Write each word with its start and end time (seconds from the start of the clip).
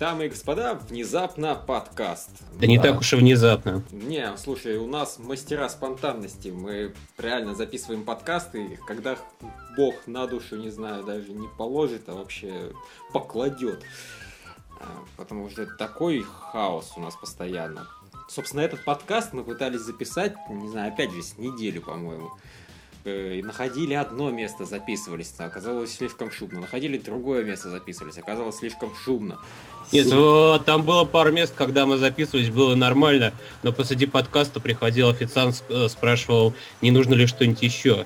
дамы 0.00 0.24
и 0.24 0.28
господа, 0.30 0.74
внезапно 0.88 1.54
подкаст. 1.54 2.30
Да, 2.58 2.66
не 2.66 2.78
так 2.78 3.00
уж 3.00 3.12
и 3.12 3.16
внезапно. 3.16 3.82
Не, 3.92 4.34
слушай, 4.38 4.78
у 4.78 4.86
нас 4.86 5.18
мастера 5.18 5.68
спонтанности. 5.68 6.48
Мы 6.48 6.94
реально 7.18 7.54
записываем 7.54 8.04
подкасты, 8.04 8.78
когда 8.86 9.18
Бог 9.76 9.94
на 10.06 10.26
душу, 10.26 10.56
не 10.56 10.70
знаю, 10.70 11.04
даже 11.04 11.30
не 11.32 11.48
положит, 11.48 12.08
а 12.08 12.14
вообще 12.14 12.72
покладет. 13.12 13.84
А, 14.80 14.86
потому 15.18 15.50
что 15.50 15.66
такой 15.66 16.22
хаос 16.22 16.94
у 16.96 17.00
нас 17.00 17.14
постоянно. 17.14 17.86
Собственно, 18.26 18.62
этот 18.62 18.82
подкаст 18.86 19.34
мы 19.34 19.44
пытались 19.44 19.80
записать, 19.80 20.34
не 20.48 20.70
знаю, 20.70 20.94
опять 20.94 21.12
же, 21.12 21.22
с 21.22 21.36
неделю, 21.36 21.82
по-моему. 21.82 22.30
Э, 23.02 23.40
находили 23.42 23.94
одно 23.94 24.30
место, 24.30 24.66
записывались, 24.66 25.32
оказалось 25.38 25.96
слишком 25.96 26.30
шумно. 26.30 26.60
Находили 26.60 26.98
другое 26.98 27.44
место, 27.44 27.70
записывались, 27.70 28.18
оказалось 28.18 28.56
слишком 28.56 28.94
шумно. 28.94 29.38
Нет, 29.90 30.12
вот, 30.12 30.66
там 30.66 30.82
было 30.82 31.04
пару 31.04 31.32
мест, 31.32 31.54
когда 31.56 31.86
мы 31.86 31.96
записывались, 31.96 32.50
было 32.50 32.74
нормально, 32.74 33.32
но 33.62 33.72
посреди 33.72 34.04
подкаста 34.04 34.60
приходил 34.60 35.08
официант, 35.08 35.64
э, 35.70 35.88
спрашивал, 35.88 36.52
не 36.82 36.90
нужно 36.90 37.14
ли 37.14 37.26
что-нибудь 37.26 37.62
еще. 37.62 38.04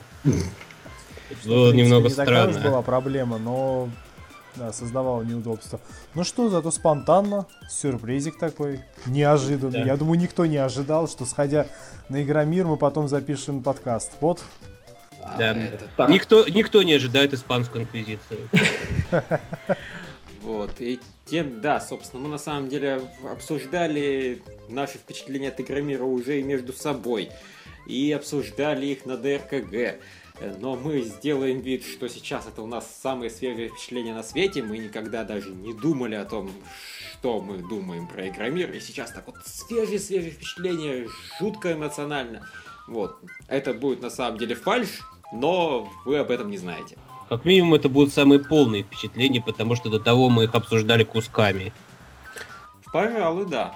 Было 1.44 1.72
немного 1.72 2.04
не 2.04 2.14
странно. 2.14 2.60
Была 2.60 2.80
проблема, 2.80 3.38
но 3.38 3.88
да, 4.54 4.72
создавало 4.72 5.22
неудобства. 5.22 5.80
Ну 6.14 6.22
что, 6.22 6.48
зато 6.48 6.70
спонтанно, 6.70 7.46
сюрпризик 7.68 8.38
такой, 8.38 8.80
неожиданный. 9.06 9.80
Да. 9.80 9.86
Я 9.86 9.96
думаю, 9.96 10.20
никто 10.20 10.46
не 10.46 10.58
ожидал, 10.58 11.08
что 11.08 11.26
сходя 11.26 11.66
на 12.08 12.22
Игромир, 12.22 12.66
мы 12.66 12.76
потом 12.76 13.08
запишем 13.08 13.62
подкаст. 13.64 14.12
Вот 14.20 14.40
да. 15.38 15.56
А, 15.96 16.10
никто, 16.10 16.46
никто 16.48 16.82
не 16.82 16.94
ожидает 16.94 17.34
испанскую 17.34 17.84
инквизицию. 17.84 18.48
Вот, 20.42 20.72
и 20.78 21.00
тем, 21.24 21.62
да, 21.62 21.80
собственно, 21.80 22.22
мы 22.22 22.28
на 22.28 22.38
самом 22.38 22.68
деле 22.68 23.00
обсуждали 23.30 24.42
наши 24.68 24.98
впечатления 24.98 25.48
от 25.48 25.58
Игромира 25.58 26.04
уже 26.04 26.38
и 26.38 26.42
между 26.42 26.74
собой, 26.74 27.30
и 27.86 28.12
обсуждали 28.12 28.84
их 28.86 29.06
на 29.06 29.16
ДРКГ. 29.16 30.00
Но 30.58 30.76
мы 30.76 31.00
сделаем 31.00 31.60
вид, 31.60 31.84
что 31.84 32.08
сейчас 32.08 32.46
это 32.46 32.60
у 32.60 32.66
нас 32.66 32.86
самые 33.02 33.30
свежие 33.30 33.68
впечатления 33.68 34.12
на 34.12 34.22
свете. 34.22 34.62
Мы 34.62 34.78
никогда 34.78 35.24
даже 35.24 35.50
не 35.50 35.72
думали 35.72 36.16
о 36.16 36.24
том, 36.24 36.50
что 37.12 37.40
мы 37.40 37.58
думаем 37.58 38.08
про 38.08 38.28
Игромир. 38.28 38.72
И 38.72 38.80
сейчас 38.80 39.12
так 39.12 39.26
вот 39.26 39.36
свежие-свежие 39.46 40.32
впечатления, 40.32 41.08
жутко 41.38 41.72
эмоционально. 41.72 42.46
Вот. 42.88 43.16
Это 43.46 43.72
будет 43.72 44.02
на 44.02 44.10
самом 44.10 44.38
деле 44.38 44.56
фальш, 44.56 45.00
но 45.32 45.88
вы 46.04 46.18
об 46.18 46.30
этом 46.30 46.50
не 46.50 46.58
знаете. 46.58 46.96
Как 47.28 47.44
минимум, 47.44 47.74
это 47.74 47.88
будут 47.88 48.12
самые 48.12 48.40
полные 48.40 48.82
впечатления, 48.82 49.40
потому 49.40 49.74
что 49.76 49.88
до 49.88 49.98
того 49.98 50.28
мы 50.28 50.44
их 50.44 50.54
обсуждали 50.54 51.04
кусками. 51.04 51.72
Пожалуй, 52.92 53.46
да. 53.46 53.74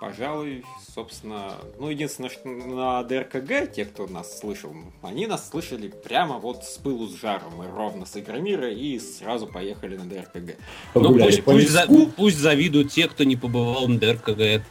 Пожалуй, 0.00 0.64
собственно, 0.94 1.52
ну, 1.78 1.88
единственное, 1.88 2.28
что 2.28 2.48
на 2.48 3.02
ДРКГ, 3.04 3.72
те, 3.72 3.84
кто 3.84 4.06
нас 4.08 4.40
слышал, 4.40 4.74
они 5.00 5.26
нас 5.26 5.48
слышали 5.48 5.88
прямо 5.88 6.38
вот 6.38 6.64
с 6.64 6.76
пылу 6.78 7.06
с 7.06 7.20
жаром. 7.20 7.54
Мы 7.56 7.68
ровно 7.68 8.04
с 8.04 8.16
Игромира 8.16 8.68
и 8.68 8.98
сразу 8.98 9.46
поехали 9.46 9.96
на 9.96 10.04
ДРКГ. 10.04 10.56
Ну, 10.94 11.16
пусть, 11.16 11.44
пусть, 11.44 11.70
за, 11.70 11.86
пусть 12.16 12.38
завидуют 12.38 12.90
те, 12.90 13.08
кто 13.08 13.24
не 13.24 13.36
побывал 13.36 13.86
на 13.86 13.98
ДРКГ. 13.98 14.64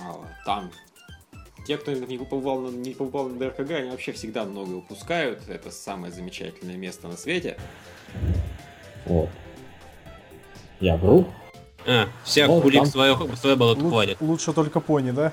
А, 0.00 0.20
там 0.44 0.70
те, 1.66 1.76
кто 1.76 1.92
не 1.92 2.18
побывал, 2.18 2.60
на, 2.60 2.68
не 2.68 2.94
побывал 2.94 3.28
на 3.28 3.38
ДРКГ, 3.38 3.70
они 3.72 3.90
вообще 3.90 4.12
всегда 4.12 4.44
много 4.44 4.74
упускают. 4.74 5.48
Это 5.48 5.70
самое 5.70 6.12
замечательное 6.12 6.76
место 6.76 7.08
на 7.08 7.16
свете. 7.16 7.56
О. 9.06 9.28
Я 10.80 10.96
вру? 10.96 11.26
А, 11.86 12.08
всех 12.24 12.48
ну, 12.48 12.60
кулик 12.60 12.80
там... 12.80 12.86
свое, 12.86 13.16
свое 13.36 13.56
болото 13.56 13.80
Лу- 13.80 13.90
хватит. 13.90 14.16
Лучше 14.20 14.52
только 14.52 14.80
пони, 14.80 15.10
да? 15.10 15.32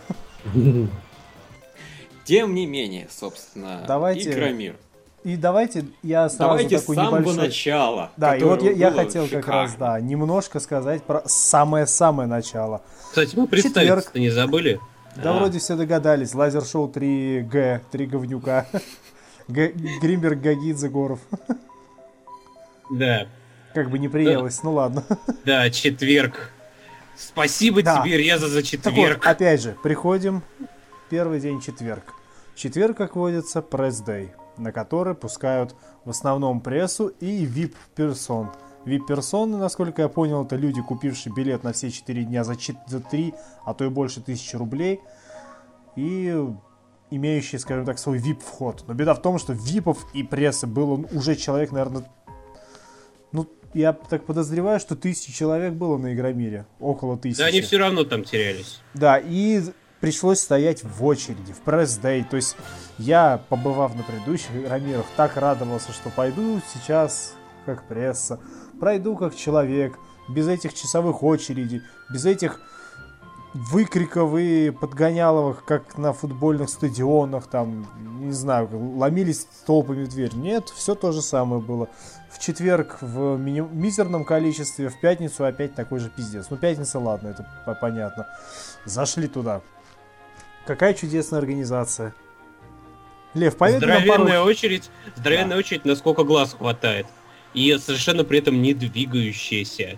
Тем 2.26 2.56
не 2.56 2.66
менее, 2.66 3.08
собственно, 3.12 3.84
давайте, 3.88 4.32
Игромир. 4.32 4.76
И 5.24 5.38
давайте 5.38 5.86
я 6.04 6.28
сразу 6.30 6.38
давайте 6.38 6.80
такой 6.80 6.96
с 6.96 7.00
самого 7.00 7.20
небольшой... 7.20 7.46
начала. 7.46 8.12
Да, 8.18 8.36
и 8.36 8.44
вот 8.44 8.62
я, 8.62 8.72
я 8.72 8.92
хотел 8.92 9.26
шикарно. 9.26 9.46
как 9.46 9.54
раз, 9.54 9.76
да, 9.76 10.00
немножко 10.00 10.60
сказать 10.60 11.04
про 11.04 11.24
самое-самое 11.26 12.28
начало. 12.28 12.82
Кстати, 13.10 13.36
мы 13.36 13.48
представиться 13.48 14.12
не 14.16 14.30
забыли. 14.30 14.80
Да, 15.16 15.34
вроде 15.34 15.60
все 15.60 15.76
догадались. 15.76 16.34
Лазер-шоу 16.34 16.90
3Г, 16.90 17.82
3 17.92 18.06
говнюка. 18.08 18.66
Гримберг, 19.48 20.40
Гагидзе, 20.40 20.90
Горов. 20.90 21.20
Да. 22.90 23.28
Как 23.74 23.90
бы 23.90 24.00
не 24.00 24.08
приелось, 24.08 24.64
ну 24.64 24.74
ладно. 24.74 25.04
Да, 25.46 25.70
четверг. 25.70 26.52
Спасибо 27.16 27.82
тебе, 27.82 28.18
Реза, 28.18 28.48
за 28.48 28.64
четверг. 28.64 29.26
Опять 29.26 29.62
же, 29.62 29.76
приходим. 29.84 30.42
Первый 31.10 31.40
день 31.40 31.62
четверг. 31.62 32.04
Четверг, 32.56 32.98
как 32.98 33.16
водится, 33.16 33.62
пресс-дэй, 33.62 34.32
на 34.58 34.72
который 34.72 35.16
пускают 35.16 35.76
в 36.06 36.10
основном 36.10 36.62
прессу 36.62 37.08
и 37.20 37.46
VIP-персон. 37.46 38.50
VIP-персоны, 38.86 39.58
насколько 39.58 40.02
я 40.02 40.10
понял, 40.10 40.46
это 40.46 40.56
люди, 40.56 40.82
купившие 40.82 41.34
билет 41.34 41.64
на 41.64 41.74
все 41.74 41.90
4 41.90 42.24
дня 42.24 42.44
за, 42.44 42.56
4, 42.56 42.80
за 42.88 43.00
3, 43.00 43.34
а 43.66 43.74
то 43.74 43.86
и 43.86 43.90
больше 43.90 44.22
тысячи 44.22 44.56
рублей. 44.56 45.00
И 45.96 46.36
имеющие, 47.12 47.60
скажем 47.60 47.86
так, 47.86 48.00
свой 48.00 48.18
VIP-вход. 48.18 48.86
Но 48.88 48.94
беда 48.94 49.14
в 49.14 49.22
том, 49.22 49.38
что 49.38 49.54
ВИПов 49.54 50.06
и 50.14 50.24
прессы 50.24 50.68
было 50.68 51.06
уже 51.14 51.36
человек, 51.36 51.72
наверное, 51.72 52.04
ну, 53.32 53.48
я 53.74 53.94
так 53.94 54.26
подозреваю, 54.26 54.80
что 54.80 54.96
тысячи 54.96 55.32
человек 55.32 55.74
было 55.74 55.98
на 55.98 56.14
Игромире. 56.14 56.66
Около 56.80 57.18
тысячи. 57.18 57.40
Да, 57.40 57.46
они 57.46 57.62
все 57.62 57.78
равно 57.78 58.04
там 58.04 58.24
терялись. 58.24 58.82
Да, 58.94 59.20
и 59.20 59.62
пришлось 60.00 60.40
стоять 60.40 60.84
в 60.84 61.06
очереди, 61.06 61.54
в 61.54 61.62
пресс-дэй. 61.62 62.24
То 62.24 62.36
есть 62.36 62.58
я, 62.98 63.42
побывав 63.50 63.96
на 63.96 64.04
предыдущих 64.04 64.56
Игромирах, 64.56 65.06
так 65.16 65.38
радовался, 65.38 65.92
что 65.92 66.10
пойду 66.10 66.62
сейчас 66.74 67.36
как 67.66 67.88
пресса 67.88 68.40
пройду 68.84 69.16
как 69.16 69.34
человек, 69.34 69.98
без 70.28 70.50
этих 70.50 70.74
часовых 70.74 71.24
очередей, 71.24 71.84
без 72.10 72.26
этих 72.26 72.60
выкриков 73.54 74.36
и 74.38 74.72
подгоняловых, 74.72 75.64
как 75.64 75.98
на 75.98 76.12
футбольных 76.12 76.68
стадионах, 76.68 77.48
там, 77.48 77.88
не 78.20 78.34
знаю, 78.34 78.68
ломились 78.98 79.48
толпами 79.66 80.04
в 80.04 80.10
дверь. 80.10 80.36
Нет, 80.36 80.68
все 80.68 80.96
то 80.96 81.14
же 81.14 81.22
самое 81.22 81.62
было. 81.62 81.88
В 82.30 82.40
четверг 82.40 82.98
в 83.00 83.38
ми- 83.38 83.62
мизерном 83.62 84.26
количестве, 84.26 84.90
в 84.90 85.00
пятницу 85.00 85.46
опять 85.46 85.76
такой 85.76 86.00
же 86.00 86.10
пиздец. 86.10 86.48
Ну, 86.50 86.58
пятница, 86.58 87.00
ладно, 87.00 87.30
это 87.30 87.78
понятно. 87.80 88.28
Зашли 88.84 89.30
туда. 89.30 89.62
Какая 90.68 90.94
чудесная 90.94 91.40
организация. 91.40 92.14
Лев, 93.34 93.56
поверь 93.56 93.78
Здоровенная 93.78 94.40
пару... 94.40 94.50
очередь, 94.50 94.92
здоровенная 95.16 95.56
да. 95.56 95.60
очередь, 95.60 95.86
насколько 95.86 96.26
глаз 96.26 96.54
хватает 96.60 97.08
и 97.54 97.78
совершенно 97.78 98.24
при 98.24 98.40
этом 98.40 98.62
не 98.62 98.74
двигающаяся. 98.74 99.98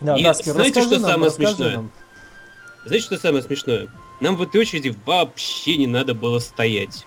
Да, 0.00 0.16
и 0.16 0.22
Даски, 0.22 0.50
знаете, 0.50 0.82
что 0.82 0.98
нам, 0.98 1.10
самое 1.10 1.30
смешное? 1.30 1.76
Нам. 1.76 1.92
Знаете, 2.84 3.04
что 3.04 3.18
самое 3.18 3.42
смешное? 3.42 3.88
Нам 4.20 4.36
в 4.36 4.42
этой 4.42 4.60
очереди 4.60 4.94
вообще 5.04 5.76
не 5.76 5.86
надо 5.86 6.14
было 6.14 6.38
стоять. 6.38 7.06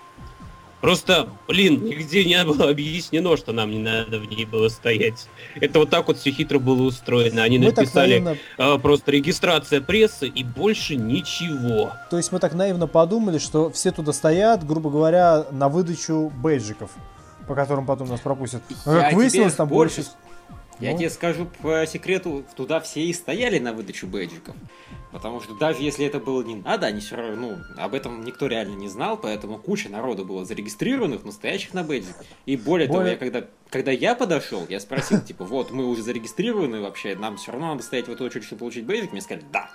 Просто, 0.80 1.30
блин, 1.48 1.82
нигде 1.82 2.26
не 2.26 2.44
было 2.44 2.68
объяснено, 2.68 3.38
что 3.38 3.52
нам 3.52 3.70
не 3.70 3.78
надо 3.78 4.18
в 4.18 4.26
ней 4.26 4.44
было 4.44 4.68
стоять. 4.68 5.28
Это 5.54 5.78
вот 5.78 5.88
так 5.88 6.06
вот 6.08 6.18
все 6.18 6.30
хитро 6.30 6.58
было 6.58 6.82
устроено. 6.82 7.42
Они 7.42 7.58
мы 7.58 7.66
написали 7.66 8.18
наивно... 8.18 8.36
а, 8.58 8.78
просто 8.78 9.10
регистрация 9.10 9.80
прессы 9.80 10.28
и 10.28 10.44
больше 10.44 10.96
ничего. 10.96 11.94
То 12.10 12.18
есть 12.18 12.32
мы 12.32 12.38
так 12.38 12.52
наивно 12.52 12.86
подумали, 12.86 13.38
что 13.38 13.70
все 13.70 13.92
туда 13.92 14.12
стоят, 14.12 14.66
грубо 14.66 14.90
говоря, 14.90 15.46
на 15.50 15.70
выдачу 15.70 16.30
бейджиков 16.36 16.90
по 17.46 17.54
которым 17.54 17.86
потом 17.86 18.08
нас 18.08 18.20
пропустят. 18.20 18.62
Но, 18.86 19.00
как 19.00 19.12
выяснилось, 19.12 19.54
там 19.54 19.68
больше... 19.68 20.02
больше... 20.02 20.10
Я 20.80 20.92
ну? 20.92 20.98
тебе 20.98 21.10
скажу 21.10 21.46
по 21.62 21.86
секрету, 21.86 22.44
туда 22.56 22.80
все 22.80 23.04
и 23.04 23.12
стояли 23.12 23.58
на 23.58 23.72
выдачу 23.72 24.06
бейджиков. 24.06 24.56
Потому 25.12 25.40
что 25.40 25.54
даже 25.54 25.80
если 25.80 26.04
это 26.04 26.18
было 26.18 26.42
не 26.42 26.56
надо, 26.56 26.88
они 26.88 26.98
все 26.98 27.14
равно, 27.14 27.36
ну, 27.36 27.58
об 27.76 27.94
этом 27.94 28.24
никто 28.24 28.48
реально 28.48 28.74
не 28.74 28.88
знал, 28.88 29.16
поэтому 29.16 29.58
куча 29.58 29.88
народу 29.88 30.24
было 30.24 30.44
зарегистрированных, 30.44 31.24
настоящих 31.24 31.72
на 31.72 31.84
бейджик. 31.84 32.16
И 32.46 32.56
более, 32.56 32.88
более... 32.88 32.88
того, 32.88 33.02
я 33.04 33.16
когда, 33.16 33.48
когда 33.70 33.92
я 33.92 34.16
подошел, 34.16 34.66
я 34.68 34.80
спросил, 34.80 35.20
типа, 35.20 35.44
вот, 35.44 35.70
мы 35.70 35.86
уже 35.86 36.02
зарегистрированы 36.02 36.80
вообще, 36.80 37.14
нам 37.14 37.36
все 37.36 37.52
равно 37.52 37.68
надо 37.68 37.84
стоять 37.84 38.08
в 38.08 38.10
эту 38.10 38.24
очередь, 38.24 38.44
чтобы 38.44 38.58
получить 38.58 38.86
бейджик. 38.86 39.12
Мне 39.12 39.20
сказали, 39.20 39.46
да. 39.52 39.70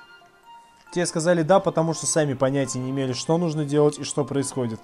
Те 0.92 1.06
сказали 1.06 1.44
да, 1.44 1.60
потому 1.60 1.94
что 1.94 2.08
сами 2.08 2.34
понятия 2.34 2.80
не 2.80 2.90
имели, 2.90 3.14
что 3.14 3.38
нужно 3.38 3.64
делать 3.64 4.00
и 4.00 4.04
что 4.04 4.26
происходит. 4.26 4.80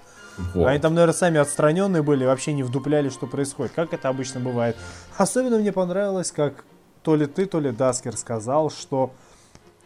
Вот. 0.54 0.66
Они 0.66 0.78
там, 0.78 0.94
наверное, 0.94 1.14
сами 1.14 1.38
отстраненные 1.38 2.02
были, 2.02 2.24
вообще 2.24 2.52
не 2.52 2.62
вдупляли, 2.62 3.08
что 3.08 3.26
происходит. 3.26 3.72
Как 3.74 3.92
это 3.92 4.08
обычно 4.08 4.38
бывает. 4.38 4.76
Особенно 5.16 5.58
мне 5.58 5.72
понравилось, 5.72 6.30
как 6.30 6.64
то 7.02 7.16
ли 7.16 7.26
ты, 7.26 7.46
то 7.46 7.58
ли 7.58 7.72
Даскер 7.72 8.16
сказал, 8.16 8.70
что 8.70 9.12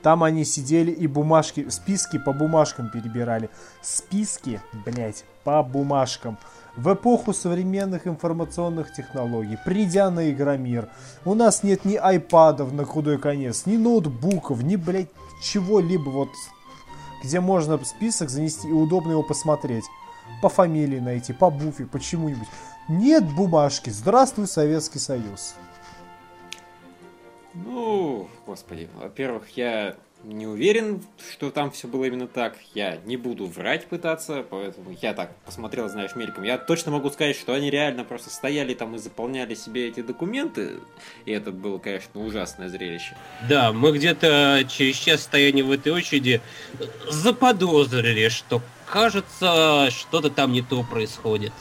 там 0.02 0.22
они 0.22 0.44
сидели 0.44 0.90
и 0.90 1.06
бумажки, 1.06 1.68
списки 1.68 2.18
по 2.18 2.32
бумажкам 2.32 2.90
перебирали. 2.90 3.50
Списки, 3.82 4.60
блять, 4.84 5.24
по 5.44 5.62
бумажкам. 5.62 6.38
В 6.76 6.94
эпоху 6.94 7.32
современных 7.32 8.06
информационных 8.06 8.92
технологий, 8.92 9.58
придя 9.64 10.10
на 10.10 10.30
Игромир, 10.30 10.88
у 11.24 11.34
нас 11.34 11.62
нет 11.62 11.84
ни 11.84 11.96
айпадов 11.96 12.72
на 12.72 12.84
худой 12.84 13.18
конец, 13.18 13.66
ни 13.66 13.76
ноутбуков, 13.76 14.62
ни, 14.62 14.76
блядь, 14.76 15.08
чего-либо 15.40 16.10
вот, 16.10 16.30
где 17.22 17.40
можно 17.40 17.82
список 17.84 18.30
занести 18.30 18.68
и 18.68 18.72
удобно 18.72 19.12
его 19.12 19.22
посмотреть. 19.22 19.84
По 20.42 20.48
фамилии 20.48 21.00
найти, 21.00 21.32
по 21.32 21.50
буфе, 21.50 21.86
почему-нибудь. 21.86 22.48
Нет 22.88 23.24
бумажки. 23.34 23.90
Здравствуй, 23.90 24.46
Советский 24.46 24.98
Союз. 24.98 25.54
Ну, 27.54 28.28
господи, 28.46 28.88
во-первых, 28.96 29.48
я 29.56 29.96
не 30.24 30.46
уверен, 30.46 31.02
что 31.32 31.50
там 31.50 31.70
все 31.70 31.88
было 31.88 32.04
именно 32.04 32.26
так. 32.26 32.56
Я 32.74 32.98
не 33.04 33.16
буду 33.16 33.46
врать 33.46 33.86
пытаться, 33.86 34.44
поэтому 34.48 34.96
я 35.00 35.14
так 35.14 35.34
посмотрел, 35.44 35.88
знаешь, 35.88 36.14
мельком. 36.14 36.44
Я 36.44 36.58
точно 36.58 36.92
могу 36.92 37.10
сказать, 37.10 37.36
что 37.36 37.54
они 37.54 37.70
реально 37.70 38.04
просто 38.04 38.30
стояли 38.30 38.74
там 38.74 38.94
и 38.94 38.98
заполняли 38.98 39.54
себе 39.54 39.88
эти 39.88 40.02
документы. 40.02 40.74
И 41.24 41.32
это 41.32 41.52
было, 41.52 41.78
конечно, 41.78 42.20
ужасное 42.20 42.68
зрелище. 42.68 43.16
Да, 43.48 43.72
мы 43.72 43.92
где-то 43.92 44.64
через 44.68 44.96
час 44.96 45.22
стояния 45.22 45.62
в 45.62 45.70
этой 45.70 45.92
очереди 45.92 46.40
заподозрили, 47.08 48.28
что 48.28 48.60
кажется, 48.86 49.88
что-то 49.90 50.30
там 50.30 50.52
не 50.52 50.62
то 50.62 50.82
происходит. 50.82 51.52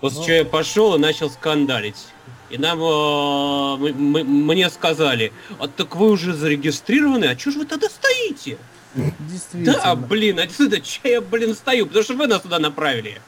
После 0.00 0.18
Но... 0.18 0.24
чего 0.24 0.36
я 0.36 0.44
пошел 0.44 0.94
и 0.96 0.98
начал 0.98 1.30
скандалить. 1.30 2.08
И 2.52 2.58
нам, 2.58 2.78
э, 2.80 3.76
мы, 3.78 3.92
мы, 3.94 4.24
мне 4.24 4.68
сказали, 4.68 5.32
а 5.58 5.68
так 5.68 5.96
вы 5.96 6.10
уже 6.10 6.34
зарегистрированы, 6.34 7.24
а 7.24 7.38
что 7.38 7.50
же 7.50 7.60
вы 7.60 7.64
тогда 7.64 7.88
стоите? 7.88 8.58
Действительно. 9.20 9.72
Да, 9.72 9.96
блин, 9.96 10.38
а 10.38 10.42
отсюда 10.42 10.78
че 10.82 11.00
я, 11.04 11.20
блин, 11.22 11.54
стою, 11.54 11.86
потому 11.86 12.04
что 12.04 12.14
вы 12.14 12.26
нас 12.26 12.42
туда 12.42 12.58
направили. 12.58 13.22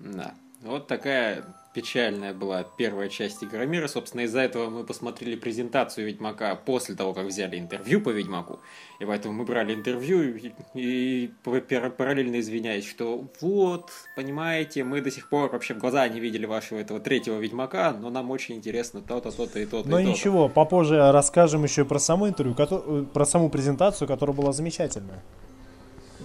Да, 0.00 0.34
вот 0.62 0.88
такая 0.88 1.44
печальная 1.72 2.34
была 2.34 2.64
первая 2.64 3.08
часть 3.08 3.42
Игромира. 3.42 3.88
Собственно, 3.88 4.22
из-за 4.22 4.40
этого 4.40 4.68
мы 4.68 4.84
посмотрели 4.84 5.36
презентацию 5.36 6.06
Ведьмака 6.06 6.54
после 6.54 6.94
того, 6.94 7.14
как 7.14 7.26
взяли 7.26 7.58
интервью 7.58 8.00
по 8.00 8.10
Ведьмаку. 8.10 8.60
И 9.00 9.04
поэтому 9.04 9.34
мы 9.34 9.44
брали 9.44 9.74
интервью 9.74 10.36
и, 10.36 10.52
и 10.74 11.30
параллельно 11.44 12.40
извиняюсь, 12.40 12.88
что 12.88 13.24
вот, 13.40 13.90
понимаете, 14.14 14.84
мы 14.84 15.00
до 15.00 15.10
сих 15.10 15.28
пор 15.28 15.50
вообще 15.50 15.74
в 15.74 15.78
глаза 15.78 16.06
не 16.08 16.20
видели 16.20 16.46
вашего 16.46 16.78
этого 16.78 17.00
третьего 17.00 17.38
Ведьмака, 17.38 17.92
но 17.92 18.10
нам 18.10 18.30
очень 18.30 18.56
интересно 18.56 19.00
то-то, 19.00 19.30
то-то 19.30 19.58
и 19.58 19.66
то-то. 19.66 19.88
Но 19.88 19.98
и 19.98 20.04
ничего, 20.04 20.44
то-то. 20.44 20.54
попозже 20.54 21.10
расскажем 21.12 21.64
еще 21.64 21.84
про 21.84 21.98
саму 21.98 22.28
интервью, 22.28 22.54
э, 22.58 23.04
про 23.12 23.24
саму 23.24 23.48
презентацию, 23.50 24.06
которая 24.06 24.36
была 24.36 24.52
замечательная. 24.52 25.22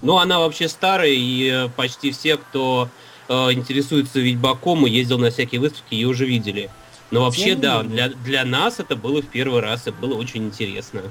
Ну, 0.02 0.18
она 0.18 0.40
вообще 0.40 0.68
старая, 0.68 1.10
и 1.10 1.50
э, 1.50 1.70
почти 1.76 2.12
все, 2.12 2.38
кто 2.38 2.90
э, 3.30 3.34
интересуется 3.54 4.20
Ведьмаком 4.20 4.86
и 4.86 4.90
ездил 4.90 5.18
на 5.20 5.30
всякие 5.30 5.62
выставки, 5.62 5.94
ее 5.94 6.08
уже 6.08 6.26
видели. 6.26 6.70
Но 7.12 7.24
вообще, 7.24 7.56
да, 7.56 7.84
для, 7.84 8.10
для 8.10 8.44
нас 8.44 8.80
это 8.80 8.96
было 8.96 9.22
в 9.22 9.28
первый 9.28 9.62
раз, 9.62 9.88
и 9.88 9.92
было 9.92 10.16
очень 10.16 10.46
интересно. 10.46 11.02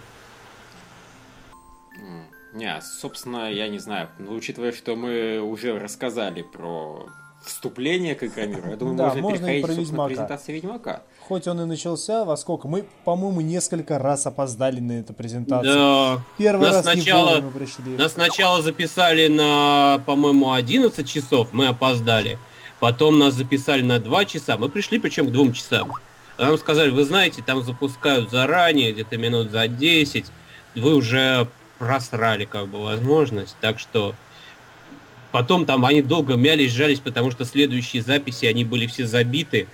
Не, 2.53 2.81
собственно, 2.81 3.53
я 3.53 3.69
не 3.69 3.79
знаю, 3.79 4.09
но 4.19 4.33
учитывая, 4.33 4.73
что 4.73 4.97
мы 4.97 5.41
уже 5.41 5.79
рассказали 5.79 6.41
про 6.41 7.07
вступление 7.45 8.15
к 8.15 8.25
Игромиру, 8.25 8.71
я 8.71 8.77
думаю, 8.77 8.97
да, 8.97 9.05
можно, 9.09 9.21
можно 9.21 9.47
переходить, 9.47 9.77
собственно, 9.77 10.07
презентации 10.07 10.53
Ведьмака. 10.53 11.03
Хоть 11.29 11.49
он 11.49 11.61
и 11.61 11.65
начался, 11.65 12.25
во 12.25 12.37
сколько? 12.37 12.69
Мы, 12.69 12.85
по-моему, 13.05 13.41
несколько 13.41 13.99
раз 13.99 14.27
опоздали 14.27 14.79
на 14.79 15.01
эту 15.01 15.13
презентацию. 15.13 15.75
Да. 15.75 16.25
Первый 16.39 16.69
нас 16.69 16.77
раз 16.77 16.85
сначала, 16.85 17.41
не 17.41 17.51
пришли. 17.51 17.97
Нас 17.97 18.13
сначала 18.13 18.63
записали 18.63 19.27
на, 19.27 20.01
по-моему, 20.07 20.53
11 20.53 21.09
часов, 21.09 21.49
мы 21.53 21.67
опоздали. 21.67 22.39
Потом 22.79 23.19
нас 23.19 23.35
записали 23.35 23.83
на 23.83 23.99
2 23.99 24.25
часа, 24.27 24.57
мы 24.57 24.69
пришли 24.69 25.01
причем 25.01 25.27
к 25.27 25.33
2 25.33 25.53
часам. 25.53 25.95
Нам 26.39 26.57
сказали, 26.59 26.91
вы 26.91 27.03
знаете, 27.03 27.43
там 27.45 27.61
запускают 27.65 28.31
заранее, 28.31 28.93
где-то 28.93 29.17
минут 29.17 29.51
за 29.51 29.67
10, 29.67 30.27
вы 30.77 30.95
уже 30.95 31.49
просрали 31.79 32.45
как 32.45 32.69
бы 32.69 32.81
возможность, 32.85 33.57
так 33.61 33.81
что 33.81 34.15
потом 35.33 35.67
там 35.67 35.85
они 35.85 36.03
долго 36.03 36.37
мялись, 36.37 36.73
жались, 36.73 37.01
потому 37.01 37.33
что 37.33 37.45
следующие 37.45 38.03
записи, 38.03 38.47
они 38.47 38.65
были 38.65 38.87
все 38.87 39.07
забиты, 39.07 39.67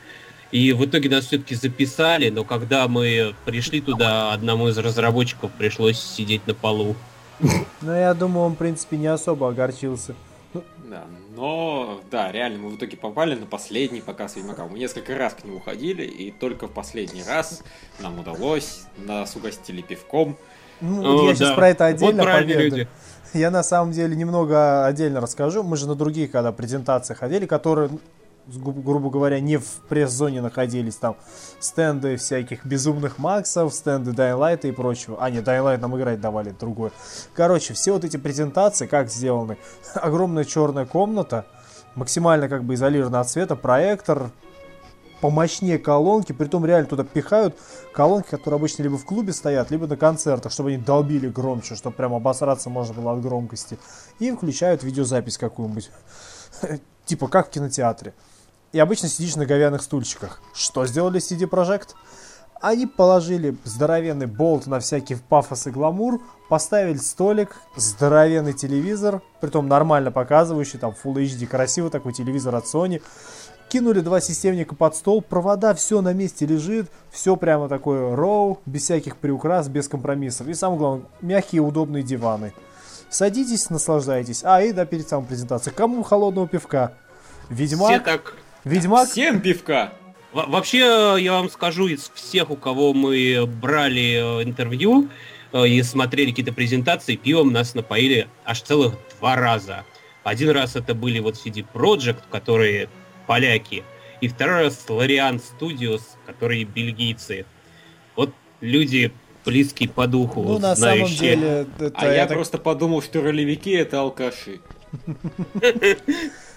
и 0.53 0.73
в 0.73 0.85
итоге 0.85 1.09
нас 1.09 1.27
все-таки 1.27 1.55
записали, 1.55 2.29
но 2.29 2.45
когда 2.45 2.87
мы 2.87 3.35
пришли 3.47 3.81
туда, 3.81 4.33
одному 4.33 4.69
из 4.69 4.79
разработчиков 4.79 5.51
пришлось 5.53 5.99
сидеть 5.99 6.47
на 6.47 6.55
полу. 6.55 6.95
Ну, 7.81 7.93
я 7.93 8.15
думаю, 8.15 8.47
он, 8.47 8.53
в 8.53 8.57
принципе, 8.57 8.99
не 8.99 9.09
особо 9.09 9.49
огорчился. 9.49 10.15
Да, 10.93 11.05
но, 11.35 12.03
да, 12.11 12.31
реально, 12.31 12.59
мы 12.59 12.69
в 12.69 12.77
итоге 12.77 12.99
попали 12.99 13.35
на 13.35 13.47
последний 13.47 14.03
показ 14.03 14.37
Ведьмака. 14.37 14.67
Мы 14.67 14.79
несколько 14.79 15.17
раз 15.17 15.33
к 15.33 15.43
нему 15.43 15.59
ходили, 15.59 16.05
и 16.05 16.31
только 16.31 16.69
в 16.69 16.73
последний 16.73 17.23
раз 17.27 17.63
нам 17.99 18.19
удалось, 18.19 18.83
нас 18.99 19.35
угостили 19.35 19.81
пивком. 19.81 20.37
Ну, 20.83 21.23
О, 21.23 21.23
я 21.23 21.31
да. 21.31 21.35
сейчас 21.35 21.55
про 21.55 21.71
это 21.71 21.87
отдельно 21.87 22.25
вот 22.25 22.33
поведаю. 22.33 22.89
Я 23.33 23.51
на 23.51 23.63
самом 23.63 23.93
деле 23.93 24.15
немного 24.15 24.85
отдельно 24.85 25.23
расскажу. 25.23 25.63
Мы 25.63 25.79
же 25.79 25.87
на 25.87 25.95
других, 25.95 26.31
когда 26.31 26.53
презентации 26.53 27.15
ходили, 27.15 27.47
которые 27.47 27.89
грубо 28.47 29.11
говоря, 29.11 29.41
не 29.41 29.57
в 29.57 29.65
пресс-зоне 29.89 30.43
находились, 30.43 30.97
там 30.97 31.17
стенды 31.61 32.17
всяких 32.17 32.65
безумных 32.67 33.19
Максов, 33.19 33.73
стенды 33.73 34.11
Light 34.11 34.69
и 34.69 34.73
прочего. 34.73 35.17
А, 35.21 35.31
нет, 35.31 35.47
Light 35.47 35.79
нам 35.79 35.97
играть 35.97 36.21
давали, 36.21 36.51
другой. 36.51 36.91
Короче, 37.35 37.75
все 37.75 37.93
вот 37.93 38.05
эти 38.05 38.17
презентации, 38.17 38.87
как 38.87 39.11
сделаны. 39.11 39.59
Огромная 39.95 40.45
черная 40.45 40.87
комната, 40.87 41.47
максимально 41.95 42.49
как 42.49 42.65
бы 42.65 42.75
изолирована 42.75 43.21
от 43.21 43.29
света, 43.29 43.57
проектор, 43.57 44.31
помощнее 45.21 45.79
колонки, 45.79 46.33
притом 46.33 46.67
реально 46.67 46.89
туда 46.89 47.05
пихают 47.05 47.57
колонки, 47.93 48.31
которые 48.31 48.59
обычно 48.59 48.83
либо 48.83 48.99
в 48.99 49.05
клубе 49.05 49.33
стоят, 49.33 49.71
либо 49.71 49.87
на 49.87 49.97
концертах, 49.97 50.51
чтобы 50.51 50.71
они 50.71 50.79
долбили 50.79 51.29
громче, 51.29 51.77
чтобы 51.77 51.95
прям 51.95 52.13
обосраться 52.13 52.69
можно 52.71 52.93
было 52.95 53.13
от 53.13 53.23
громкости. 53.23 53.79
И 54.19 54.33
включают 54.33 54.83
видеозапись 54.83 55.39
какую-нибудь. 55.39 55.91
Типа 57.05 57.29
как 57.29 57.49
в 57.49 57.51
кинотеатре. 57.51 58.15
И 58.73 58.79
обычно 58.79 59.09
сидишь 59.09 59.37
на 59.37 59.45
говяных 59.45 59.83
стульчиках. 59.83 60.41
Что 60.55 60.87
сделали 60.87 61.21
CD 61.21 61.49
Projekt? 61.49 61.91
Они 62.61 62.87
положили 62.87 63.57
здоровенный 63.65 64.27
болт 64.27 64.67
на 64.67 64.79
всякий 64.79 65.17
пафос 65.17 65.67
и 65.67 65.71
гламур, 65.71 66.23
поставили 66.49 66.97
столик, 66.97 67.57
здоровенный 67.77 68.53
телевизор, 68.53 69.21
притом 69.41 69.67
нормально 69.67 70.13
показывающий, 70.13 70.79
там 70.79 70.95
Full 71.03 71.15
HD, 71.15 71.47
красивый 71.47 71.91
такой 71.91 72.13
телевизор 72.13 72.55
от 72.55 72.65
Sony, 72.65 73.03
кинули 73.69 73.99
два 74.01 74.21
системника 74.21 74.77
под 74.77 74.95
стол, 74.95 75.23
провода, 75.23 75.75
все 75.75 76.01
на 76.03 76.13
месте 76.13 76.47
лежит, 76.47 76.89
все 77.11 77.35
прямо 77.35 77.69
такое 77.69 78.15
роу, 78.15 78.61
без 78.65 78.85
всяких 78.85 79.17
приукрас, 79.17 79.69
без 79.69 79.89
компромиссов. 79.89 80.47
И 80.47 80.55
самое 80.55 80.79
главное, 80.79 81.07
мягкие 81.21 81.63
удобные 81.63 82.05
диваны. 82.05 82.55
Садитесь, 83.11 83.71
наслаждайтесь. 83.71 84.45
А, 84.45 84.63
и 84.63 84.73
да, 84.73 84.87
перед 84.87 85.09
самой 85.09 85.27
презентацией. 85.27 85.75
Кому 85.75 86.03
холодного 86.05 86.47
пивка? 86.47 86.93
Ведьмак? 87.51 87.91
Все 87.91 88.01
так 88.01 88.35
Ведьмак? 88.65 89.09
Всем 89.09 89.41
пивка! 89.41 89.93
Во 90.33 90.47
вообще, 90.47 91.17
я 91.19 91.33
вам 91.33 91.51
скажу, 91.51 91.89
из 91.89 92.11
всех, 92.15 92.51
у 92.51 92.57
кого 92.57 92.95
мы 92.95 93.45
брали 93.47 94.41
э, 94.41 94.45
интервью 94.45 95.09
э, 95.53 95.67
и 95.67 95.83
смотрели 95.83 96.31
какие-то 96.31 96.53
презентации, 96.53 97.17
пивом 97.17 97.53
нас 97.53 97.75
напоили 97.75 98.29
аж 98.45 98.63
целых 98.63 98.95
два 99.19 99.37
раза. 99.37 99.85
Один 100.25 100.51
раз 100.51 100.77
это 100.77 100.95
были 100.95 101.19
вот 101.19 101.35
CD 101.35 101.67
Project, 101.75 102.23
которые 102.31 102.89
поляки, 103.27 103.85
и 104.21 104.29
второй 104.29 104.65
раз 104.65 104.85
Larian 104.89 105.43
Studios, 105.43 106.03
которые 106.25 106.65
бельгийцы. 106.65 107.45
Вот 108.17 108.33
люди 108.61 109.13
близкие 109.45 109.89
по 109.89 110.07
духу, 110.07 110.43
Ну, 110.45 110.59
на 110.61 110.75
знающие. 110.77 111.09
самом 111.09 111.19
деле... 111.19 111.67
Это, 111.79 111.93
а 111.97 112.07
я 112.07 112.27
так... 112.27 112.37
просто 112.37 112.59
подумал, 112.59 113.03
что 113.03 113.21
ролевики— 113.21 113.71
это 113.73 114.01
алкаши. 114.01 114.61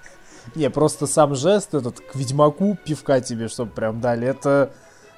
Не, 0.53 0.69
просто 0.69 1.07
сам 1.07 1.35
жест 1.35 1.73
этот 1.73 1.99
к 1.99 2.15
Ведьмаку 2.15 2.77
пивка 2.85 3.19
тебе, 3.21 3.47
чтобы 3.47 3.71
прям 3.71 3.99
дали, 3.99 4.27
это 4.27 4.71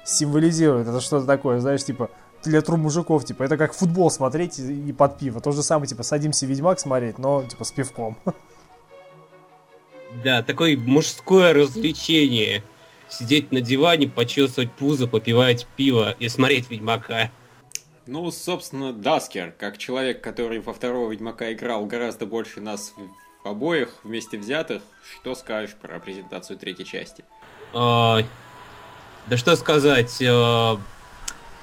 символизирует. 0.04 0.88
Это 0.88 1.00
что-то 1.00 1.26
такое, 1.26 1.60
знаешь, 1.60 1.84
типа, 1.84 2.10
для 2.42 2.62
тру 2.62 2.76
мужиков, 2.76 3.24
типа, 3.24 3.42
это 3.42 3.56
как 3.56 3.74
футбол 3.74 4.10
смотреть 4.10 4.58
и 4.58 4.92
под 4.92 5.18
пиво. 5.18 5.40
То 5.40 5.52
же 5.52 5.62
самое, 5.62 5.86
типа, 5.86 6.02
садимся 6.02 6.46
Ведьмак 6.46 6.80
смотреть, 6.80 7.18
но, 7.18 7.44
типа, 7.44 7.64
с 7.64 7.72
пивком. 7.72 8.16
Да, 10.24 10.42
такое 10.42 10.76
мужское 10.76 11.52
развлечение. 11.52 12.62
Сидеть 13.10 13.52
на 13.52 13.60
диване, 13.60 14.08
почесывать 14.08 14.72
пузо, 14.72 15.06
попивать 15.06 15.66
пиво 15.76 16.14
и 16.18 16.28
смотреть 16.28 16.70
Ведьмака. 16.70 17.30
Ну, 18.06 18.30
собственно, 18.30 18.92
Даскер, 18.92 19.52
как 19.52 19.76
человек, 19.76 20.22
который 20.22 20.60
во 20.60 20.72
второго 20.72 21.10
Ведьмака 21.10 21.52
играл 21.52 21.84
гораздо 21.84 22.24
больше 22.24 22.60
нас 22.60 22.94
обоих 23.48 23.90
вместе 24.04 24.38
взятых, 24.38 24.82
что 25.20 25.34
скажешь 25.34 25.74
про 25.74 25.98
презентацию 25.98 26.58
третьей 26.58 26.84
части? 26.84 27.24
А, 27.72 28.20
да 29.26 29.36
что 29.36 29.56
сказать, 29.56 30.22
а, 30.22 30.80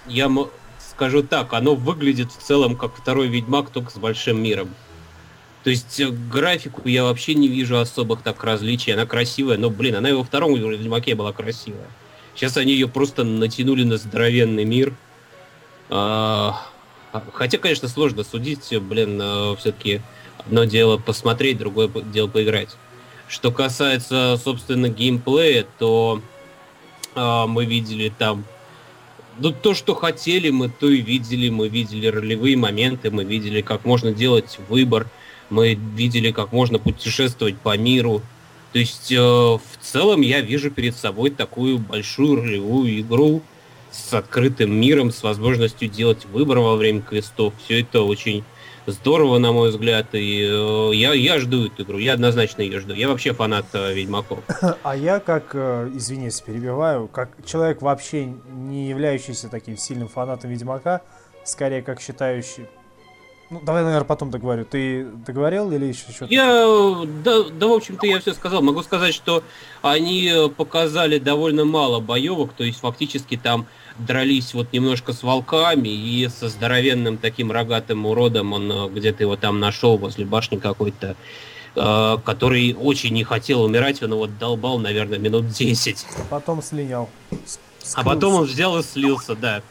я 0.07 0.29
скажу 0.79 1.23
так, 1.23 1.53
оно 1.53 1.75
выглядит 1.75 2.31
в 2.31 2.41
целом 2.41 2.75
как 2.75 2.95
второй 2.95 3.27
Ведьмак, 3.27 3.69
только 3.69 3.91
с 3.91 3.97
большим 3.97 4.41
миром. 4.41 4.69
То 5.65 5.71
есть 5.71 5.99
э, 5.99 6.09
графику 6.09 6.87
я 6.87 7.03
вообще 7.03 7.33
не 7.33 7.47
вижу 7.47 7.79
особых 7.79 8.21
так 8.21 8.43
различий. 8.43 8.93
Она 8.93 9.07
красивая, 9.07 9.57
но, 9.57 9.71
блин, 9.71 9.95
она 9.95 10.09
и 10.09 10.13
во 10.13 10.23
втором 10.23 10.53
Ведьмаке 10.53 11.15
была 11.15 11.33
красивая. 11.33 11.87
Сейчас 12.35 12.55
они 12.57 12.73
ее 12.73 12.87
просто 12.87 13.23
натянули 13.23 13.83
на 13.83 13.97
здоровенный 13.97 14.63
мир. 14.63 14.93
А, 15.89 16.61
хотя, 17.33 17.57
конечно, 17.57 17.87
сложно 17.87 18.23
судить, 18.23 18.79
блин, 18.79 19.19
э, 19.19 19.55
все-таки 19.57 20.01
одно 20.45 20.65
дело 20.65 20.97
посмотреть, 20.97 21.57
другое 21.57 21.87
дело 21.87 22.27
поиграть. 22.27 22.69
Что 23.27 23.51
касается, 23.51 24.39
собственно, 24.43 24.87
геймплея, 24.89 25.65
то 25.79 26.21
а, 27.15 27.47
мы 27.47 27.65
видели 27.65 28.13
там 28.15 28.45
ну, 29.37 29.51
то, 29.51 29.73
что 29.73 29.95
хотели, 29.95 30.49
мы 30.49 30.69
то 30.69 30.89
и 30.89 31.01
видели. 31.01 31.49
Мы 31.49 31.67
видели 31.67 32.07
ролевые 32.07 32.55
моменты, 32.55 33.11
мы 33.11 33.23
видели, 33.23 33.61
как 33.61 33.85
можно 33.85 34.13
делать 34.13 34.59
выбор, 34.69 35.07
мы 35.49 35.73
видели, 35.73 36.31
как 36.31 36.51
можно 36.51 36.79
путешествовать 36.79 37.57
по 37.57 37.77
миру. 37.77 38.21
То 38.71 38.79
есть, 38.79 39.11
э, 39.11 39.17
в 39.17 39.61
целом, 39.81 40.21
я 40.21 40.41
вижу 40.41 40.71
перед 40.71 40.95
собой 40.95 41.31
такую 41.31 41.79
большую 41.79 42.41
ролевую 42.41 43.01
игру 43.01 43.41
с 43.91 44.13
открытым 44.13 44.73
миром, 44.73 45.11
с 45.11 45.23
возможностью 45.23 45.89
делать 45.89 46.25
выбор 46.25 46.59
во 46.59 46.75
время 46.75 47.01
квестов. 47.01 47.53
Все 47.63 47.81
это 47.81 48.01
очень 48.01 48.43
здорово, 48.87 49.37
на 49.37 49.51
мой 49.51 49.69
взгляд, 49.69 50.07
и 50.13 50.41
э, 50.43 50.95
я, 50.95 51.13
я 51.13 51.39
жду 51.39 51.67
эту 51.67 51.83
игру, 51.83 51.97
я 51.97 52.13
однозначно 52.13 52.61
ее 52.61 52.79
жду. 52.79 52.93
Я 52.93 53.07
вообще 53.07 53.33
фанат 53.33 53.65
э, 53.73 53.93
Ведьмаков. 53.93 54.39
А 54.83 54.95
я, 54.95 55.19
как, 55.19 55.51
э, 55.53 55.89
перебиваю, 56.45 57.07
как 57.07 57.29
человек 57.45 57.81
вообще 57.81 58.25
не 58.25 58.87
являющийся 58.87 59.49
таким 59.49 59.77
сильным 59.77 60.07
фанатом 60.07 60.49
Ведьмака, 60.51 61.01
скорее 61.43 61.81
как 61.81 62.01
считающий... 62.01 62.67
Ну, 63.51 63.61
давай, 63.63 63.83
наверное, 63.83 64.07
потом 64.07 64.31
договорю. 64.31 64.65
Ты 64.65 65.05
договорил 65.05 65.71
или 65.71 65.85
еще 65.85 66.11
что-то? 66.11 66.33
Я, 66.33 66.65
да, 67.23 67.43
да, 67.43 67.67
в 67.67 67.73
общем-то, 67.73 68.07
я 68.07 68.19
все 68.19 68.33
сказал. 68.33 68.63
Могу 68.63 68.81
сказать, 68.81 69.13
что 69.13 69.43
они 69.83 70.27
э, 70.27 70.49
показали 70.49 71.19
довольно 71.19 71.63
мало 71.63 71.99
боевок, 71.99 72.53
то 72.53 72.63
есть 72.63 72.79
фактически 72.79 73.37
там 73.37 73.67
дрались 73.97 74.53
вот 74.53 74.73
немножко 74.73 75.13
с 75.13 75.23
волками 75.23 75.89
и 75.89 76.27
со 76.27 76.49
здоровенным 76.49 77.17
таким 77.17 77.51
рогатым 77.51 78.05
уродом, 78.05 78.53
он 78.53 78.71
э, 78.71 78.89
где-то 78.89 79.23
его 79.23 79.35
там 79.35 79.59
нашел 79.59 79.97
возле 79.97 80.25
башни 80.25 80.57
какой-то, 80.57 81.15
э, 81.75 82.17
который 82.23 82.73
очень 82.73 83.13
не 83.13 83.23
хотел 83.23 83.63
умирать, 83.63 84.03
он 84.03 84.11
его 84.11 84.27
долбал, 84.27 84.79
наверное, 84.79 85.17
минут 85.17 85.49
10. 85.49 86.05
А 86.17 86.21
потом 86.29 86.61
слинял. 86.61 87.09
А 87.93 88.03
потом 88.03 88.35
он 88.35 88.45
взял 88.45 88.77
и 88.77 88.83
слился, 88.83 89.35
да. 89.35 89.61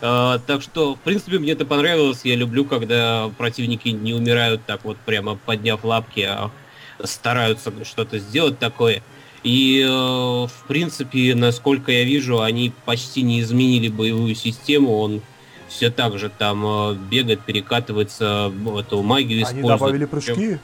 Uh, 0.00 0.38
так 0.46 0.60
что, 0.60 0.96
в 0.96 0.98
принципе, 0.98 1.38
мне 1.38 1.52
это 1.52 1.64
понравилось. 1.64 2.20
Я 2.24 2.34
люблю, 2.34 2.66
когда 2.66 3.30
противники 3.38 3.88
не 3.88 4.12
умирают 4.12 4.60
так 4.66 4.84
вот 4.84 4.98
прямо 4.98 5.36
подняв 5.36 5.82
лапки, 5.82 6.20
а 6.20 6.50
стараются 7.02 7.72
что-то 7.84 8.18
сделать 8.18 8.58
такое. 8.58 9.02
И, 9.44 9.84
э, 9.86 9.88
в 9.88 10.66
принципе, 10.66 11.34
насколько 11.34 11.92
я 11.92 12.04
вижу, 12.04 12.40
они 12.40 12.72
почти 12.86 13.22
не 13.22 13.40
изменили 13.40 13.88
боевую 13.88 14.34
систему. 14.34 14.96
Он 14.98 15.20
все 15.68 15.90
так 15.90 16.18
же 16.18 16.30
там 16.30 16.64
э, 16.64 16.94
бегает, 17.10 17.40
перекатывается, 17.42 18.50
эту 18.78 19.02
магию 19.02 19.42
использует. 19.42 19.64
Они 19.64 19.68
добавили 19.68 20.04
прыжки? 20.06 20.58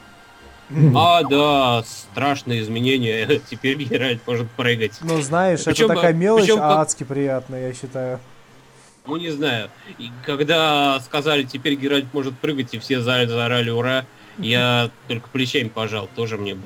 А, 0.95 1.23
да, 1.25 1.85
страшные 1.85 2.63
изменения. 2.63 3.41
Теперь 3.51 3.77
Геральт 3.77 4.27
может 4.27 4.51
прыгать. 4.53 4.99
Ну, 5.03 5.21
знаешь, 5.21 5.65
причем, 5.65 5.87
это 5.87 5.97
такая 5.97 6.15
мелочь, 6.15 6.45
причем, 6.45 6.61
а 6.61 6.81
адски 6.81 7.05
приятная, 7.05 7.69
я 7.69 7.75
считаю. 7.75 8.21
Ну, 9.07 9.17
не 9.17 9.31
знаю. 9.31 9.69
И 9.99 10.11
когда 10.25 11.01
сказали, 11.01 11.43
теперь 11.43 11.75
Геральт 11.75 12.07
может 12.15 12.39
прыгать, 12.39 12.73
и 12.73 12.79
все 12.79 13.01
заорали 13.01 13.71
ура, 13.71 14.07
я 14.39 14.91
только 15.09 15.29
плечами 15.29 15.69
пожал, 15.69 16.09
тоже 16.15 16.39
мне 16.39 16.57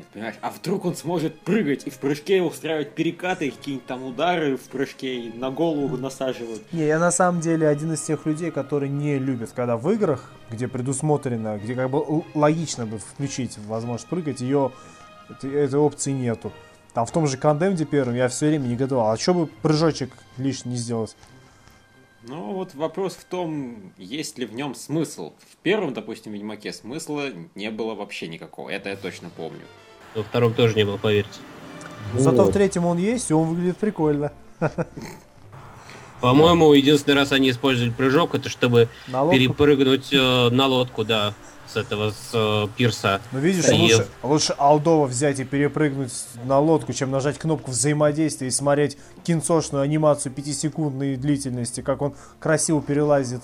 нет, 0.00 0.08
понимаешь, 0.12 0.36
а 0.40 0.50
вдруг 0.50 0.86
он 0.86 0.96
сможет 0.96 1.40
прыгать 1.40 1.86
и 1.86 1.90
в 1.90 1.98
прыжке 1.98 2.42
устраивать 2.42 2.94
перекаты, 2.94 3.50
какие-нибудь 3.50 3.86
там 3.86 4.04
удары 4.04 4.56
в 4.56 4.62
прыжке 4.62 5.20
и 5.20 5.32
на 5.32 5.50
голову 5.50 5.96
насаживать. 5.96 6.62
Не, 6.72 6.86
я 6.86 6.98
на 6.98 7.10
самом 7.10 7.40
деле 7.40 7.68
один 7.68 7.92
из 7.92 8.00
тех 8.00 8.24
людей, 8.26 8.50
которые 8.50 8.90
не 8.90 9.18
любят, 9.18 9.52
когда 9.54 9.76
в 9.76 9.90
играх, 9.90 10.30
где 10.50 10.68
предусмотрено, 10.68 11.58
где 11.58 11.74
как 11.74 11.90
бы 11.90 12.24
логично 12.34 12.86
бы 12.86 12.98
включить 12.98 13.58
возможность 13.58 14.08
прыгать, 14.08 14.40
ее 14.40 14.72
этой, 15.28 15.52
этой 15.52 15.78
опции 15.78 16.12
нету. 16.12 16.52
Там 16.94 17.06
в 17.06 17.10
том 17.12 17.26
же 17.26 17.36
Кондемде 17.36 17.84
первом 17.84 18.14
я 18.14 18.28
все 18.28 18.48
время 18.48 18.66
негодовал, 18.66 19.12
а 19.12 19.18
что 19.18 19.34
бы 19.34 19.46
прыжочек 19.46 20.12
лишний 20.38 20.72
не 20.72 20.78
сделать? 20.78 21.14
Ну, 22.22 22.52
вот 22.52 22.74
вопрос 22.74 23.14
в 23.14 23.24
том, 23.24 23.92
есть 23.96 24.38
ли 24.38 24.44
в 24.44 24.54
нем 24.54 24.74
смысл. 24.74 25.32
В 25.38 25.56
первом, 25.56 25.94
допустим, 25.94 26.32
Ведьмаке 26.32 26.72
смысла 26.72 27.28
не 27.54 27.70
было 27.70 27.94
вообще 27.94 28.28
никакого. 28.28 28.68
Это 28.68 28.90
я 28.90 28.96
точно 28.96 29.30
помню. 29.30 29.62
Во 30.14 30.22
втором 30.22 30.54
тоже 30.54 30.74
не 30.74 30.84
было, 30.84 30.96
поверьте. 30.96 31.38
Зато 32.16 32.44
в 32.44 32.52
третьем 32.52 32.86
он 32.86 32.98
есть, 32.98 33.30
и 33.30 33.34
он 33.34 33.48
выглядит 33.48 33.76
прикольно. 33.76 34.32
По-моему, 36.20 36.72
единственный 36.74 37.14
раз 37.14 37.32
они 37.32 37.50
использовали 37.50 37.90
прыжок, 37.90 38.34
это 38.34 38.48
чтобы 38.48 38.88
перепрыгнуть 39.06 40.12
э, 40.12 40.50
на 40.50 40.66
лодку, 40.66 41.04
да 41.04 41.32
с 41.72 41.76
этого, 41.76 42.10
с 42.10 42.30
э, 42.34 42.66
пирса. 42.76 43.20
Ну 43.32 43.38
видишь, 43.38 43.68
и... 43.68 43.72
лучше, 43.72 44.06
лучше 44.22 44.54
Алдова 44.58 45.06
взять 45.06 45.38
и 45.40 45.44
перепрыгнуть 45.44 46.12
на 46.44 46.58
лодку, 46.58 46.92
чем 46.92 47.10
нажать 47.10 47.38
кнопку 47.38 47.70
взаимодействия 47.70 48.48
и 48.48 48.50
смотреть 48.50 48.98
кинцошную 49.24 49.82
анимацию 49.82 50.32
5-секундной 50.34 51.16
длительности, 51.16 51.80
как 51.80 52.02
он 52.02 52.14
красиво 52.40 52.82
перелазит. 52.82 53.42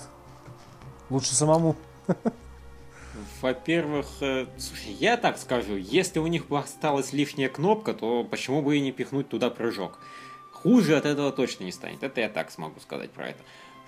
Лучше 1.09 1.33
самому. 1.33 1.75
Во-первых, 3.41 4.07
э, 4.21 4.47
я 4.85 5.17
так 5.17 5.37
скажу, 5.37 5.75
если 5.75 6.19
у 6.19 6.27
них 6.27 6.51
осталась 6.51 7.13
лишняя 7.13 7.49
кнопка, 7.49 7.93
то 7.93 8.23
почему 8.23 8.61
бы 8.61 8.77
и 8.77 8.81
не 8.81 8.91
пихнуть 8.91 9.29
туда 9.29 9.49
прыжок? 9.49 9.99
Хуже 10.51 10.97
от 10.97 11.05
этого 11.05 11.31
точно 11.31 11.63
не 11.65 11.71
станет. 11.71 12.03
Это 12.03 12.21
я 12.21 12.29
так 12.29 12.51
смогу 12.51 12.79
сказать 12.79 13.11
про 13.11 13.29
это. 13.29 13.39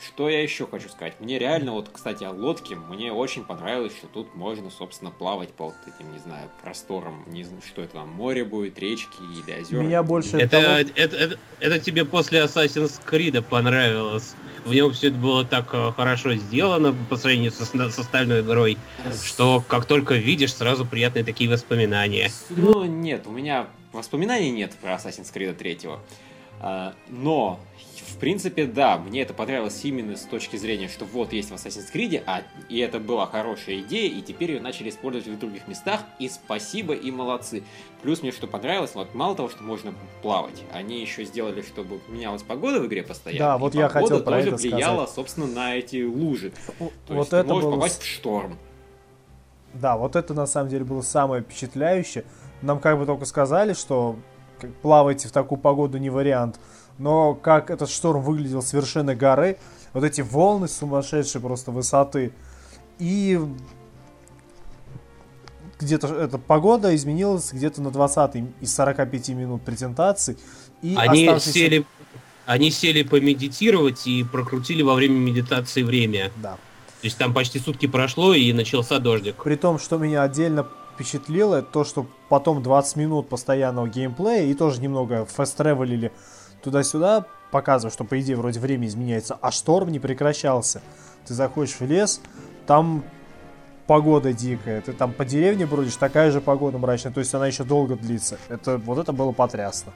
Что 0.01 0.29
я 0.29 0.41
еще 0.41 0.65
хочу 0.65 0.87
сказать? 0.87 1.15
Мне 1.19 1.37
реально, 1.37 1.73
вот, 1.73 1.89
кстати, 1.91 2.23
о 2.23 2.31
лодке, 2.31 2.75
мне 2.75 3.11
очень 3.11 3.43
понравилось, 3.43 3.93
что 3.97 4.07
тут 4.07 4.33
можно, 4.33 4.69
собственно, 4.69 5.11
плавать 5.11 5.49
по 5.49 5.65
вот 5.65 5.75
этим, 5.85 6.11
не 6.13 6.19
знаю, 6.19 6.49
просторам, 6.63 7.25
не 7.27 7.43
знаю, 7.43 7.61
что 7.67 7.81
это 7.81 7.93
там, 7.93 8.09
море 8.09 8.45
будет, 8.45 8.79
речки 8.79 9.17
или 9.19 9.61
озера. 9.61 9.81
Меня 9.81 10.01
больше 10.01 10.37
это, 10.37 10.61
того... 10.61 10.73
это, 10.73 11.17
это, 11.17 11.39
это 11.59 11.79
тебе 11.79 12.05
после 12.05 12.39
Assassin's 12.39 13.01
Creed 13.05 13.41
понравилось. 13.41 14.35
В 14.63 14.73
нем 14.73 14.93
все 14.93 15.07
это 15.07 15.17
было 15.17 15.43
так 15.43 15.67
э, 15.73 15.91
хорошо 15.93 16.33
сделано 16.35 16.95
по 17.09 17.17
сравнению 17.17 17.51
со, 17.51 17.65
с 17.65 17.99
остальной 17.99 18.41
игрой, 18.41 18.77
что 19.25 19.63
как 19.67 19.85
только 19.85 20.15
видишь, 20.15 20.53
сразу 20.53 20.85
приятные 20.85 21.25
такие 21.25 21.49
воспоминания. 21.49 22.31
Ну, 22.49 22.85
нет, 22.85 23.27
у 23.27 23.31
меня 23.31 23.67
воспоминаний 23.91 24.51
нет 24.51 24.75
про 24.81 24.93
Assassin's 24.93 25.33
Creed 25.33 25.55
3. 25.55 25.79
А, 26.61 26.93
но 27.07 27.59
в 28.09 28.17
принципе, 28.17 28.65
да, 28.65 28.97
мне 28.97 29.21
это 29.21 29.33
понравилось 29.33 29.79
именно 29.83 30.15
с 30.15 30.21
точки 30.21 30.57
зрения, 30.57 30.87
что 30.87 31.05
вот 31.05 31.33
есть 31.33 31.51
в 31.51 31.53
Assassin's 31.53 31.93
Creed, 31.93 32.23
а, 32.25 32.41
и 32.67 32.79
это 32.79 32.99
была 32.99 33.25
хорошая 33.25 33.79
идея, 33.79 34.09
и 34.09 34.21
теперь 34.21 34.51
ее 34.51 34.61
начали 34.61 34.89
использовать 34.89 35.27
в 35.27 35.39
других 35.39 35.67
местах, 35.67 36.01
и 36.19 36.27
спасибо, 36.27 36.93
и 36.93 37.11
молодцы. 37.11 37.63
Плюс 38.01 38.21
мне 38.21 38.31
что 38.31 38.47
понравилось, 38.47 38.91
вот 38.95 39.13
мало 39.13 39.35
того, 39.35 39.49
что 39.49 39.63
можно 39.63 39.93
плавать, 40.21 40.63
они 40.71 41.01
еще 41.01 41.23
сделали, 41.23 41.61
чтобы 41.61 41.99
менялась 42.07 42.43
погода 42.43 42.79
в 42.79 42.87
игре 42.87 43.03
постоянно. 43.03 43.45
Да, 43.45 43.57
вот 43.57 43.75
я 43.75 43.89
хотел 43.89 44.21
про 44.21 44.37
тоже 44.37 44.47
это 44.49 44.57
влияла, 44.57 45.05
сказать. 45.05 45.15
собственно, 45.15 45.47
на 45.47 45.75
эти 45.75 46.03
лужи. 46.03 46.51
То 46.77 47.13
вот 47.13 47.17
есть 47.17 47.27
это 47.27 47.43
ты 47.43 47.49
можешь 47.49 47.65
было... 47.65 47.75
попасть 47.75 48.01
в 48.01 48.05
шторм. 48.05 48.57
Да, 49.73 49.97
вот 49.97 50.15
это 50.15 50.33
на 50.33 50.47
самом 50.47 50.69
деле 50.69 50.83
было 50.83 51.01
самое 51.01 51.43
впечатляющее. 51.43 52.25
Нам 52.61 52.79
как 52.79 52.97
бы 52.97 53.05
только 53.05 53.25
сказали, 53.25 53.73
что 53.73 54.17
плавайте 54.81 55.27
в 55.27 55.31
такую 55.31 55.59
погоду 55.59 55.97
не 55.97 56.09
вариант 56.09 56.59
но 56.99 57.33
как 57.33 57.71
этот 57.71 57.89
шторм 57.89 58.21
выглядел 58.21 58.61
с 58.61 58.73
вершины 58.73 59.15
горы, 59.15 59.57
вот 59.93 60.03
эти 60.03 60.21
волны 60.21 60.67
сумасшедшие 60.67 61.41
просто 61.41 61.71
высоты, 61.71 62.31
и 62.99 63.39
где-то 65.79 66.07
эта 66.07 66.37
погода 66.37 66.93
изменилась 66.95 67.51
где-то 67.53 67.81
на 67.81 67.89
20 67.89 68.43
из 68.59 68.75
45 68.75 69.29
минут 69.29 69.61
презентации. 69.63 70.37
И 70.81 70.95
они, 70.97 71.25
оставшиеся... 71.25 71.51
сели, 71.51 71.85
они 72.45 72.69
сели 72.69 73.03
помедитировать 73.03 74.05
и 74.05 74.23
прокрутили 74.23 74.81
во 74.81 74.93
время 74.93 75.15
медитации 75.15 75.83
время. 75.83 76.31
Да. 76.35 76.57
То 77.01 77.05
есть 77.05 77.17
там 77.17 77.33
почти 77.33 77.59
сутки 77.59 77.87
прошло 77.87 78.33
и 78.33 78.51
начался 78.51 78.99
дождик. 78.99 79.41
При 79.41 79.55
том, 79.55 79.79
что 79.79 79.97
меня 79.97 80.23
отдельно 80.23 80.67
впечатлило, 80.93 81.61
то, 81.61 81.85
что 81.85 82.05
потом 82.27 82.61
20 82.61 82.97
минут 82.97 83.29
постоянного 83.29 83.87
геймплея 83.87 84.43
и 84.43 84.53
тоже 84.53 84.81
немного 84.81 85.25
фест-тревелили 85.25 86.11
туда-сюда, 86.61 87.25
показывая, 87.51 87.91
что 87.91 88.03
по 88.03 88.19
идее 88.19 88.35
вроде 88.35 88.59
время 88.59 88.87
изменяется, 88.87 89.37
а 89.41 89.51
шторм 89.51 89.89
не 89.89 89.99
прекращался. 89.99 90.81
Ты 91.25 91.33
заходишь 91.33 91.79
в 91.79 91.81
лес, 91.81 92.21
там 92.67 93.03
погода 93.87 94.33
дикая, 94.33 94.81
ты 94.81 94.93
там 94.93 95.13
по 95.13 95.25
деревне 95.25 95.65
бродишь, 95.65 95.95
такая 95.95 96.31
же 96.31 96.41
погода 96.41 96.77
мрачная, 96.77 97.11
то 97.11 97.19
есть 97.19 97.33
она 97.33 97.47
еще 97.47 97.63
долго 97.63 97.95
длится. 97.95 98.37
Это, 98.47 98.77
вот 98.77 98.99
это 98.99 99.13
было 99.13 99.31
потрясно. 99.31 99.93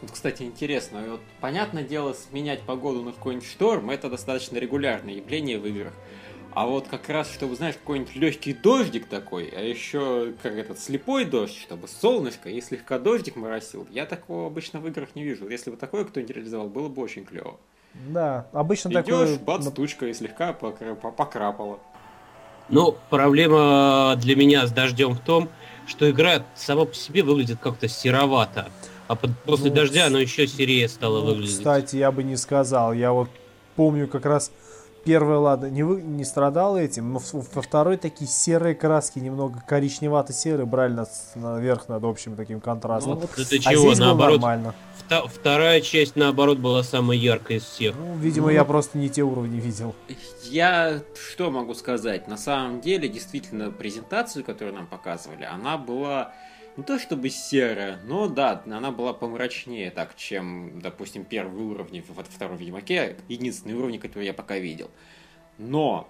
Вот, 0.00 0.10
кстати, 0.10 0.42
интересно, 0.42 1.02
вот, 1.08 1.20
понятное 1.40 1.84
дело, 1.84 2.12
сменять 2.12 2.62
погоду 2.62 3.02
на 3.02 3.12
какой-нибудь 3.12 3.46
шторм, 3.46 3.90
это 3.90 4.08
достаточно 4.08 4.58
регулярное 4.58 5.14
явление 5.14 5.58
в 5.58 5.66
играх. 5.66 5.92
А 6.54 6.66
вот 6.66 6.86
как 6.88 7.08
раз, 7.08 7.32
чтобы, 7.32 7.56
знаешь, 7.56 7.76
какой-нибудь 7.76 8.14
легкий 8.14 8.52
дождик 8.52 9.06
такой, 9.06 9.48
а 9.56 9.60
еще 9.60 10.34
как 10.42 10.52
этот 10.52 10.78
слепой 10.78 11.24
дождь, 11.24 11.56
чтобы 11.56 11.88
солнышко 11.88 12.50
и 12.50 12.60
слегка 12.60 12.98
дождик 12.98 13.36
моросил, 13.36 13.86
я 13.90 14.04
такого 14.04 14.46
обычно 14.46 14.80
в 14.80 14.86
играх 14.86 15.10
не 15.14 15.22
вижу. 15.22 15.48
Если 15.48 15.70
бы 15.70 15.76
такое 15.76 16.04
кто-нибудь 16.04 16.36
реализовал, 16.36 16.68
было 16.68 16.88
бы 16.88 17.02
очень 17.02 17.24
клево. 17.24 17.58
Да, 17.94 18.46
обычно 18.52 18.88
Идешь, 18.88 19.04
такое... 19.04 19.38
бац, 19.38 19.70
тучка 19.70 20.06
и 20.06 20.14
слегка 20.14 20.52
покрапала. 20.52 21.78
Ну, 22.68 22.96
проблема 23.10 24.14
для 24.18 24.36
меня 24.36 24.66
с 24.66 24.72
дождем 24.72 25.14
в 25.14 25.20
том, 25.20 25.48
что 25.86 26.10
игра 26.10 26.44
сама 26.54 26.84
по 26.84 26.94
себе 26.94 27.22
выглядит 27.22 27.58
как-то 27.60 27.88
серовато. 27.88 28.70
А 29.08 29.16
под, 29.16 29.38
после 29.44 29.70
ну, 29.70 29.76
дождя 29.76 30.06
оно 30.06 30.18
еще 30.18 30.46
серее 30.46 30.88
стало 30.88 31.20
ну, 31.20 31.26
выглядеть. 31.26 31.58
Кстати, 31.58 31.96
я 31.96 32.12
бы 32.12 32.22
не 32.22 32.36
сказал. 32.36 32.92
Я 32.92 33.12
вот 33.12 33.28
помню 33.76 34.08
как 34.08 34.24
раз 34.24 34.52
первая, 35.04 35.38
ладно, 35.38 35.66
не, 35.66 35.82
вы, 35.82 36.02
не 36.02 36.24
страдал 36.24 36.76
этим, 36.76 37.12
но 37.12 37.20
во 37.32 37.62
второй 37.62 37.96
такие 37.96 38.28
серые 38.28 38.74
краски, 38.74 39.18
немного 39.18 39.62
коричневато-серые, 39.66 40.66
брали 40.66 40.92
на, 40.92 41.06
наверх 41.34 41.88
над 41.88 42.04
общим 42.04 42.36
таким 42.36 42.60
контрастом. 42.60 43.20
Ну, 43.20 43.22
это 43.22 43.56
а 43.56 43.58
чего, 43.58 43.94
наоборот, 43.94 44.40
нормально. 44.40 44.74
вторая 45.28 45.80
часть, 45.80 46.16
наоборот, 46.16 46.58
была 46.58 46.82
самая 46.82 47.16
яркая 47.16 47.58
из 47.58 47.64
всех. 47.64 47.94
Ну, 47.96 48.16
видимо, 48.16 48.46
ну, 48.46 48.52
я 48.52 48.64
просто 48.64 48.98
не 48.98 49.08
те 49.08 49.22
уровни 49.22 49.60
видел. 49.60 49.94
Я 50.44 51.02
что 51.14 51.50
могу 51.50 51.74
сказать? 51.74 52.28
На 52.28 52.36
самом 52.36 52.80
деле, 52.80 53.08
действительно, 53.08 53.70
презентацию, 53.70 54.44
которую 54.44 54.74
нам 54.74 54.86
показывали, 54.86 55.44
она 55.44 55.78
была 55.78 56.32
не 56.76 56.84
то 56.84 56.98
чтобы 56.98 57.28
серая, 57.28 58.00
но 58.04 58.28
да, 58.28 58.62
она 58.66 58.90
была 58.90 59.12
помрачнее 59.12 59.90
так, 59.90 60.16
чем, 60.16 60.80
допустим, 60.80 61.24
первый 61.24 61.62
уровень 61.62 62.02
в 62.02 62.22
втором 62.22 62.56
Ведьмаке, 62.56 63.16
единственный 63.28 63.74
уровень, 63.74 63.98
который 63.98 64.24
я 64.24 64.34
пока 64.34 64.58
видел. 64.58 64.90
Но 65.58 66.08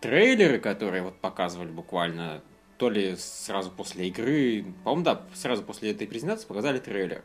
трейлеры, 0.00 0.58
которые 0.58 1.02
вот 1.02 1.16
показывали 1.16 1.70
буквально, 1.70 2.42
то 2.76 2.90
ли 2.90 3.16
сразу 3.16 3.70
после 3.70 4.08
игры, 4.08 4.66
по-моему, 4.84 5.04
да, 5.04 5.22
сразу 5.34 5.62
после 5.62 5.92
этой 5.92 6.06
презентации 6.06 6.46
показали 6.46 6.78
трейлер. 6.78 7.22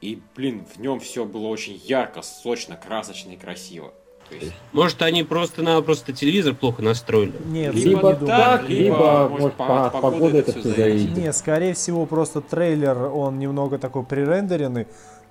И, 0.00 0.20
блин, 0.36 0.64
в 0.64 0.78
нем 0.78 1.00
все 1.00 1.24
было 1.24 1.48
очень 1.48 1.74
ярко, 1.74 2.22
сочно, 2.22 2.76
красочно 2.76 3.32
и 3.32 3.36
красиво. 3.36 3.94
Есть... 4.30 4.52
Может, 4.72 5.02
они 5.02 5.22
просто-напросто 5.22 6.12
телевизор 6.12 6.54
плохо 6.54 6.82
настроили? 6.82 7.34
Нет, 7.46 7.74
либо 7.74 8.12
не 8.20 8.26
так, 8.26 8.68
либо, 8.68 8.82
либо 8.84 9.28
может, 9.28 9.54
по, 9.54 9.90
по 9.90 10.00
погода 10.00 10.38
это 10.38 10.52
все 10.52 10.68
зависит. 10.70 11.16
Нет, 11.16 11.36
скорее 11.36 11.74
всего, 11.74 12.06
просто 12.06 12.40
трейлер, 12.40 12.98
он 12.98 13.38
немного 13.38 13.78
такой 13.78 14.02
пререндеренный, 14.02 14.86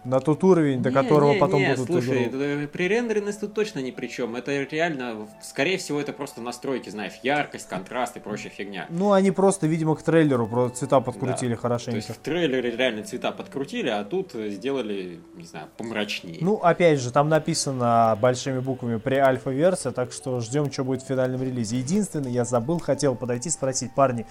на 0.06 0.20
тот 0.20 0.44
уровень, 0.44 0.82
до 0.82 0.90
не, 0.90 0.96
которого 0.96 1.34
не, 1.34 1.40
потом 1.40 1.62
не, 1.62 1.70
будут 1.74 1.88
слушай, 1.88 2.28
игру. 2.28 2.68
пререндеренность 2.68 3.40
тут 3.40 3.54
точно 3.54 3.80
ни 3.80 3.92
при 3.92 4.08
чем. 4.08 4.36
Это 4.36 4.64
реально, 4.64 5.28
скорее 5.42 5.78
всего, 5.78 6.00
это 6.00 6.14
просто 6.14 6.42
настройки, 6.42 6.90
знаешь, 6.90 7.14
яркость, 7.24 7.68
контраст 7.68 8.16
и 8.18 8.20
прочая 8.20 8.52
фигня. 8.52 8.86
Ну, 8.90 9.12
они 9.12 9.32
просто, 9.32 9.68
видимо, 9.68 9.96
к 9.96 10.04
трейлеру 10.04 10.48
просто 10.48 10.80
цвета 10.80 11.02
подкрутили 11.02 11.56
да. 11.56 11.60
хорошенько. 11.60 11.92
То 11.92 11.98
есть 11.98 12.10
в 12.10 12.18
трейлере 12.18 12.76
реально 12.76 13.04
цвета 13.04 13.32
подкрутили, 13.32 13.90
а 13.90 14.04
тут 14.04 14.34
сделали, 14.34 15.20
не 15.36 15.46
знаю, 15.46 15.68
помрачнее. 15.78 16.38
Ну, 16.42 16.58
опять 16.58 17.00
же, 17.00 17.12
там 17.12 17.30
написано 17.30 18.18
большими 18.22 18.60
буквами 18.60 18.98
при 18.98 19.16
альфа-версия, 19.16 19.92
так 19.92 20.12
что 20.12 20.40
ждем, 20.40 20.72
что 20.72 20.84
будет 20.84 21.02
в 21.02 21.08
финальном 21.08 21.42
релизе. 21.42 21.78
Единственное, 21.78 22.32
я 22.32 22.46
забыл, 22.46 22.80
хотел 22.80 23.16
подойти 23.16 23.50
спросить, 23.50 23.94
парни, 23.96 24.26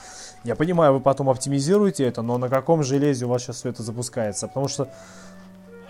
я 0.45 0.55
понимаю, 0.55 0.95
вы 0.95 1.01
потом 1.01 1.29
оптимизируете 1.31 2.05
это, 2.05 2.23
но 2.23 2.39
на 2.39 2.49
каком 2.49 2.83
железе 2.83 3.25
у 3.27 3.29
вас 3.29 3.43
сейчас 3.43 3.57
все 3.57 3.71
это 3.71 3.83
запускается? 3.83 4.49
Потому 4.49 4.69
что 4.69 4.89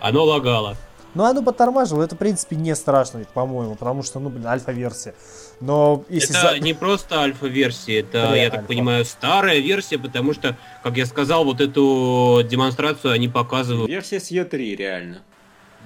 оно 0.05 0.23
лагало. 0.23 0.77
Ну, 1.15 1.23
оно 1.23 1.41
подтормаживало, 1.41 2.03
это, 2.03 2.15
в 2.15 2.19
принципе, 2.19 2.55
не 2.57 2.75
страшно, 2.75 3.25
по-моему, 3.33 3.73
потому 3.75 4.03
что, 4.03 4.19
ну, 4.19 4.29
блин, 4.29 4.45
альфа-версия. 4.45 5.15
Но 5.61 6.03
если... 6.09 6.37
Это 6.37 6.51
за... 6.51 6.59
не 6.59 6.73
просто 6.75 7.21
альфа-версия, 7.21 8.01
это, 8.01 8.27
При 8.29 8.37
я 8.37 8.43
альфа. 8.43 8.57
так 8.57 8.67
понимаю, 8.67 9.03
старая 9.05 9.59
версия, 9.59 9.97
потому 9.97 10.33
что, 10.33 10.57
как 10.83 10.97
я 10.97 11.07
сказал, 11.07 11.43
вот 11.43 11.59
эту 11.59 12.43
демонстрацию 12.47 13.13
они 13.13 13.29
показывают... 13.29 13.89
Версия 13.89 14.19
с 14.19 14.29
Е3, 14.29 14.75
реально. 14.75 15.21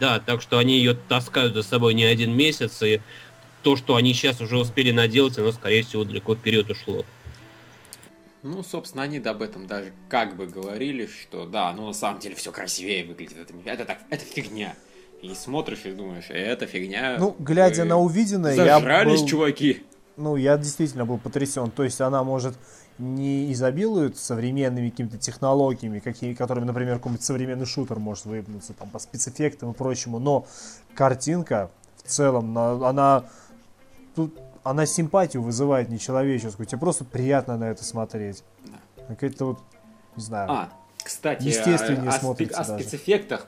Да, 0.02 0.20
так 0.20 0.42
что 0.42 0.58
они 0.58 0.74
ее 0.74 0.96
таскают 0.96 1.54
за 1.54 1.64
собой 1.64 1.94
не 1.94 2.04
один 2.04 2.36
месяц, 2.36 2.82
и 2.82 3.00
то, 3.64 3.77
что 3.77 3.96
они 3.96 4.14
сейчас 4.14 4.42
уже 4.42 4.58
успели 4.58 4.92
наделать, 4.92 5.38
оно, 5.38 5.53
скорее 5.53 5.84
всего, 5.84 6.03
далеко 6.03 6.36
вперед 6.36 6.70
ушло. 6.70 7.05
Ну, 8.42 8.64
собственно, 8.64 9.04
они 9.04 9.18
об 9.18 9.42
этом 9.42 9.68
даже 9.68 9.92
как 10.08 10.36
бы 10.36 10.48
говорили, 10.48 11.08
что 11.08 11.46
да, 11.46 11.74
ну 11.74 11.88
на 11.88 11.94
самом 11.94 12.20
деле 12.20 12.36
все 12.36 12.52
красивее 12.52 13.06
выглядит. 13.06 13.38
Это, 13.38 13.54
это, 13.66 13.86
так, 13.86 14.00
это 14.10 14.24
фигня. 14.24 14.75
И 15.22 15.34
смотришь 15.34 15.86
и 15.86 15.92
думаешь, 15.92 16.30
это 16.30 16.66
фигня. 16.66 17.18
Ну, 17.20 17.36
глядя 17.40 17.84
на 17.84 17.98
увиденное, 18.00 18.56
зажрались, 18.56 19.20
я 19.20 19.20
был... 19.20 19.28
чуваки. 19.28 19.84
Ну, 20.16 20.38
я 20.38 20.58
действительно 20.58 21.06
был 21.06 21.18
потрясен. 21.18 21.72
То 21.72 21.84
есть 21.84 22.00
она 22.00 22.24
может 22.24 22.56
не 22.98 23.52
изобилует 23.52 24.18
современными 24.18 24.90
какими-то 24.90 25.18
технологиями, 25.18 26.00
какие, 26.00 26.34
которыми, 26.34 26.66
например, 26.66 26.96
какой-нибудь 26.96 27.24
современный 27.24 27.66
шутер 27.66 28.00
может 28.00 28.25
выпнуться 28.25 28.74
там, 28.74 28.90
по 28.90 29.00
спецэффектам 29.00 29.72
и 29.72 29.74
прочему, 29.74 30.20
но 30.20 30.46
картинка 30.96 31.72
в 31.98 32.10
целом, 32.10 32.58
она 32.58 33.25
тут 34.16 34.38
она 34.70 34.86
симпатию 34.86 35.42
вызывает 35.42 35.90
нечеловеческую. 35.90 36.66
Тебе 36.66 36.79
просто 36.79 37.03
приятно 37.03 37.58
на 37.58 37.72
это 37.72 37.84
смотреть. 37.84 38.44
Какая-то 39.08 39.46
вот, 39.46 39.60
не 40.16 40.22
знаю. 40.22 40.51
А, 40.51 40.70
кстати, 41.03 41.44
естественнее 41.44 42.10
о, 42.10 42.12
смотрится 42.12 42.60
о, 42.60 42.62
о 42.62 42.79
спецэффектах. 42.79 43.48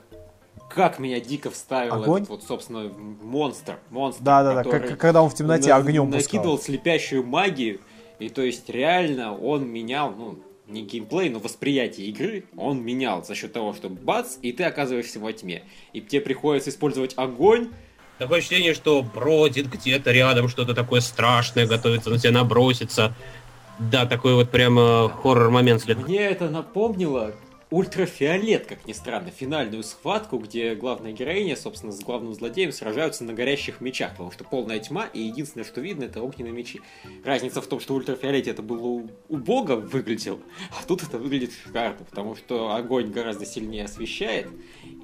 Как 0.68 0.98
меня 0.98 1.20
дико 1.20 1.50
вставил 1.50 1.94
Огонь? 1.94 2.22
этот 2.22 2.30
вот, 2.30 2.44
собственно, 2.44 2.88
монстр. 2.88 3.78
монстр 3.90 4.22
да, 4.24 4.42
да, 4.42 4.62
да. 4.62 4.64
Как, 4.64 4.98
когда 4.98 5.22
он 5.22 5.30
в 5.30 5.34
темноте 5.34 5.70
на, 5.70 5.76
огнем 5.76 6.10
накидывал 6.10 6.56
пускал. 6.56 6.74
слепящую 6.74 7.24
магию. 7.24 7.80
И 8.18 8.28
то 8.28 8.42
есть 8.42 8.68
реально 8.68 9.36
он 9.36 9.68
менял, 9.68 10.10
ну, 10.10 10.38
не 10.66 10.82
геймплей, 10.82 11.28
но 11.28 11.38
восприятие 11.38 12.06
игры 12.08 12.44
он 12.56 12.82
менял 12.82 13.24
за 13.24 13.34
счет 13.34 13.52
того, 13.52 13.74
что 13.74 13.88
бац, 13.88 14.38
и 14.42 14.52
ты 14.52 14.64
оказываешься 14.64 15.20
во 15.20 15.32
тьме. 15.32 15.62
И 15.92 16.00
тебе 16.00 16.20
приходится 16.20 16.70
использовать 16.70 17.14
огонь, 17.16 17.70
Такое 18.22 18.38
ощущение, 18.38 18.72
что 18.72 19.02
бродит 19.02 19.68
где-то 19.68 20.12
рядом 20.12 20.48
что-то 20.48 20.74
такое 20.74 21.00
страшное, 21.00 21.66
готовится 21.66 22.08
на 22.08 22.20
тебя 22.20 22.30
наброситься. 22.30 23.14
Да, 23.80 24.06
такой 24.06 24.34
вот 24.34 24.48
прямо 24.48 25.08
хоррор-момент 25.08 25.82
след. 25.82 26.06
Мне 26.06 26.20
это 26.26 26.48
напомнило 26.48 27.32
ультрафиолет, 27.72 28.66
как 28.66 28.86
ни 28.86 28.92
странно, 28.92 29.30
финальную 29.30 29.82
схватку, 29.82 30.36
где 30.36 30.74
главная 30.74 31.12
героиня, 31.12 31.56
собственно, 31.56 31.90
с 31.90 32.00
главным 32.00 32.34
злодеем 32.34 32.70
сражаются 32.70 33.24
на 33.24 33.32
горящих 33.32 33.80
мечах, 33.80 34.10
потому 34.10 34.30
что 34.30 34.44
полная 34.44 34.78
тьма, 34.78 35.06
и 35.06 35.20
единственное, 35.20 35.64
что 35.64 35.80
видно, 35.80 36.04
это 36.04 36.20
огненные 36.22 36.52
мечи. 36.52 36.82
Разница 37.24 37.62
в 37.62 37.66
том, 37.66 37.80
что 37.80 37.94
в 37.94 37.96
ультрафиолете 37.96 38.50
это 38.50 38.62
было 38.62 39.08
убого 39.28 39.76
выглядело, 39.76 40.38
а 40.70 40.86
тут 40.86 41.02
это 41.02 41.16
выглядит 41.18 41.52
шикарно, 41.52 42.04
потому 42.04 42.36
что 42.36 42.74
огонь 42.74 43.10
гораздо 43.10 43.46
сильнее 43.46 43.86
освещает, 43.86 44.48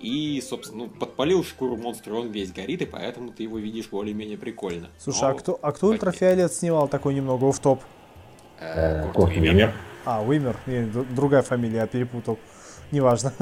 и, 0.03 0.41
собственно, 0.47 0.85
ну, 0.85 0.91
подпалил 0.91 1.43
шкуру 1.45 1.77
монстра, 1.77 2.15
он 2.15 2.31
весь 2.31 2.53
горит, 2.53 2.83
и 2.83 2.87
поэтому 2.87 3.33
ты 3.33 3.45
его 3.45 3.59
видишь 3.59 3.89
более-менее 3.89 4.37
прикольно. 4.37 4.91
Слушай, 4.99 5.23
а 5.23 5.29
Но... 5.29 5.31
а 5.31 5.39
кто, 5.39 5.59
а 5.63 5.73
кто 5.73 5.87
ультрафиолет 5.89 6.53
снимал 6.53 6.87
такой 6.87 7.15
немного 7.15 7.51
в 7.51 7.59
топ? 7.59 7.81
Э, 8.61 9.11
Курт 9.13 9.33
Уимер. 9.35 9.73
А, 10.05 10.23
Уимер, 10.23 10.57
другая 11.15 11.43
фамилия, 11.43 11.79
я 11.79 11.87
перепутал 11.87 12.39
неважно. 12.91 13.33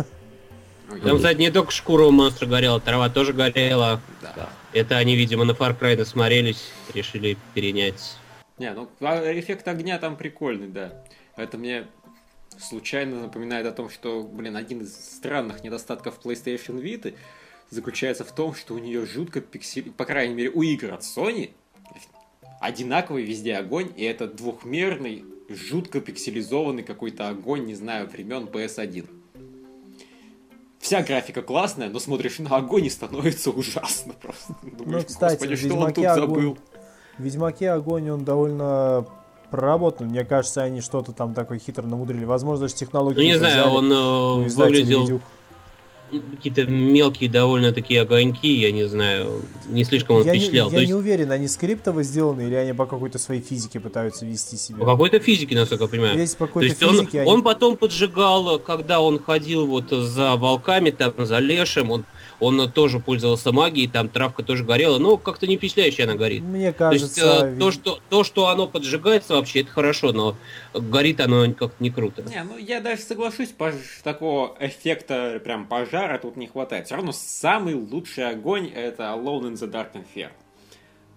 Там, 1.03 1.17
кстати, 1.17 1.39
не 1.39 1.51
только 1.51 1.73
шкура 1.73 2.05
у 2.05 2.11
монстра 2.11 2.47
горела, 2.47 2.81
трава 2.81 3.09
тоже 3.09 3.33
горела. 3.33 4.01
Да. 4.23 4.49
Это 4.73 4.97
они, 4.97 5.17
видимо, 5.17 5.45
на 5.45 5.53
Far 5.53 5.79
Cry 5.79 5.97
насмотрелись, 5.97 6.71
решили 6.95 7.37
перенять. 7.55 8.17
Не, 8.59 8.73
ну 8.73 8.89
а 9.01 9.39
эффект 9.39 9.67
огня 9.69 9.99
там 9.99 10.17
прикольный, 10.17 10.69
да. 10.69 10.93
Это 11.37 11.59
мне 11.59 11.87
случайно 12.59 13.23
напоминает 13.23 13.67
о 13.67 13.73
том, 13.73 13.91
что, 13.91 14.23
блин, 14.23 14.57
один 14.57 14.83
из 14.83 14.95
странных 14.95 15.63
недостатков 15.65 16.21
PlayStation 16.23 16.81
Vita 16.81 17.15
заключается 17.69 18.25
в 18.25 18.33
том, 18.33 18.55
что 18.55 18.75
у 18.75 18.79
нее 18.79 19.05
жутко 19.07 19.41
пиксель... 19.41 19.91
По 19.91 20.05
крайней 20.05 20.35
мере, 20.35 20.51
у 20.51 20.63
игр 20.63 20.95
от 20.95 21.03
Sony 21.03 21.51
одинаковый 22.61 23.25
везде 23.25 23.57
огонь, 23.57 23.93
и 23.97 24.05
это 24.05 24.29
двухмерный, 24.29 25.25
жутко 25.49 26.01
пикселизованный 26.01 26.85
какой-то 26.85 27.29
огонь, 27.29 27.67
не 27.67 27.75
знаю, 27.75 28.09
времен 28.09 28.45
PS1 28.45 29.15
вся 30.87 31.03
графика 31.03 31.42
классная, 31.42 31.88
но 31.88 31.99
смотришь 31.99 32.38
на 32.38 32.57
огонь 32.57 32.85
и 32.85 32.90
становится 32.90 33.51
ужасно 33.51 34.14
просто. 34.22 34.55
Думаешь, 34.62 35.03
ну, 35.03 35.05
кстати, 35.05 35.40
господи, 35.40 35.57
что 35.57 35.75
он 35.75 35.92
тут 35.92 36.05
огонь... 36.05 36.20
забыл? 36.20 36.59
В 37.18 37.22
Ведьмаке 37.22 37.70
огонь, 37.70 38.11
он 38.11 38.25
довольно 38.25 39.05
проработан. 39.51 40.07
Мне 40.07 40.25
кажется, 40.25 40.62
они 40.62 40.81
что-то 40.81 41.12
там 41.12 41.35
такое 41.35 41.59
хитро 41.59 41.83
намудрили. 41.83 42.25
Возможно, 42.25 42.62
даже 42.62 42.75
технологии... 42.75 43.16
Ну, 43.16 43.22
не 43.22 43.37
знаю, 43.37 43.55
взяли, 43.55 43.75
он 43.75 43.92
э, 43.92 44.49
выглядел... 44.49 45.20
какие-то 46.11 46.66
мелкие 46.66 47.29
довольно 47.31 47.73
такие 47.73 48.01
огоньки, 48.03 48.49
я 48.49 48.73
не 48.73 48.85
знаю, 48.85 49.42
не 49.69 49.85
слишком 49.85 50.16
он 50.16 50.25
я 50.25 50.33
впечатлял. 50.33 50.69
Не, 50.69 50.75
я 50.75 50.81
есть... 50.81 50.92
не 50.92 50.95
уверен, 50.95 51.33
они 51.33 51.49
скриптово 51.49 52.03
сделаны 52.03 52.42
или 52.42 52.55
они 52.55 52.73
по 52.73 52.87
какой-то 52.87 53.19
своей 53.19 53.40
физике 53.40 53.81
пытаются 53.81 54.25
вести 54.25 54.57
себя. 54.57 54.79
По 54.79 54.87
какой-то 54.87 55.19
физике, 55.19 55.55
насколько 55.55 55.85
я 55.85 55.88
понимаю. 55.88 56.19
Есть 56.19 56.37
по 56.37 56.47
То 56.47 56.61
есть 56.61 56.79
физике, 56.79 57.19
он, 57.19 57.23
они... 57.23 57.31
он 57.31 57.42
потом 57.42 57.77
поджигал, 57.77 58.59
когда 58.59 59.01
он 59.01 59.19
ходил 59.23 59.66
вот 59.66 59.90
за 59.90 60.37
волками, 60.37 60.90
там, 60.90 61.12
за 61.19 61.38
лешим, 61.38 61.90
он 61.90 62.05
он 62.40 62.70
тоже 62.70 63.01
пользовался 63.01 63.53
магией, 63.53 63.88
там 63.88 64.09
травка 64.09 64.42
тоже 64.42 64.64
горела, 64.64 64.99
но 64.99 65.16
как-то 65.16 65.46
не 65.46 65.57
впечатляюще 65.57 66.05
она 66.05 66.14
горит. 66.14 66.42
Мне 66.42 66.72
кажется... 66.72 67.20
То, 67.20 67.46
есть, 67.46 67.57
э, 67.57 67.59
то, 67.59 67.70
что, 67.70 68.01
то, 68.11 68.25
что 68.25 68.49
оно 68.49 68.66
поджигается 68.66 69.35
вообще, 69.35 69.61
это 69.61 69.70
хорошо, 69.70 70.12
но 70.12 70.37
горит 70.75 71.20
оно 71.20 71.53
как-то 71.55 71.83
не 71.83 71.90
круто. 71.90 72.22
Не, 72.22 72.42
ну 72.44 72.57
я 72.59 72.81
даже 72.81 73.03
соглашусь, 73.03 73.51
пож... 73.51 73.75
такого 74.03 74.57
эффекта 74.61 75.40
прям 75.42 75.66
пожара 75.66 76.18
тут 76.18 76.37
не 76.37 76.46
хватает. 76.46 76.87
Все 76.87 76.96
равно 76.96 77.12
самый 77.12 77.75
лучший 77.75 78.29
огонь 78.29 78.68
это 78.68 79.05
Alone 79.05 79.53
in 79.53 79.55
the 79.55 79.70
Dark 79.70 79.92
Fear. 80.14 80.29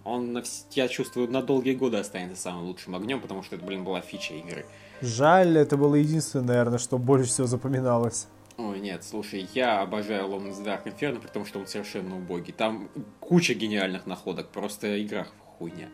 Он, 0.06 0.44
я 0.72 0.88
чувствую, 0.88 1.30
на 1.30 1.44
долгие 1.44 1.74
годы 1.74 1.98
останется 1.98 2.42
самым 2.42 2.66
лучшим 2.66 2.96
огнем, 2.96 3.20
потому 3.20 3.44
что 3.44 3.58
это, 3.58 3.66
блин, 3.66 3.84
была 3.84 4.02
фича 4.02 4.34
игры. 4.34 4.66
Жаль, 5.02 5.58
это 5.58 5.78
было 5.78 5.96
единственное, 5.96 6.48
наверное, 6.48 6.80
что 6.80 6.98
больше 6.98 7.30
всего 7.30 7.48
запоминалось. 7.48 8.28
Ой, 8.60 8.82
нет, 8.82 9.06
слушай, 9.06 9.48
я 9.54 9.80
обожаю 9.80 10.28
Lone 10.28 10.50
in 10.50 10.82
the 10.84 11.20
при 11.20 11.28
том, 11.30 11.46
что 11.46 11.60
он 11.60 11.68
совершенно 11.68 12.18
убогий. 12.18 12.52
Там 12.52 12.90
куча 13.22 13.54
гениальных 13.54 14.06
находок, 14.06 14.50
просто 14.50 15.02
игра 15.02 15.28
хуйня. 15.58 15.88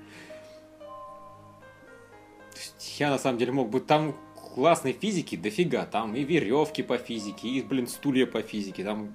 Я 2.98 3.12
на 3.12 3.20
самом 3.20 3.38
деле 3.38 3.52
мог 3.52 3.70
бы... 3.70 3.80
Там 3.82 4.16
классной 4.56 4.94
физики 4.94 5.36
дофига. 5.36 5.86
Там 5.86 6.16
и 6.16 6.24
веревки 6.24 6.82
по 6.82 6.98
физике, 6.98 7.50
и, 7.50 7.62
блин, 7.62 7.86
стулья 7.86 8.26
по 8.26 8.42
физике, 8.42 8.84
там 8.84 9.14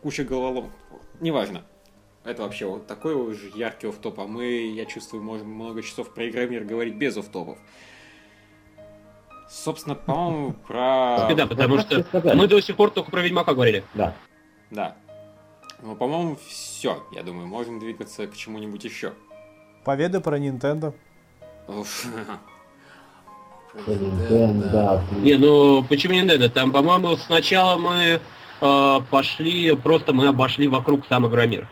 куча 0.00 0.24
головолом. 0.24 0.72
Неважно. 1.20 1.66
Это 2.24 2.40
вообще 2.40 2.64
вот 2.64 2.86
такой 2.86 3.14
уже 3.14 3.50
яркий 3.54 3.88
офф-топ, 3.88 4.18
а 4.20 4.26
мы, 4.26 4.72
я 4.72 4.86
чувствую, 4.86 5.22
можем 5.22 5.50
много 5.50 5.82
часов 5.82 6.14
про 6.14 6.26
игромир 6.26 6.64
говорить 6.64 6.94
без 6.94 7.18
офф-топов. 7.18 7.58
Собственно, 9.52 9.94
по-моему, 9.94 10.54
про... 10.66 11.28
Да, 11.36 11.46
потому 11.46 11.78
что 11.78 12.06
мы 12.34 12.48
до 12.48 12.58
сих 12.62 12.74
пор 12.74 12.90
только 12.90 13.10
про 13.10 13.20
Ведьмака 13.20 13.52
говорили. 13.52 13.84
Да. 13.92 14.14
Да. 14.70 14.96
Ну, 15.82 15.94
по-моему, 15.94 16.38
все. 16.48 17.04
Я 17.12 17.22
думаю, 17.22 17.46
можем 17.46 17.78
двигаться 17.78 18.26
к 18.26 18.34
чему-нибудь 18.34 18.82
еще. 18.82 19.12
Поведай 19.84 20.22
про 20.22 20.38
Nintendo. 20.38 20.94
Nintendo. 23.86 25.02
Не, 25.20 25.34
ну 25.34 25.84
почему 25.84 26.14
Nintendo? 26.14 26.48
Там, 26.48 26.72
по-моему, 26.72 27.16
сначала 27.16 27.76
мы 27.78 28.20
э, 28.60 29.00
пошли, 29.10 29.76
просто 29.76 30.14
мы 30.14 30.28
обошли 30.28 30.66
вокруг 30.66 31.06
сам 31.06 31.26
Игромир. 31.26 31.68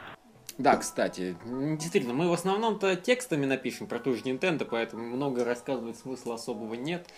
Да, 0.58 0.76
кстати, 0.76 1.34
действительно, 1.46 2.12
мы 2.12 2.28
в 2.28 2.32
основном-то 2.34 2.94
текстами 2.96 3.46
напишем 3.46 3.86
про 3.86 3.98
ту 3.98 4.14
же 4.14 4.20
Nintendo, 4.20 4.68
поэтому 4.70 5.04
много 5.04 5.44
рассказывать 5.46 5.96
смысла 5.98 6.34
особого 6.34 6.74
нет. 6.74 7.08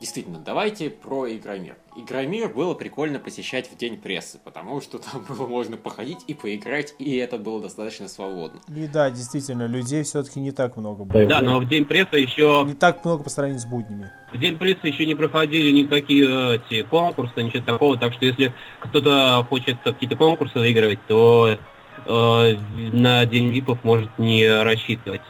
Действительно, 0.00 0.38
давайте 0.38 0.88
про 0.88 1.30
Игромир. 1.30 1.76
Игромир 1.94 2.48
было 2.48 2.72
прикольно 2.72 3.18
посещать 3.18 3.70
в 3.70 3.76
день 3.76 3.98
прессы, 3.98 4.38
потому 4.42 4.80
что 4.80 4.98
там 4.98 5.24
было 5.28 5.46
можно 5.46 5.76
походить 5.76 6.20
и 6.26 6.32
поиграть, 6.32 6.94
и 6.98 7.16
это 7.16 7.36
было 7.36 7.60
достаточно 7.60 8.08
свободно. 8.08 8.60
И 8.74 8.86
да, 8.86 9.10
действительно, 9.10 9.66
людей 9.66 10.02
все-таки 10.02 10.40
не 10.40 10.52
так 10.52 10.78
много 10.78 11.04
было. 11.04 11.26
Да, 11.26 11.42
но 11.42 11.58
в 11.58 11.68
день 11.68 11.84
прессы 11.84 12.16
еще... 12.16 12.64
Не 12.66 12.74
так 12.74 13.04
много 13.04 13.24
по 13.24 13.30
сравнению 13.30 13.60
с 13.60 13.66
буднями. 13.66 14.10
В 14.32 14.38
день 14.38 14.56
прессы 14.56 14.86
еще 14.86 15.04
не 15.04 15.14
проходили 15.14 15.70
никакие 15.70 16.56
эти 16.56 16.82
конкурсы, 16.82 17.42
ничего 17.42 17.62
такого, 17.62 17.98
так 17.98 18.14
что 18.14 18.24
если 18.24 18.54
кто-то 18.80 19.46
хочет 19.50 19.76
какие-то 19.84 20.16
конкурсы 20.16 20.58
выигрывать, 20.58 21.00
то 21.08 21.58
э, 22.06 22.56
на 22.92 23.26
день 23.26 23.50
випов 23.50 23.84
может 23.84 24.18
не 24.18 24.48
рассчитывать. 24.62 25.20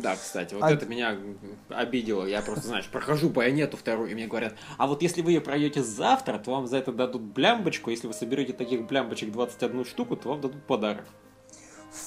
Да, 0.00 0.16
кстати, 0.16 0.54
вот 0.54 0.62
а... 0.62 0.70
это 0.70 0.86
меня 0.86 1.16
обидело. 1.68 2.24
Я 2.24 2.42
просто, 2.42 2.68
знаешь, 2.68 2.86
прохожу 2.86 3.28
байонету 3.30 3.76
вторую, 3.76 4.10
и 4.10 4.14
мне 4.14 4.26
говорят, 4.26 4.54
а 4.76 4.86
вот 4.86 5.02
если 5.02 5.22
вы 5.22 5.32
ее 5.32 5.40
пройдете 5.40 5.82
завтра, 5.82 6.38
то 6.38 6.52
вам 6.52 6.66
за 6.66 6.78
это 6.78 6.92
дадут 6.92 7.22
блямбочку. 7.22 7.90
Если 7.90 8.06
вы 8.06 8.14
соберете 8.14 8.52
таких 8.52 8.86
блямбочек 8.86 9.30
21 9.32 9.84
штуку, 9.84 10.16
то 10.16 10.30
вам 10.30 10.40
дадут 10.40 10.62
подарок. 10.64 11.04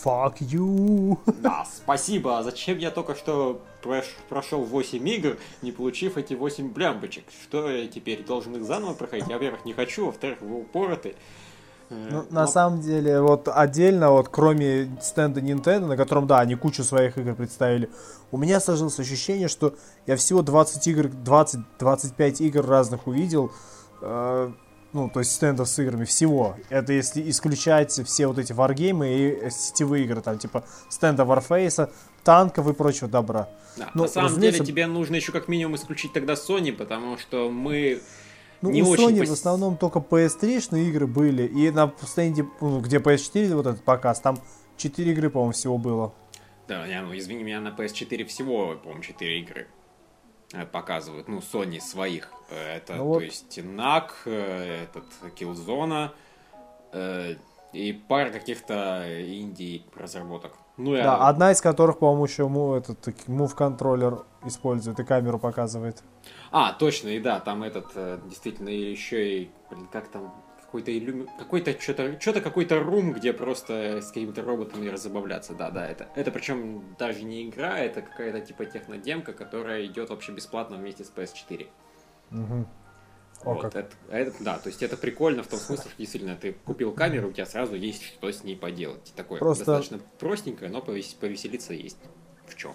Fuck 0.04 0.40
you. 0.40 1.18
Да, 1.42 1.66
спасибо. 1.66 2.40
А 2.40 2.44
зачем 2.44 2.78
я 2.78 2.92
только 2.92 3.16
что 3.16 3.62
прош- 3.82 4.16
прошел 4.30 4.64
8 4.64 5.10
игр, 5.10 5.38
не 5.62 5.72
получив 5.72 6.18
эти 6.18 6.34
8 6.34 6.72
блямбочек? 6.72 7.26
Что 7.44 7.70
я 7.70 7.88
теперь 7.88 8.24
должен 8.24 8.56
их 8.56 8.64
заново 8.64 8.94
проходить? 8.94 9.28
Я, 9.28 9.36
во-первых, 9.36 9.66
не 9.66 9.74
хочу, 9.74 10.06
во-вторых, 10.06 10.42
вы 10.42 10.62
упороты. 10.62 11.16
Ну, 11.92 12.26
на 12.30 12.48
самом 12.48 12.82
деле, 12.82 13.22
вот 13.22 13.50
отдельно, 13.54 14.12
вот 14.12 14.30
кроме 14.30 14.90
стенда 15.02 15.42
Nintendo, 15.42 15.88
на 15.88 15.98
котором, 15.98 16.26
да, 16.26 16.40
они 16.40 16.56
кучу 16.56 16.84
своих 16.84 17.18
игр 17.18 17.36
представили, 17.36 17.90
у 18.32 18.38
меня 18.38 18.62
сложилось 18.62 18.98
ощущение, 19.00 19.50
что 19.50 19.76
я 20.08 20.16
всего 20.16 20.42
20 20.42 20.88
игр, 20.88 21.08
20-25 21.08 22.38
игр 22.44 22.66
разных 22.66 23.08
увидел, 23.08 23.52
э, 24.02 24.52
ну, 24.94 25.10
то 25.10 25.20
есть 25.20 25.32
стендов 25.32 25.68
с 25.68 25.80
играми 25.80 26.06
всего. 26.06 26.56
Это 26.70 26.94
если 26.94 27.30
исключать 27.30 27.92
все 27.92 28.28
вот 28.28 28.40
эти 28.40 28.54
варгеймы 28.54 29.10
и 29.10 29.50
сетевые 29.50 30.06
игры, 30.06 30.22
там, 30.22 30.38
типа 30.38 30.64
стенда 30.90 31.24
Warface, 31.24 31.90
танков 32.24 32.68
и 32.68 32.74
прочего 32.74 33.10
добра. 33.10 33.50
Да, 33.78 33.90
ну, 33.94 34.04
на 34.04 34.08
самом 34.08 34.28
разумеется... 34.28 34.60
деле 34.60 34.72
тебе 34.72 34.88
нужно 34.88 35.16
еще 35.16 35.32
как 35.32 35.48
минимум 35.48 35.76
исключить 35.76 36.14
тогда 36.14 36.34
Sony, 36.34 36.72
потому 36.72 37.18
что 37.18 37.50
мы 37.50 38.02
ну, 38.62 38.70
не 38.70 38.84
у 38.84 38.90
очень 38.90 39.18
Sony 39.18 39.26
в 39.26 39.32
основном 39.32 39.78
только 39.78 40.00
PS3-шные 40.00 40.90
игры 40.90 41.08
были, 41.08 41.48
и 41.48 41.72
на 41.72 41.92
стенде, 42.04 42.46
ну, 42.60 42.80
где 42.80 42.98
PS4 42.98 43.56
вот 43.56 43.68
этот 43.68 43.84
показ, 43.84 44.20
там 44.20 44.40
4 44.78 45.12
игры, 45.12 45.30
по-моему, 45.30 45.54
всего 45.54 45.78
было. 45.78 46.14
Да, 46.68 46.86
я, 46.86 47.02
ну, 47.02 47.18
извини 47.18 47.44
меня, 47.44 47.60
на 47.60 47.70
PS4 47.70 48.26
всего, 48.26 48.76
по-моему, 48.76 49.02
4 49.02 49.40
игры 49.40 49.68
э, 50.54 50.66
показывают, 50.66 51.28
ну, 51.28 51.40
Sony 51.40 51.80
своих. 51.80 52.32
Э, 52.50 52.78
это, 52.78 52.96
ну, 52.96 53.06
вот. 53.06 53.20
то 53.20 53.26
есть, 53.26 53.58
NAC, 53.58 54.12
э, 54.26 54.84
этот, 54.84 55.06
Killzone, 55.38 56.12
и 57.74 57.94
пара 57.94 58.30
каких-то 58.30 59.04
инди 59.08 59.84
разработок. 59.96 60.54
Ну, 60.78 60.96
я... 60.96 61.04
Да, 61.04 61.28
одна 61.28 61.52
из 61.52 61.62
которых, 61.62 62.00
по-моему, 62.00 62.26
еще 62.26 62.44
этот 62.78 63.08
Move 63.28 63.56
контроллер 63.56 64.26
использует 64.46 65.00
и 65.00 65.04
камеру 65.04 65.40
показывает. 65.40 66.04
А, 66.52 66.74
точно, 66.74 67.10
и 67.10 67.20
да, 67.20 67.40
там 67.40 67.64
этот 67.64 67.88
э, 67.96 68.20
действительно 68.26 68.70
еще 68.70 69.44
и, 69.44 69.52
блин, 69.70 69.88
как 69.92 70.08
там, 70.10 70.34
какой-то 70.72 70.98
иллюми... 70.98 71.28
какой-то 71.38 71.80
что-то, 71.80 72.20
что-то 72.20 72.42
какой-то 72.42 72.80
рум, 72.80 73.12
где 73.12 73.34
просто 73.34 74.02
с 74.02 74.08
какими-то 74.08 74.42
роботами 74.42 74.88
разобавляться. 74.88 75.54
Да, 75.54 75.70
да, 75.70 75.86
это, 75.86 76.08
это 76.16 76.32
причем 76.32 76.96
даже 76.98 77.24
не 77.24 77.50
игра, 77.50 77.78
это 77.78 78.02
какая-то 78.02 78.40
типа 78.40 78.66
технодемка, 78.66 79.34
которая 79.34 79.86
идет 79.86 80.10
вообще 80.10 80.32
бесплатно 80.32 80.78
вместе 80.78 81.04
с 81.04 81.12
PS4. 81.14 81.68
Угу. 82.32 82.66
О, 83.44 83.54
вот, 83.54 83.62
как. 83.62 83.76
Это, 83.76 83.96
это, 84.10 84.44
да, 84.44 84.60
то 84.60 84.68
есть 84.70 84.84
это 84.84 84.98
прикольно 84.98 85.44
в 85.44 85.48
том 85.48 85.60
смысле, 85.60 85.90
что 85.90 85.98
действительно 85.98 86.36
ты 86.36 86.54
купил 86.54 86.92
камеру, 86.92 87.30
у 87.30 87.32
тебя 87.32 87.46
сразу 87.46 87.76
есть 87.76 88.04
что 88.04 88.32
с 88.32 88.44
ней 88.44 88.56
поделать. 88.56 89.14
Такое 89.16 89.40
Просто... 89.40 89.66
достаточно 89.66 90.00
простенькое, 90.20 90.70
но 90.70 90.82
повес, 90.82 91.08
повеселиться 91.14 91.74
есть 91.74 91.98
в 92.48 92.56
чем. 92.56 92.74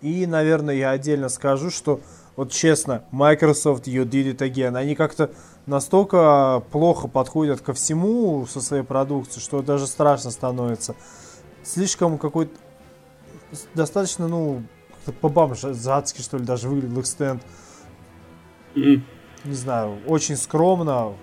И, 0.00 0.26
наверное, 0.26 0.74
я 0.74 0.90
отдельно 0.90 1.28
скажу, 1.28 1.70
что 1.70 2.00
вот 2.36 2.52
честно, 2.52 3.04
Microsoft 3.10 3.86
You 3.86 4.04
Did 4.04 4.34
It 4.34 4.38
Again, 4.38 4.76
они 4.76 4.94
как-то 4.94 5.30
настолько 5.66 6.62
плохо 6.70 7.06
подходят 7.06 7.60
ко 7.60 7.74
всему 7.74 8.46
со 8.46 8.62
своей 8.62 8.84
продукцией, 8.84 9.42
что 9.42 9.60
даже 9.60 9.86
страшно 9.86 10.30
становится. 10.30 10.96
Слишком 11.62 12.16
какой-то 12.16 12.54
достаточно, 13.74 14.28
ну, 14.28 14.62
по-бомжатски, 15.20 16.22
что 16.22 16.38
ли, 16.38 16.44
даже 16.44 16.70
выглядел 16.70 17.00
их 17.00 17.06
стенд. 17.06 17.42
Mm 18.74 19.02
не 19.44 19.54
знаю, 19.54 19.98
очень 20.06 20.36
скромно. 20.36 21.14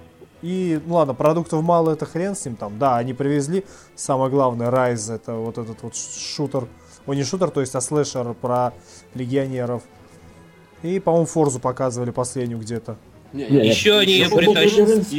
И, 0.42 0.80
ну 0.86 0.96
ладно, 0.96 1.14
продуктов 1.14 1.64
мало, 1.64 1.92
это 1.92 2.06
хрен 2.06 2.36
с 2.36 2.46
ним 2.46 2.56
там. 2.56 2.78
Да, 2.78 2.98
они 2.98 3.14
привезли, 3.14 3.66
самое 3.96 4.30
главное, 4.30 4.70
Rise, 4.70 5.16
это 5.16 5.34
вот 5.34 5.58
этот 5.58 5.82
вот 5.82 5.96
шутер. 5.96 6.68
О, 7.06 7.14
не 7.14 7.24
шутер, 7.24 7.50
то 7.50 7.62
есть, 7.62 7.74
а 7.76 7.82
слэшер 7.82 8.34
про 8.34 8.74
легионеров. 9.14 9.84
И, 10.84 11.00
по-моему, 11.00 11.26
Форзу 11.26 11.60
показывали 11.60 12.12
последнюю 12.12 12.60
где-то. 12.60 12.98
Не, 13.34 13.46
не, 13.48 13.68
еще 13.68 13.98
они 13.98 14.26
притащили 14.34 15.14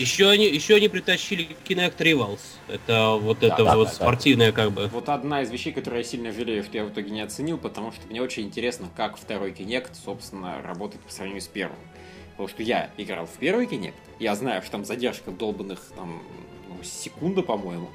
еще 0.00 0.28
они 0.28 0.46
еще 0.46 0.74
они 0.74 0.88
притащили 0.88 1.48
Kinect 1.66 1.96
Rivals. 1.96 2.40
Это 2.68 3.12
вот 3.14 3.38
да, 3.40 3.46
это 3.46 3.64
да, 3.64 3.76
вот 3.76 3.88
да, 3.88 3.94
спортивная 3.94 4.52
да. 4.52 4.62
как 4.62 4.72
бы. 4.72 4.88
Вот 4.92 5.08
одна 5.08 5.40
из 5.40 5.50
вещей, 5.50 5.72
которую 5.72 6.02
я 6.02 6.04
сильно 6.04 6.30
жалею, 6.30 6.62
что 6.62 6.76
я 6.76 6.84
в 6.84 6.90
итоге 6.90 7.10
не 7.10 7.22
оценил, 7.22 7.56
потому 7.56 7.92
что 7.92 8.06
мне 8.08 8.20
очень 8.20 8.44
интересно, 8.44 8.88
как 8.94 9.16
второй 9.16 9.52
Kinect, 9.52 9.92
собственно, 10.04 10.60
работает 10.62 11.02
по 11.04 11.12
сравнению 11.12 11.40
с 11.40 11.46
первым. 11.46 11.78
Потому 12.36 12.48
что 12.48 12.62
я 12.62 12.90
играл 12.98 13.24
в 13.24 13.38
первый 13.38 13.66
Kinect, 13.66 13.94
я 14.18 14.34
знаю, 14.34 14.60
что 14.60 14.72
там 14.72 14.84
задержка 14.84 15.30
долбанных 15.30 15.80
там 15.96 16.22
ну, 16.68 16.82
секунда, 16.82 17.42
по-моему. 17.42 17.88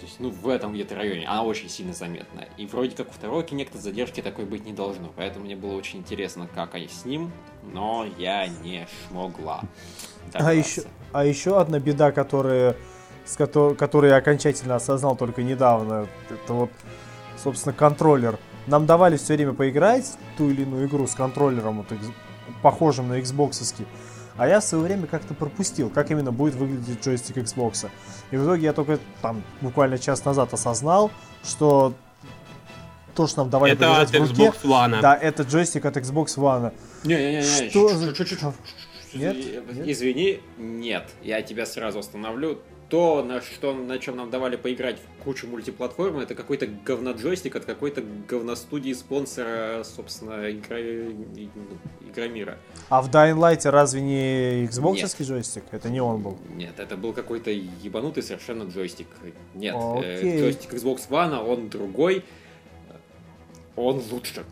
То 0.00 0.06
есть, 0.06 0.18
ну, 0.18 0.30
в 0.30 0.48
этом 0.48 0.72
где-то 0.72 0.96
районе. 0.96 1.28
Она 1.28 1.44
очень 1.44 1.68
сильно 1.68 1.92
заметна. 1.92 2.46
И 2.56 2.66
вроде 2.66 2.96
как 2.96 3.10
у 3.10 3.12
второго 3.12 3.42
Kinect 3.42 3.78
задержки 3.78 4.20
такой 4.22 4.44
быть 4.44 4.64
не 4.64 4.72
должно. 4.72 5.12
Поэтому 5.14 5.44
мне 5.44 5.54
было 5.54 5.76
очень 5.76 6.00
интересно, 6.00 6.48
как 6.52 6.74
они 6.74 6.88
с 6.88 7.04
ним, 7.04 7.30
но 7.72 8.06
я 8.18 8.48
не 8.48 8.88
смогла. 9.08 9.62
А 10.32 10.52
еще, 10.52 10.82
а 11.12 11.24
еще 11.24 11.60
одна 11.60 11.78
беда, 11.78 12.10
которая, 12.10 12.76
с 13.24 13.36
которой, 13.36 13.76
которую 13.76 14.10
я 14.10 14.16
окончательно 14.16 14.74
осознал 14.76 15.16
только 15.16 15.44
недавно, 15.44 16.08
это 16.28 16.54
вот, 16.54 16.70
собственно, 17.36 17.72
контроллер. 17.72 18.38
Нам 18.66 18.86
давали 18.86 19.16
все 19.16 19.34
время 19.34 19.52
поиграть 19.52 20.10
ту 20.36 20.50
или 20.50 20.62
иную 20.62 20.88
игру 20.88 21.06
с 21.06 21.14
контроллером, 21.14 21.78
вот, 21.78 21.92
похожим 22.62 23.08
на 23.08 23.18
Xbox. 23.20 23.84
А 24.36 24.48
я 24.48 24.60
в 24.60 24.64
свое 24.64 24.84
время 24.84 25.06
как-то 25.06 25.34
пропустил, 25.34 25.90
как 25.90 26.10
именно 26.10 26.32
будет 26.32 26.54
выглядеть 26.54 27.04
джойстик 27.04 27.36
Xbox. 27.38 27.88
И 28.30 28.36
в 28.36 28.44
итоге 28.44 28.64
я 28.64 28.72
только 28.72 28.98
там 29.20 29.42
буквально 29.60 29.98
час 29.98 30.24
назад 30.24 30.54
осознал, 30.54 31.10
что 31.44 31.94
то, 33.14 33.26
что 33.26 33.42
нам 33.42 33.50
давали 33.50 33.72
это 33.72 34.00
от 34.00 34.10
в 34.10 34.14
руке, 34.14 34.32
Xbox 34.32 34.62
One. 34.64 35.00
Да, 35.00 35.14
это 35.16 35.42
джойстик 35.42 35.84
от 35.84 35.96
Xbox 35.96 36.36
One. 36.36 36.72
Не-не-не, 37.04 37.42
что. 37.70 38.54
Нет? 39.12 39.36
Извини, 39.86 40.40
нет. 40.56 41.08
Я 41.22 41.42
тебя 41.42 41.66
сразу 41.66 41.98
остановлю 41.98 42.62
то, 42.90 43.22
на, 43.22 43.40
что, 43.40 43.72
на 43.72 43.98
чем 43.98 44.16
нам 44.16 44.30
давали 44.30 44.56
поиграть 44.56 44.98
в 44.98 45.22
кучу 45.22 45.46
мультиплатформ, 45.46 46.18
это 46.18 46.34
какой-то 46.34 46.66
говноджойстик 46.66 47.54
от 47.54 47.64
какой-то 47.64 48.02
говностудии 48.28 48.92
спонсора, 48.92 49.84
собственно, 49.84 50.50
игра, 50.50 50.78
Игромира. 50.80 52.58
А 52.88 53.00
в 53.00 53.08
Dying 53.08 53.38
Light 53.38 53.70
разве 53.70 54.00
не 54.00 54.66
Xbox 54.66 55.22
джойстик? 55.22 55.62
Это 55.70 55.88
не 55.88 56.00
он 56.02 56.20
был? 56.20 56.36
Нет, 56.56 56.78
это 56.78 56.96
был 56.96 57.12
какой-то 57.12 57.50
ебанутый 57.50 58.24
совершенно 58.24 58.64
джойстик. 58.64 59.06
Нет, 59.54 59.76
э, 60.02 60.40
джойстик 60.40 60.74
Xbox 60.74 61.08
One, 61.08 61.38
он 61.38 61.68
другой, 61.68 62.24
он 63.76 64.02
лучше. 64.10 64.44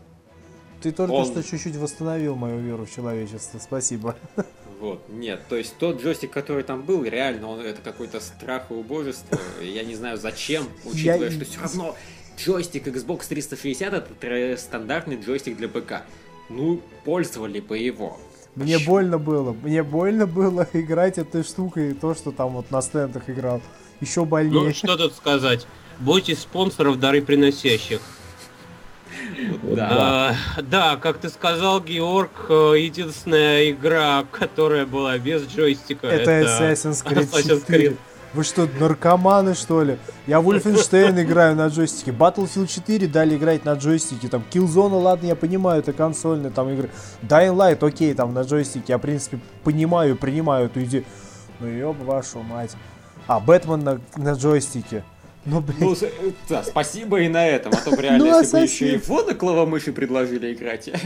Ты 0.81 0.93
только 0.93 1.11
он... 1.11 1.25
что 1.25 1.43
чуть-чуть 1.43 1.75
восстановил 1.75 2.35
мою 2.35 2.59
веру 2.59 2.85
в 2.85 2.91
человечество, 2.91 3.59
спасибо. 3.59 4.15
Вот, 4.79 5.03
нет, 5.09 5.41
то 5.49 5.57
есть 5.57 5.75
тот 5.77 6.01
джойстик, 6.01 6.31
который 6.31 6.63
там 6.63 6.83
был, 6.83 7.03
реально, 7.03 7.47
он 7.47 7.59
это 7.59 7.81
какой-то 7.81 8.21
страх 8.21 8.67
и 8.69 8.73
убожество. 8.73 9.37
Я 9.61 9.83
не 9.83 9.93
знаю 9.95 10.17
зачем, 10.17 10.69
учитывая, 10.85 11.29
Я... 11.29 11.31
что 11.31 11.45
все 11.45 11.59
равно 11.59 11.95
джойстик 12.37 12.87
Xbox 12.87 13.27
360 13.27 13.93
это 13.93 14.57
стандартный 14.57 15.19
джойстик 15.19 15.57
для 15.57 15.67
ПК. 15.67 16.03
Ну, 16.47 16.81
пользовали 17.03 17.59
бы 17.59 17.77
его. 17.77 18.17
Мне 18.55 18.75
Почему? 18.75 18.93
больно 18.93 19.17
было, 19.17 19.51
мне 19.51 19.83
больно 19.83 20.25
было 20.25 20.67
играть 20.73 21.17
этой 21.17 21.43
штукой, 21.43 21.93
то, 21.93 22.15
что 22.15 22.31
там 22.31 22.53
вот 22.53 22.71
на 22.71 22.81
стендах 22.81 23.29
играл. 23.29 23.61
Еще 23.99 24.23
больнее. 24.23 24.63
Ну, 24.63 24.73
что 24.73 24.95
тут 24.95 25.13
сказать. 25.13 25.67
Будьте 25.99 26.35
спонсоров 26.35 26.99
дары 26.99 27.21
приносящих. 27.21 27.99
Да. 29.63 29.89
А, 29.91 30.61
да, 30.61 30.97
как 30.97 31.17
ты 31.17 31.29
сказал, 31.29 31.81
Георг, 31.81 32.31
э, 32.49 32.73
единственная 32.77 33.71
игра, 33.71 34.25
которая 34.31 34.85
была 34.85 35.17
без 35.17 35.47
джойстика, 35.47 36.07
это, 36.07 36.31
это 36.31 36.49
Assassin's 36.49 37.03
Creed, 37.03 37.29
Assassin's 37.29 37.65
Creed. 37.65 37.97
Вы 38.33 38.43
что, 38.43 38.69
наркоманы, 38.79 39.55
что 39.55 39.83
ли? 39.83 39.97
Я 40.27 40.37
Wolfenstein 40.37 41.19
играю 41.23 41.55
на 41.55 41.67
джойстике. 41.67 42.11
Battlefield 42.11 42.67
4 42.67 43.07
дали 43.07 43.35
играть 43.35 43.65
на 43.65 43.73
джойстике. 43.73 44.27
Там 44.27 44.43
Killzone, 44.51 45.01
ладно, 45.01 45.25
я 45.25 45.35
понимаю, 45.35 45.79
это 45.79 45.93
консольные 45.93 46.51
там 46.51 46.69
игры. 46.69 46.91
Dying 47.23 47.55
Light, 47.55 47.83
окей, 47.85 48.13
там 48.13 48.33
на 48.33 48.41
джойстике. 48.41 48.85
Я, 48.89 48.97
в 48.99 49.01
принципе, 49.01 49.39
понимаю, 49.63 50.15
принимаю 50.15 50.67
эту 50.67 50.83
идею. 50.83 51.05
Ну, 51.59 51.67
ёб 51.67 51.97
вашу 52.03 52.41
мать. 52.41 52.75
А, 53.25 53.39
Бэтмен 53.39 53.83
на, 53.83 53.99
на 54.15 54.33
джойстике. 54.33 55.03
Ну, 55.45 55.61
блин. 55.61 55.77
Ну, 55.79 55.95
да, 56.49 56.63
спасибо 56.63 57.21
и 57.21 57.29
на 57.29 57.47
этом, 57.47 57.71
а 57.73 57.77
то 57.77 57.91
бы 57.95 58.01
реально, 58.01 58.25
ну, 58.25 58.39
если 58.39 58.57
бы 58.57 58.63
еще 58.63 58.95
и 58.95 58.97
фото 58.97 59.33
клавомыши 59.35 59.93
предложили 59.93 60.53
играть. 60.53 60.89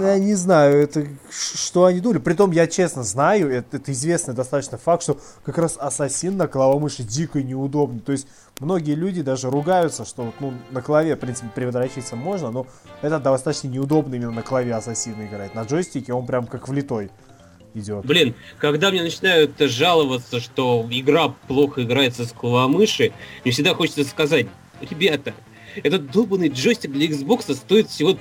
Ну, 0.00 0.06
я 0.06 0.18
не 0.18 0.34
знаю, 0.34 0.82
это 0.82 1.06
что 1.30 1.86
они 1.86 2.00
думали. 2.00 2.18
Притом, 2.18 2.50
я 2.52 2.66
честно 2.66 3.02
знаю, 3.02 3.50
это, 3.50 3.78
это 3.78 3.92
известный 3.92 4.34
достаточно 4.34 4.78
факт, 4.78 5.02
что 5.02 5.18
как 5.44 5.58
раз 5.58 5.76
ассасин 5.78 6.36
на 6.36 6.46
клавомыши 6.46 7.02
дико 7.02 7.42
неудобный. 7.42 8.00
То 8.00 8.12
есть, 8.12 8.26
многие 8.60 8.94
люди 8.94 9.22
даже 9.22 9.50
ругаются, 9.50 10.04
что 10.04 10.32
ну, 10.40 10.52
на 10.70 10.82
клаве, 10.82 11.16
в 11.16 11.18
принципе, 11.18 11.48
передрочиться 11.54 12.16
можно, 12.16 12.50
но 12.50 12.66
это 13.02 13.18
достаточно 13.18 13.68
неудобно 13.68 14.14
именно 14.14 14.30
на 14.30 14.42
клаве 14.42 14.74
ассасина 14.74 15.26
играть. 15.26 15.54
На 15.54 15.62
джойстике 15.62 16.12
он 16.12 16.26
прям 16.26 16.46
как 16.46 16.68
влитой 16.68 17.10
идет. 17.74 18.04
Блин, 18.04 18.34
когда 18.58 18.90
мне 18.90 19.02
начинают 19.02 19.58
жаловаться, 19.58 20.40
что 20.40 20.86
игра 20.90 21.28
плохо 21.28 21.82
играется 21.82 22.24
с 22.24 22.32
клавомыши, 22.32 23.12
мне 23.44 23.52
всегда 23.52 23.74
хочется 23.74 24.04
сказать, 24.04 24.46
ребята, 24.80 25.34
этот 25.82 26.10
долбанный 26.10 26.48
джойстик 26.48 26.92
для 26.92 27.06
Xbox 27.06 27.54
стоит 27.54 27.88
всего 27.88 28.16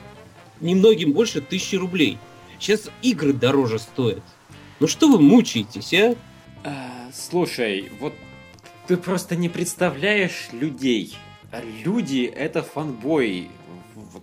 немногим 0.61 1.13
больше 1.13 1.41
тысячи 1.41 1.75
рублей. 1.75 2.17
Сейчас 2.59 2.89
игры 3.01 3.33
дороже 3.33 3.79
стоят. 3.79 4.23
Ну 4.79 4.87
что 4.87 5.09
вы 5.09 5.19
мучаетесь, 5.19 5.93
а? 5.93 6.15
а 6.63 7.09
слушай, 7.13 7.91
вот 7.99 8.13
ты 8.87 8.97
просто 8.97 9.35
не 9.35 9.49
представляешь 9.49 10.49
людей. 10.51 11.15
Люди— 11.83 12.31
это 12.35 12.63
фанбои. 12.63 13.49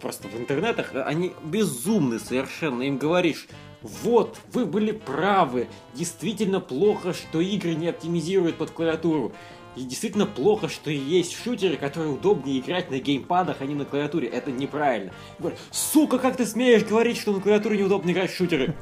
Просто 0.01 0.29
в 0.29 0.37
интернетах 0.37 0.93
они 0.95 1.33
безумны 1.45 2.19
совершенно. 2.19 2.83
Им 2.83 2.99
говоришь, 2.99 3.49
вот, 3.87 4.39
вы 4.53 4.67
были 4.67 4.93
правы. 4.93 5.69
Действительно 5.95 6.61
плохо, 6.61 7.15
что 7.15 7.41
игры 7.41 7.75
не 7.75 7.89
оптимизируют 7.89 8.57
под 8.57 8.71
клавиатуру. 8.71 9.33
И 9.77 9.83
действительно 9.83 10.25
плохо, 10.25 10.69
что 10.69 10.91
есть 10.91 11.37
шутеры, 11.37 11.77
которые 11.77 12.11
удобнее 12.11 12.61
играть 12.61 12.91
на 12.91 12.99
геймпадах, 12.99 13.59
а 13.61 13.67
не 13.67 13.75
на 13.75 13.85
клавиатуре. 13.85 14.27
Это 14.27 14.51
неправильно. 14.51 15.13
Говорю, 15.39 15.57
сука, 15.71 16.19
как 16.19 16.37
ты 16.37 16.47
смеешь 16.47 16.85
говорить, 16.85 17.19
что 17.19 17.33
на 17.33 17.41
клавиатуре 17.41 17.79
неудобно 17.79 18.11
играть 18.11 18.31
в 18.31 18.37
шутеры? 18.37 18.75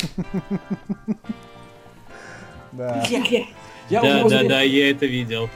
Да. 2.72 3.04
Да, 3.90 4.28
да, 4.28 4.42
да, 4.44 4.62
я 4.62 4.90
это 4.90 5.06
видел. 5.06 5.50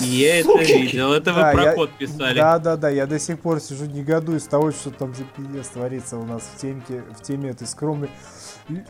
Я 0.00 0.40
это 0.40 0.58
видел, 0.58 1.12
это 1.12 1.32
вы 1.32 1.40
про 1.52 1.72
код 1.72 1.90
писали. 1.98 2.38
Да, 2.38 2.58
да, 2.58 2.76
да, 2.76 2.88
я 2.88 3.06
до 3.06 3.18
сих 3.18 3.40
пор 3.40 3.60
сижу 3.60 3.86
негодую 3.86 4.40
с 4.40 4.44
того, 4.44 4.70
что 4.70 4.90
там 4.90 5.14
за 5.14 5.24
пиздец 5.24 5.68
творится 5.68 6.16
у 6.16 6.24
нас 6.24 6.42
в 6.42 6.60
теме, 6.60 6.82
в 7.16 7.22
теме 7.22 7.50
этой 7.50 7.66
скромной. 7.66 8.10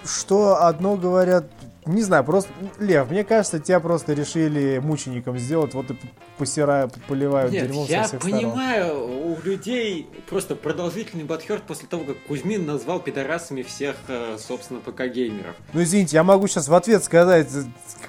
Что 0.04 0.64
одно 0.64 0.96
говорят, 0.96 1.46
не 1.86 2.02
знаю, 2.02 2.24
просто, 2.24 2.50
Лев, 2.78 3.10
мне 3.10 3.24
кажется, 3.24 3.58
тебя 3.58 3.80
просто 3.80 4.12
решили 4.12 4.78
мучеником 4.78 5.38
сделать, 5.38 5.74
вот 5.74 5.90
и 5.90 5.96
посирая, 6.36 6.90
поливают 7.08 7.52
Нет, 7.52 7.66
дерьмом 7.66 7.86
я 7.86 8.02
со 8.02 8.18
всех 8.18 8.20
понимаю, 8.20 8.86
сторон. 8.86 9.10
у 9.10 9.38
людей 9.42 10.06
просто 10.28 10.54
продолжительный 10.54 11.24
бадхерт 11.24 11.62
после 11.62 11.88
того, 11.88 12.04
как 12.04 12.18
Кузьмин 12.26 12.66
назвал 12.66 13.00
пидорасами 13.00 13.62
всех, 13.62 13.96
э, 14.08 14.36
собственно, 14.38 14.80
ПК-геймеров. 14.80 15.56
Ну, 15.72 15.82
извините, 15.82 16.16
я 16.16 16.24
могу 16.24 16.46
сейчас 16.46 16.68
в 16.68 16.74
ответ 16.74 17.02
сказать, 17.04 17.48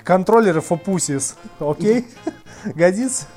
контроллеры 0.04 0.62
фопусис, 0.62 1.38
окей? 1.60 2.06
Годится? 2.66 3.28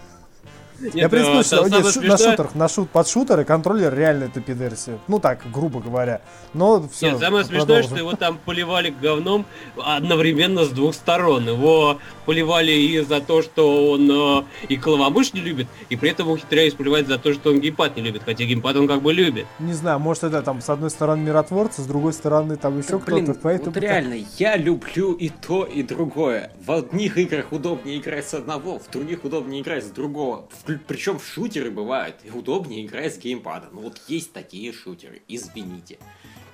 Я, 0.94 1.08
э, 1.10 1.42
что, 1.42 1.66
на 1.68 2.16
шутерах, 2.18 2.54
на 2.54 2.68
шут, 2.68 2.90
под 2.90 3.08
шутеры 3.08 3.44
контроллер 3.44 3.94
реально 3.94 4.24
это 4.24 4.40
пидерси. 4.40 4.98
Ну 5.06 5.20
так, 5.20 5.40
грубо 5.52 5.80
говоря. 5.80 6.20
Но 6.54 6.88
все. 6.88 7.10
Нет, 7.10 7.20
самое 7.20 7.44
смешное, 7.44 7.82
что 7.82 7.96
его 7.96 8.14
там 8.14 8.38
поливали 8.44 8.90
говном 8.90 9.46
одновременно 9.76 10.64
с 10.64 10.70
двух 10.70 10.94
сторон. 10.94 11.48
Его 11.48 11.98
поливали 12.26 12.72
и 12.72 13.00
за 13.00 13.20
то, 13.20 13.42
что 13.42 13.92
он 13.92 14.10
э, 14.10 14.44
и 14.68 14.76
клавомышь 14.76 15.32
не 15.32 15.40
любит, 15.40 15.68
и 15.88 15.96
при 15.96 16.10
этом 16.10 16.30
ухитряюсь 16.30 16.74
поливать 16.74 17.06
за 17.06 17.18
то, 17.18 17.32
что 17.32 17.50
он 17.50 17.60
геймпад 17.60 17.96
не 17.96 18.02
любит, 18.02 18.22
хотя 18.24 18.44
геймпад 18.44 18.76
он 18.76 18.88
как 18.88 19.02
бы 19.02 19.12
любит. 19.12 19.46
Не 19.58 19.72
знаю, 19.72 19.98
может 19.98 20.24
это 20.24 20.42
там 20.42 20.60
с 20.60 20.68
одной 20.68 20.90
стороны 20.90 21.22
миротворцы, 21.22 21.82
с 21.82 21.86
другой 21.86 22.12
стороны 22.12 22.56
там 22.56 22.78
еще 22.78 22.98
кто-то. 22.98 23.34
Поэтому 23.34 23.72
вот 23.72 23.82
реально, 23.82 24.16
я 24.38 24.56
люблю 24.56 25.12
и 25.12 25.28
то, 25.28 25.64
и 25.64 25.82
другое. 25.82 26.52
В 26.64 26.72
одних 26.72 27.18
играх 27.18 27.52
удобнее 27.52 27.98
играть 27.98 28.26
с 28.26 28.34
одного, 28.34 28.78
в 28.78 28.90
других 28.90 29.24
удобнее 29.24 29.62
играть 29.62 29.84
с 29.84 29.90
другого. 29.90 30.44
Причем 30.78 31.18
в 31.18 31.26
шутеры 31.26 31.70
бывают 31.70 32.16
удобнее 32.32 32.86
играть 32.86 33.14
с 33.14 33.18
геймпада. 33.18 33.68
Ну 33.72 33.80
вот 33.80 34.00
есть 34.08 34.32
такие 34.32 34.72
шутеры, 34.72 35.22
извините. 35.28 35.98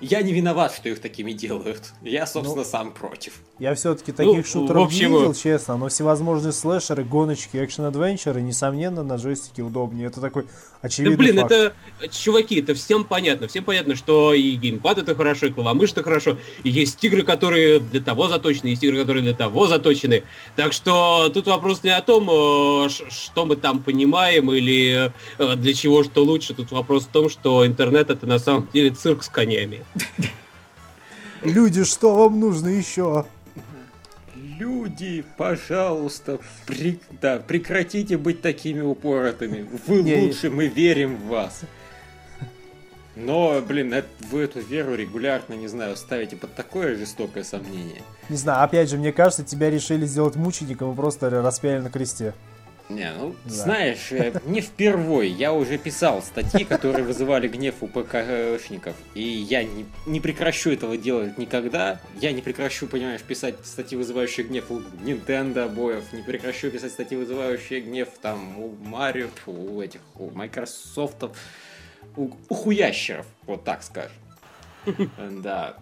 Я 0.01 0.21
не 0.21 0.31
виноват, 0.31 0.73
что 0.73 0.89
их 0.89 0.99
такими 0.99 1.33
делают. 1.33 1.91
Я, 2.01 2.25
собственно, 2.25 2.63
ну, 2.63 2.69
сам 2.69 2.91
против. 2.91 3.33
Я 3.59 3.75
все-таки 3.75 4.13
таких 4.13 4.37
ну, 4.37 4.43
шутеров 4.43 4.87
общем... 4.87 5.11
не 5.11 5.17
видел, 5.17 5.33
честно, 5.33 5.75
но 5.75 5.89
всевозможные 5.89 6.53
слэшеры, 6.53 7.03
гоночки, 7.03 7.57
экшен-адвенчеры, 7.57 8.41
несомненно, 8.41 9.03
на 9.03 9.17
джойстике 9.17 9.61
удобнее. 9.61 10.07
Это 10.07 10.21
такой 10.21 10.45
очевидный 10.81 11.17
да, 11.17 11.23
блин, 11.23 11.39
факт. 11.41 11.51
это, 11.51 11.73
чуваки, 12.09 12.61
это 12.61 12.73
всем 12.73 13.03
понятно. 13.03 13.49
Всем 13.49 13.65
понятно, 13.65 13.95
что 13.95 14.33
и 14.33 14.55
геймпад 14.55 14.99
это 14.99 15.15
хорошо, 15.15 15.47
и 15.47 15.49
клавомыш 15.49 15.91
это 15.91 16.03
хорошо. 16.03 16.37
И 16.63 16.69
есть 16.69 17.03
игры, 17.03 17.23
которые 17.23 17.81
для 17.81 17.99
того 17.99 18.29
заточены, 18.29 18.69
есть 18.69 18.83
игры, 18.83 19.01
которые 19.01 19.23
для 19.23 19.33
того 19.33 19.67
заточены. 19.67 20.23
Так 20.55 20.71
что 20.71 21.29
тут 21.33 21.47
вопрос 21.47 21.83
не 21.83 21.89
о 21.89 22.01
том, 22.01 22.29
э, 22.31 22.89
что 22.89 23.45
мы 23.45 23.57
там 23.57 23.83
понимаем 23.83 24.49
или 24.53 25.11
э, 25.37 25.55
для 25.57 25.73
чего 25.73 26.05
что 26.05 26.23
лучше. 26.23 26.53
Тут 26.53 26.71
вопрос 26.71 27.03
в 27.03 27.09
том, 27.09 27.29
что 27.29 27.67
интернет 27.67 28.09
это 28.09 28.25
на 28.25 28.39
самом 28.39 28.69
деле 28.73 28.91
цирк 28.91 29.23
с 29.23 29.27
конями. 29.27 29.83
Люди, 31.43 31.83
что 31.83 32.15
вам 32.15 32.39
нужно 32.39 32.67
еще? 32.67 33.25
люди, 34.59 35.23
пожалуйста, 35.37 36.39
при... 36.65 36.99
да, 37.21 37.39
прекратите 37.39 38.17
быть 38.17 38.41
такими 38.41 38.81
упоротыми. 38.81 39.67
Вы 39.87 40.03
не, 40.03 40.15
лучше, 40.17 40.49
мы 40.49 40.67
верим 40.67 41.15
в 41.15 41.27
вас. 41.27 41.61
Но, 43.15 43.61
блин, 43.61 43.93
это, 43.93 44.07
вы 44.31 44.41
эту 44.41 44.61
веру 44.61 44.95
регулярно, 44.95 45.53
не 45.53 45.67
знаю, 45.67 45.97
ставите 45.97 46.35
под 46.35 46.53
такое 46.55 46.95
жестокое 46.95 47.43
сомнение. 47.43 48.01
Не 48.29 48.37
знаю, 48.37 48.63
опять 48.63 48.89
же, 48.89 48.97
мне 48.97 49.11
кажется, 49.11 49.43
тебя 49.43 49.69
решили 49.69 50.05
сделать 50.05 50.35
мучеником 50.35 50.93
и 50.93 50.95
просто 50.95 51.29
распяли 51.29 51.79
на 51.79 51.89
кресте. 51.89 52.33
Не, 52.89 53.13
ну, 53.13 53.35
да. 53.45 53.51
знаешь, 53.51 54.11
э, 54.11 54.33
не 54.45 54.61
впервой. 54.61 55.29
Я 55.29 55.53
уже 55.53 55.77
писал 55.77 56.23
статьи, 56.23 56.65
которые 56.65 57.05
вызывали 57.05 57.47
гнев 57.47 57.75
у 57.81 57.87
ПКшников. 57.87 58.95
И 59.13 59.21
я 59.21 59.63
не, 59.63 59.85
не 60.07 60.19
прекращу 60.19 60.71
этого 60.71 60.97
делать 60.97 61.37
никогда. 61.37 62.01
Я 62.19 62.31
не 62.31 62.41
прекращу, 62.41 62.87
понимаешь, 62.87 63.21
писать 63.21 63.55
статьи, 63.63 63.95
вызывающие 63.95 64.45
гнев 64.47 64.71
у 64.71 64.79
Nintendo 65.03 65.69
боев. 65.69 66.11
Не 66.13 66.23
прекращу 66.23 66.71
писать 66.71 66.91
статьи, 66.91 67.15
вызывающие 67.15 67.81
гнев 67.81 68.09
там 68.21 68.59
у 68.59 68.75
Марио, 68.83 69.27
у 69.45 69.79
этих, 69.81 70.01
у 70.15 70.31
Microsoft, 70.31 71.25
у, 72.15 72.31
у 72.49 72.53
хуящеров, 72.55 73.27
вот 73.45 73.63
так 73.63 73.83
скажем. 73.83 74.17
Да. 75.43 75.77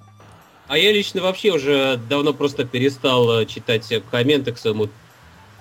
А 0.68 0.78
я 0.78 0.92
лично 0.92 1.22
вообще 1.22 1.54
уже 1.54 1.98
давно 2.10 2.34
просто 2.34 2.66
перестал 2.66 3.40
э, 3.40 3.46
читать 3.46 3.90
комменты 4.12 4.52
к 4.52 4.58
своему 4.58 4.90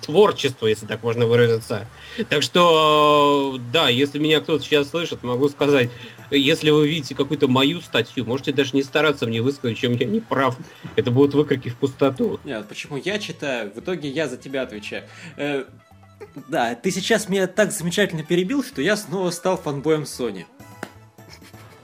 творчество, 0.01 0.67
если 0.67 0.85
так 0.85 1.03
можно 1.03 1.25
выразиться. 1.25 1.87
Так 2.29 2.43
что, 2.43 3.59
да, 3.71 3.89
если 3.89 4.19
меня 4.19 4.39
кто-то 4.39 4.63
сейчас 4.63 4.89
слышит, 4.89 5.23
могу 5.23 5.49
сказать, 5.49 5.89
если 6.31 6.69
вы 6.69 6.87
видите 6.87 7.15
какую-то 7.15 7.47
мою 7.47 7.81
статью, 7.81 8.25
можете 8.25 8.51
даже 8.51 8.71
не 8.75 8.83
стараться 8.83 9.27
мне 9.27 9.41
высказать, 9.41 9.77
чем 9.77 9.93
я 9.93 10.05
не 10.05 10.19
прав. 10.19 10.57
Это 10.95 11.11
будут 11.11 11.33
выкрики 11.33 11.69
в 11.69 11.77
пустоту. 11.77 12.39
Нет, 12.43 12.67
почему 12.67 12.97
я 12.97 13.19
читаю, 13.19 13.71
в 13.73 13.79
итоге 13.79 14.09
я 14.09 14.27
за 14.27 14.37
тебя 14.37 14.63
отвечаю. 14.63 15.03
Э, 15.37 15.65
да, 16.47 16.75
ты 16.75 16.91
сейчас 16.91 17.29
меня 17.29 17.47
так 17.47 17.71
замечательно 17.71 18.23
перебил, 18.23 18.63
что 18.63 18.81
я 18.81 18.97
снова 18.97 19.31
стал 19.31 19.57
фанбоем 19.57 20.03
Sony. 20.03 20.45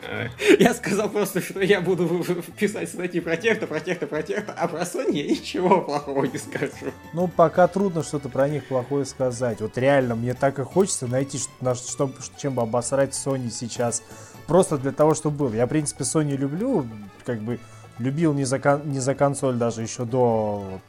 Я 0.59 0.73
сказал 0.73 1.09
просто, 1.09 1.41
что 1.41 1.61
я 1.61 1.81
буду 1.81 2.23
писать 2.57 2.89
статьи 2.89 3.19
про 3.19 3.37
тех-то, 3.37 3.67
про 3.67 3.79
тех-то, 3.79 4.07
про 4.07 4.23
тех-то, 4.23 4.53
а 4.53 4.67
про 4.67 4.81
Sony 4.81 5.13
я 5.13 5.23
ничего 5.23 5.81
плохого 5.81 6.25
не 6.25 6.37
скажу. 6.37 6.91
Ну, 7.13 7.27
пока 7.27 7.67
трудно 7.67 8.03
что-то 8.03 8.29
про 8.29 8.47
них 8.47 8.65
плохое 8.65 9.05
сказать. 9.05 9.61
Вот 9.61 9.77
реально, 9.77 10.15
мне 10.15 10.33
так 10.33 10.59
и 10.59 10.63
хочется 10.63 11.07
найти, 11.07 11.37
что, 11.37 11.75
что, 11.75 12.11
чем 12.37 12.55
бы 12.55 12.61
обосрать 12.61 13.11
Sony 13.11 13.49
сейчас. 13.49 14.03
Просто 14.47 14.77
для 14.77 14.91
того, 14.91 15.13
чтобы 15.13 15.37
был. 15.37 15.53
Я, 15.53 15.65
в 15.65 15.69
принципе, 15.69 16.03
Sony 16.03 16.35
люблю, 16.35 16.85
как 17.25 17.39
бы 17.39 17.59
любил 17.99 18.33
не 18.33 18.43
за, 18.43 18.81
не 18.83 18.99
за 18.99 19.15
консоль 19.15 19.55
даже 19.55 19.81
еще 19.81 20.05
до, 20.05 20.79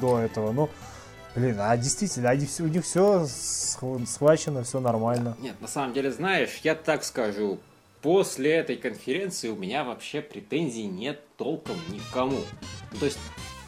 до 0.00 0.18
этого. 0.18 0.52
Ну, 0.52 0.70
Блин, 1.34 1.56
а 1.60 1.76
действительно, 1.76 2.30
они 2.30 2.44
все, 2.44 2.64
у 2.64 2.66
них 2.66 2.84
все 2.84 3.24
схвачено, 3.26 4.64
все 4.64 4.80
нормально. 4.80 5.36
Нет, 5.40 5.60
на 5.60 5.68
самом 5.68 5.92
деле, 5.92 6.10
знаешь, 6.10 6.60
я 6.64 6.74
так 6.74 7.04
скажу, 7.04 7.60
после 8.02 8.52
этой 8.52 8.76
конференции 8.76 9.48
у 9.48 9.56
меня 9.56 9.84
вообще 9.84 10.20
претензий 10.20 10.86
нет 10.86 11.20
толком 11.36 11.76
никому. 11.90 12.40
Ну, 12.92 12.98
то 12.98 13.06
есть, 13.06 13.18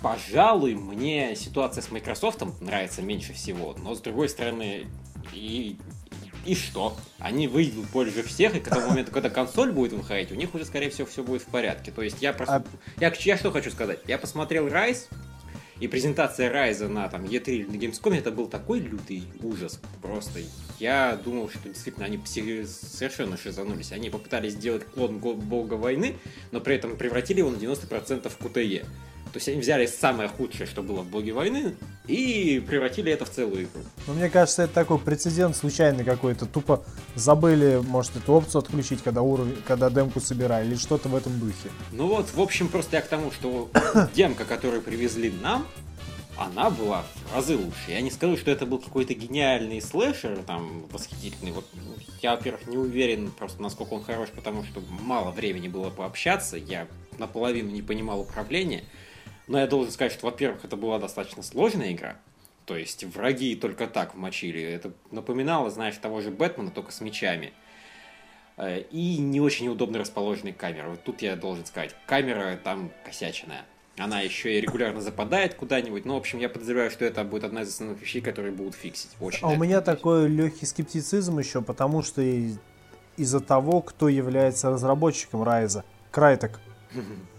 пожалуй, 0.01 0.75
мне 0.75 1.37
ситуация 1.37 1.83
с 1.83 1.90
Microsoft 1.90 2.42
нравится 2.61 3.03
меньше 3.03 3.33
всего, 3.33 3.75
но 3.79 3.95
с 3.95 4.01
другой 4.01 4.29
стороны, 4.29 4.87
и, 5.33 5.77
и 6.45 6.55
что? 6.55 6.97
Они 7.18 7.47
выйдут 7.47 7.87
больше 7.90 8.23
всех, 8.23 8.57
и 8.57 8.61
к 8.61 8.68
тому 8.68 8.88
моменту, 8.88 9.12
когда 9.12 9.31
консоль 9.31 9.73
будет 9.73 9.92
выходить, 9.92 10.33
у 10.33 10.35
них 10.35 10.55
уже, 10.55 10.64
скорее 10.64 10.90
всего, 10.90 11.07
все 11.07 11.23
будет 11.23 11.42
в 11.42 11.47
порядке. 11.47 11.92
То 11.92 12.03
есть 12.03 12.23
я 12.23 12.33
просто... 12.33 12.57
А... 12.57 12.64
Я, 13.01 13.12
я 13.16 13.37
что 13.37 13.51
хочу 13.51 13.71
сказать? 13.71 14.01
Я 14.07 14.18
посмотрел 14.18 14.66
Rise, 14.66 15.09
и 15.83 15.88
презентация 15.88 16.49
Райза 16.49 16.87
на 16.87 17.09
там 17.09 17.25
E3 17.25 17.51
или 17.51 17.64
на 17.64 17.73
Gamescom 17.73 18.16
это 18.16 18.31
был 18.31 18.47
такой 18.47 18.79
лютый 18.79 19.25
ужас 19.42 19.81
просто. 20.01 20.38
Я 20.79 21.21
думал, 21.25 21.51
что 21.51 21.68
действительно 21.68 22.07
они 22.07 22.21
совершенно 22.25 23.37
шизанулись. 23.37 23.90
Они 23.90 24.09
попытались 24.09 24.53
сделать 24.53 24.85
клон 24.85 25.18
Бога 25.18 25.75
войны, 25.75 26.14
но 26.53 26.61
при 26.61 26.77
этом 26.77 26.97
превратили 26.97 27.40
его 27.40 27.51
на 27.51 27.57
90% 27.57 28.29
в 28.29 28.40
QTE. 28.40 28.87
То 29.33 29.38
есть 29.38 29.49
они 29.49 29.61
взяли 29.61 29.87
самое 29.87 30.29
худшее, 30.29 30.66
что 30.66 30.83
было 30.83 31.01
в 31.01 31.07
Боге 31.07 31.33
войны, 31.33 31.75
и 32.07 32.62
превратили 32.66 33.11
это 33.11 33.25
в 33.25 33.31
целую 33.31 33.64
игру. 33.64 33.83
Ну, 34.07 34.12
мне 34.14 34.29
кажется, 34.29 34.64
это 34.64 34.75
такой 34.75 34.99
прецедент 34.99 35.57
случайный 35.57 36.05
какой-то. 36.05 36.45
Тупо 36.45 36.85
забыли, 37.14 37.81
может, 37.83 38.14
эту 38.16 38.35
опцию 38.35 38.61
отключить, 38.61 39.03
когда 39.03 39.23
уровень, 39.23 39.57
когда 39.66 39.88
демку 39.88 40.21
собирали, 40.21 40.66
или 40.66 40.75
что-то 40.77 41.09
в 41.09 41.16
этом 41.16 41.38
духе. 41.40 41.71
Ну 41.92 42.09
вот, 42.09 42.27
в 42.35 42.40
общем, 42.40 42.68
просто 42.68 42.97
я 42.97 43.03
к 43.03 43.09
тому, 43.09 43.31
что 43.31 43.71
демка, 44.14 44.45
которую 44.45 44.83
привезли 44.83 45.33
нам, 45.42 45.66
она 46.37 46.68
была 46.71 47.05
в 47.31 47.35
разы 47.35 47.57
лучше. 47.57 47.90
Я 47.90 48.01
не 48.01 48.11
скажу, 48.11 48.37
что 48.37 48.51
это 48.51 48.66
был 48.66 48.79
какой-то 48.79 49.14
гениальный 49.14 49.81
слэшер, 49.81 50.38
там, 50.47 50.87
восхитительный. 50.90 51.53
Вот 51.53 51.64
я, 52.21 52.37
во-первых, 52.37 52.66
не 52.66 52.77
уверен 52.77 53.31
просто, 53.31 53.62
насколько 53.62 53.95
он 53.95 54.05
хорош, 54.05 54.29
потому 54.35 54.64
что 54.64 54.83
мало 55.01 55.31
времени 55.31 55.68
было 55.68 55.90
пообщаться. 55.90 56.57
Я 56.57 56.87
наполовину 57.18 57.71
не 57.71 57.83
понимал 57.83 58.21
управления. 58.21 58.85
Но 59.48 59.59
я 59.59 59.66
должен 59.66 59.92
сказать, 59.92 60.12
что, 60.12 60.26
во-первых, 60.26 60.64
это 60.64 60.76
была 60.76 60.98
достаточно 60.98 61.42
сложная 61.42 61.92
игра. 61.92 62.16
То 62.64 62.76
есть 62.76 63.05
враги 63.05 63.57
только 63.57 63.87
так 63.87 64.14
вмочили. 64.14 64.62
Это 64.62 64.92
напоминало, 65.11 65.70
знаешь, 65.70 65.96
того 65.96 66.20
же 66.20 66.31
Бэтмена, 66.31 66.70
только 66.70 66.92
с 66.92 67.00
мечами. 67.00 67.52
Э, 68.57 68.81
и 68.90 69.18
не 69.18 69.40
очень 69.40 69.68
удобно 69.68 69.98
расположенные 69.98 70.55
камеры. 70.55 70.90
Вот 70.90 71.02
тут 71.02 71.22
я 71.22 71.37
должен 71.37 71.66
сказать, 71.66 71.94
камера 72.07 72.59
там 72.62 72.92
косячная. 73.05 73.64
Она 73.98 74.20
еще 74.20 74.57
и 74.57 74.61
регулярно 74.61 75.00
западает 75.00 75.55
куда-нибудь. 75.55 76.05
Ну, 76.07 76.14
в 76.14 76.18
общем, 76.18 76.38
я 76.38 76.48
подозреваю, 76.48 76.90
что 76.90 77.05
это 77.05 77.24
будет 77.24 77.44
одна 77.44 77.62
из 77.62 77.68
основных 77.68 78.00
вещей, 78.00 78.22
которые 78.22 78.52
будут 78.52 78.74
фиксить. 78.74 79.11
Очень 79.20 79.44
а 79.44 79.48
у 79.48 79.57
меня 79.57 79.81
такой 79.83 80.28
легкий 80.28 80.64
скептицизм 80.64 81.38
еще, 81.38 81.61
потому 81.61 82.02
что 82.02 82.22
из-за 83.16 83.40
того, 83.40 83.83
кто 83.83 84.09
является 84.09 84.70
разработчиком 84.70 85.42
Райза. 85.42 85.85
Крайтек. 86.11 86.61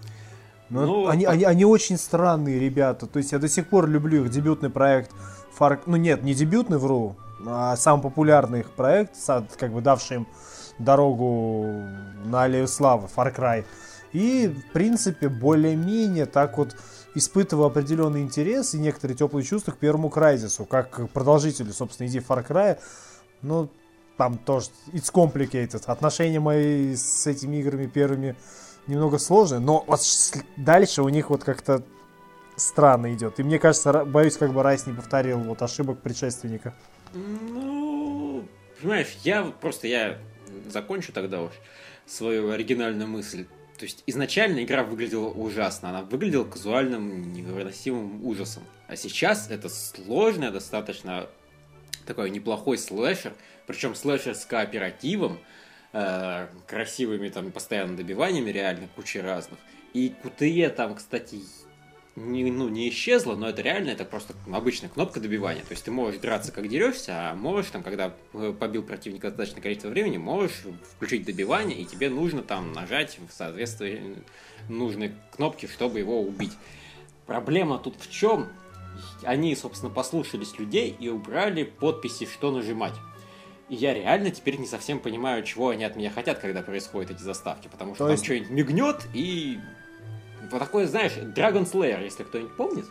Но 0.73 0.85
ну, 0.87 1.07
они, 1.07 1.25
а... 1.25 1.31
они, 1.31 1.43
они 1.43 1.65
очень 1.65 1.97
странные 1.97 2.59
ребята. 2.59 3.05
То 3.05 3.19
есть 3.19 3.31
я 3.31 3.37
до 3.37 3.47
сих 3.47 3.69
пор 3.69 3.87
люблю 3.87 4.25
их 4.25 4.31
дебютный 4.31 4.71
проект 4.71 5.11
Far... 5.57 5.79
Ну 5.85 5.97
нет, 5.97 6.23
не 6.23 6.33
дебютный, 6.33 6.79
вру, 6.79 7.15
а 7.45 7.75
самый 7.77 8.01
популярный 8.01 8.61
их 8.61 8.71
проект, 8.71 9.15
как 9.57 9.71
бы 9.71 9.81
давший 9.81 10.17
им 10.17 10.27
дорогу 10.79 11.67
на 12.25 12.43
аллею 12.43 12.67
славы, 12.67 13.07
Far 13.15 13.35
Cry. 13.35 13.65
И, 14.13 14.47
в 14.47 14.73
принципе, 14.73 15.29
более-менее 15.29 16.25
так 16.25 16.57
вот 16.57 16.75
испытываю 17.13 17.67
определенный 17.67 18.21
интерес 18.21 18.73
и 18.73 18.79
некоторые 18.79 19.15
теплые 19.15 19.45
чувства 19.45 19.73
к 19.73 19.77
первому 19.77 20.09
Крайзису, 20.09 20.65
как 20.65 20.89
к 20.89 21.07
продолжителю, 21.09 21.71
собственно, 21.71 22.07
иди 22.07 22.17
Far 22.17 22.45
Cry. 22.47 22.79
Ну, 23.43 23.69
там 24.17 24.39
тоже 24.39 24.69
it's 24.91 25.11
complicated. 25.13 25.83
Отношения 25.85 26.39
мои 26.39 26.95
с 26.95 27.27
этими 27.27 27.57
играми 27.57 27.85
первыми 27.85 28.35
немного 28.87 29.17
сложно, 29.17 29.59
но 29.59 29.83
вот 29.87 30.01
дальше 30.57 31.01
у 31.01 31.09
них 31.09 31.29
вот 31.29 31.43
как-то 31.43 31.83
странно 32.55 33.13
идет. 33.13 33.39
И 33.39 33.43
мне 33.43 33.59
кажется, 33.59 34.05
боюсь, 34.05 34.37
как 34.37 34.53
бы 34.53 34.63
Райс 34.63 34.85
не 34.85 34.93
повторил 34.93 35.39
вот 35.39 35.61
ошибок 35.61 36.01
предшественника. 36.01 36.73
Ну, 37.13 38.45
понимаешь, 38.79 39.17
я 39.23 39.43
просто 39.43 39.87
я 39.87 40.17
закончу 40.69 41.11
тогда 41.11 41.41
уж 41.41 41.51
свою 42.05 42.51
оригинальную 42.51 43.07
мысль. 43.07 43.45
То 43.77 43.85
есть 43.85 44.03
изначально 44.05 44.63
игра 44.63 44.83
выглядела 44.83 45.29
ужасно, 45.29 45.89
она 45.89 46.01
выглядела 46.03 46.43
казуальным, 46.43 47.33
невыносимым 47.33 48.25
ужасом. 48.25 48.63
А 48.87 48.95
сейчас 48.95 49.49
это 49.49 49.67
сложная 49.69 50.51
достаточно 50.51 51.27
такой 52.05 52.29
неплохой 52.29 52.77
слэшер, 52.77 53.33
причем 53.65 53.95
слэшер 53.95 54.35
с 54.35 54.45
кооперативом, 54.45 55.39
э, 55.93 56.47
красивыми 56.67 57.29
там 57.29 57.51
постоянно 57.51 57.95
добиваниями, 57.95 58.49
реально 58.49 58.89
кучей 58.95 59.21
разных. 59.21 59.59
И 59.93 60.13
QTE 60.23 60.69
там, 60.69 60.95
кстати, 60.95 61.39
не, 62.15 62.51
ну, 62.51 62.69
не 62.69 62.89
исчезла, 62.89 63.35
но 63.35 63.49
это 63.49 63.61
реально, 63.61 63.89
это 63.89 64.05
просто 64.05 64.35
обычная 64.51 64.89
кнопка 64.89 65.19
добивания. 65.19 65.61
То 65.61 65.71
есть 65.71 65.83
ты 65.83 65.91
можешь 65.91 66.19
драться 66.19 66.51
как 66.51 66.67
дерешься, 66.67 67.31
а 67.31 67.35
можешь 67.35 67.71
там, 67.71 67.81
когда 67.81 68.13
э, 68.33 68.53
побил 68.59 68.83
противника 68.83 69.29
достаточное 69.29 69.61
количество 69.61 69.89
времени, 69.89 70.17
можешь 70.17 70.63
включить 70.95 71.25
добивание, 71.25 71.79
и 71.79 71.85
тебе 71.85 72.09
нужно 72.09 72.43
там 72.43 72.71
нажать 72.73 73.17
в 73.27 73.33
соответствии 73.33 74.17
нужной 74.69 75.13
кнопки, 75.31 75.65
чтобы 75.65 75.99
его 75.99 76.21
убить. 76.21 76.53
Проблема 77.25 77.79
тут 77.79 77.95
в 77.99 78.11
чем? 78.11 78.47
Они, 79.23 79.55
собственно, 79.55 79.91
послушались 79.91 80.59
людей 80.59 80.95
и 80.99 81.09
убрали 81.09 81.63
подписи, 81.63 82.25
что 82.25 82.51
нажимать. 82.51 82.93
И 83.73 83.75
я 83.75 83.91
реально 83.95 84.29
теперь 84.29 84.59
не 84.59 84.67
совсем 84.67 84.99
понимаю, 84.99 85.43
чего 85.43 85.69
они 85.69 85.83
от 85.83 85.95
меня 85.95 86.11
хотят, 86.11 86.37
когда 86.37 86.61
происходят 86.61 87.09
эти 87.09 87.23
заставки. 87.23 87.67
Потому 87.69 87.95
что 87.95 88.03
То 88.03 88.09
там 88.09 88.11
есть... 88.11 88.23
что-нибудь 88.23 88.51
мигнет 88.51 89.07
и... 89.15 89.57
Вот 90.51 90.59
такое, 90.59 90.85
знаешь, 90.85 91.13
Dragon 91.13 91.65
Slayer, 91.65 92.03
если 92.03 92.21
кто-нибудь 92.21 92.55
помнит. 92.55 92.85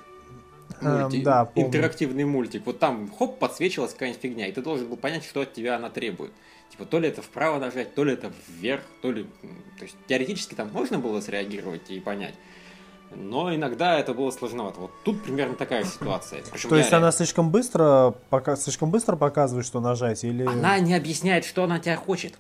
Мульти... 0.81 1.19
Um, 1.19 1.23
да, 1.23 1.45
помню. 1.45 1.69
Интерактивный 1.69 2.25
мультик. 2.25 2.67
Вот 2.67 2.81
там, 2.81 3.09
хоп, 3.17 3.39
подсвечивалась 3.39 3.93
какая-нибудь 3.93 4.21
фигня, 4.21 4.49
и 4.49 4.53
ты 4.53 4.61
должен 4.61 4.89
был 4.89 4.97
понять, 4.97 5.25
что 5.25 5.43
от 5.43 5.53
тебя 5.53 5.77
она 5.77 5.89
требует. 5.89 6.33
Типа, 6.71 6.85
то 6.85 6.99
ли 6.99 7.09
это 7.09 7.23
вправо 7.23 7.61
нажать, 7.61 7.95
то 7.95 8.03
ли 8.03 8.15
это 8.15 8.33
вверх, 8.49 8.83
то 9.03 9.13
ли... 9.13 9.23
То 9.79 9.85
есть, 9.85 9.95
теоретически 10.09 10.57
там 10.57 10.73
можно 10.73 10.99
было 10.99 11.21
среагировать 11.21 11.89
и 11.93 12.01
понять. 12.01 12.35
Но 13.15 13.55
иногда 13.55 13.99
это 13.99 14.15
было 14.15 14.31
сложновато. 14.31 14.81
Вот 14.81 14.91
тут 15.05 15.23
примерно 15.23 15.55
такая 15.55 15.85
ситуация. 15.85 16.43
Причем 16.51 16.69
То 16.71 16.77
есть 16.77 16.91
реально... 16.91 17.07
она 17.09 17.13
слишком 17.13 17.51
быстро, 17.51 18.15
пока, 18.31 18.57
слишком 18.57 18.91
быстро 18.91 19.17
показывает, 19.17 19.67
что 19.67 19.81
нажать, 19.81 20.25
или... 20.25 20.45
Она 20.45 20.79
не 20.79 20.95
объясняет, 20.95 21.45
что 21.45 21.65
она 21.65 21.79
тебя 21.79 21.97
хочет. 21.97 22.35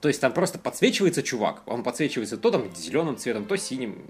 То 0.00 0.08
есть 0.08 0.20
там 0.20 0.32
просто 0.32 0.58
подсвечивается 0.58 1.22
чувак. 1.22 1.62
Он 1.66 1.82
подсвечивается 1.82 2.36
то 2.36 2.50
там 2.50 2.64
зеленым 2.74 3.16
цветом, 3.16 3.46
то 3.46 3.56
синим. 3.56 4.04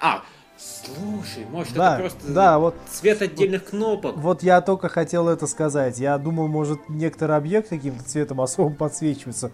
А, 0.00 0.22
Слушай, 0.56 1.46
может 1.50 1.72
да, 1.72 1.94
это 1.94 2.00
просто 2.00 2.32
да, 2.32 2.58
вот, 2.58 2.74
цвет 2.90 3.22
отдельных 3.22 3.62
вот, 3.62 3.70
кнопок? 3.70 4.16
Вот 4.16 4.42
я 4.42 4.60
только 4.60 4.90
хотел 4.90 5.28
это 5.28 5.46
сказать. 5.46 5.98
Я 5.98 6.18
думал, 6.18 6.48
может, 6.48 6.88
некоторый 6.88 7.36
объект 7.36 7.70
каким-то 7.70 8.04
цветом 8.04 8.42
особым 8.42 8.74
подсвечивается. 8.74 9.52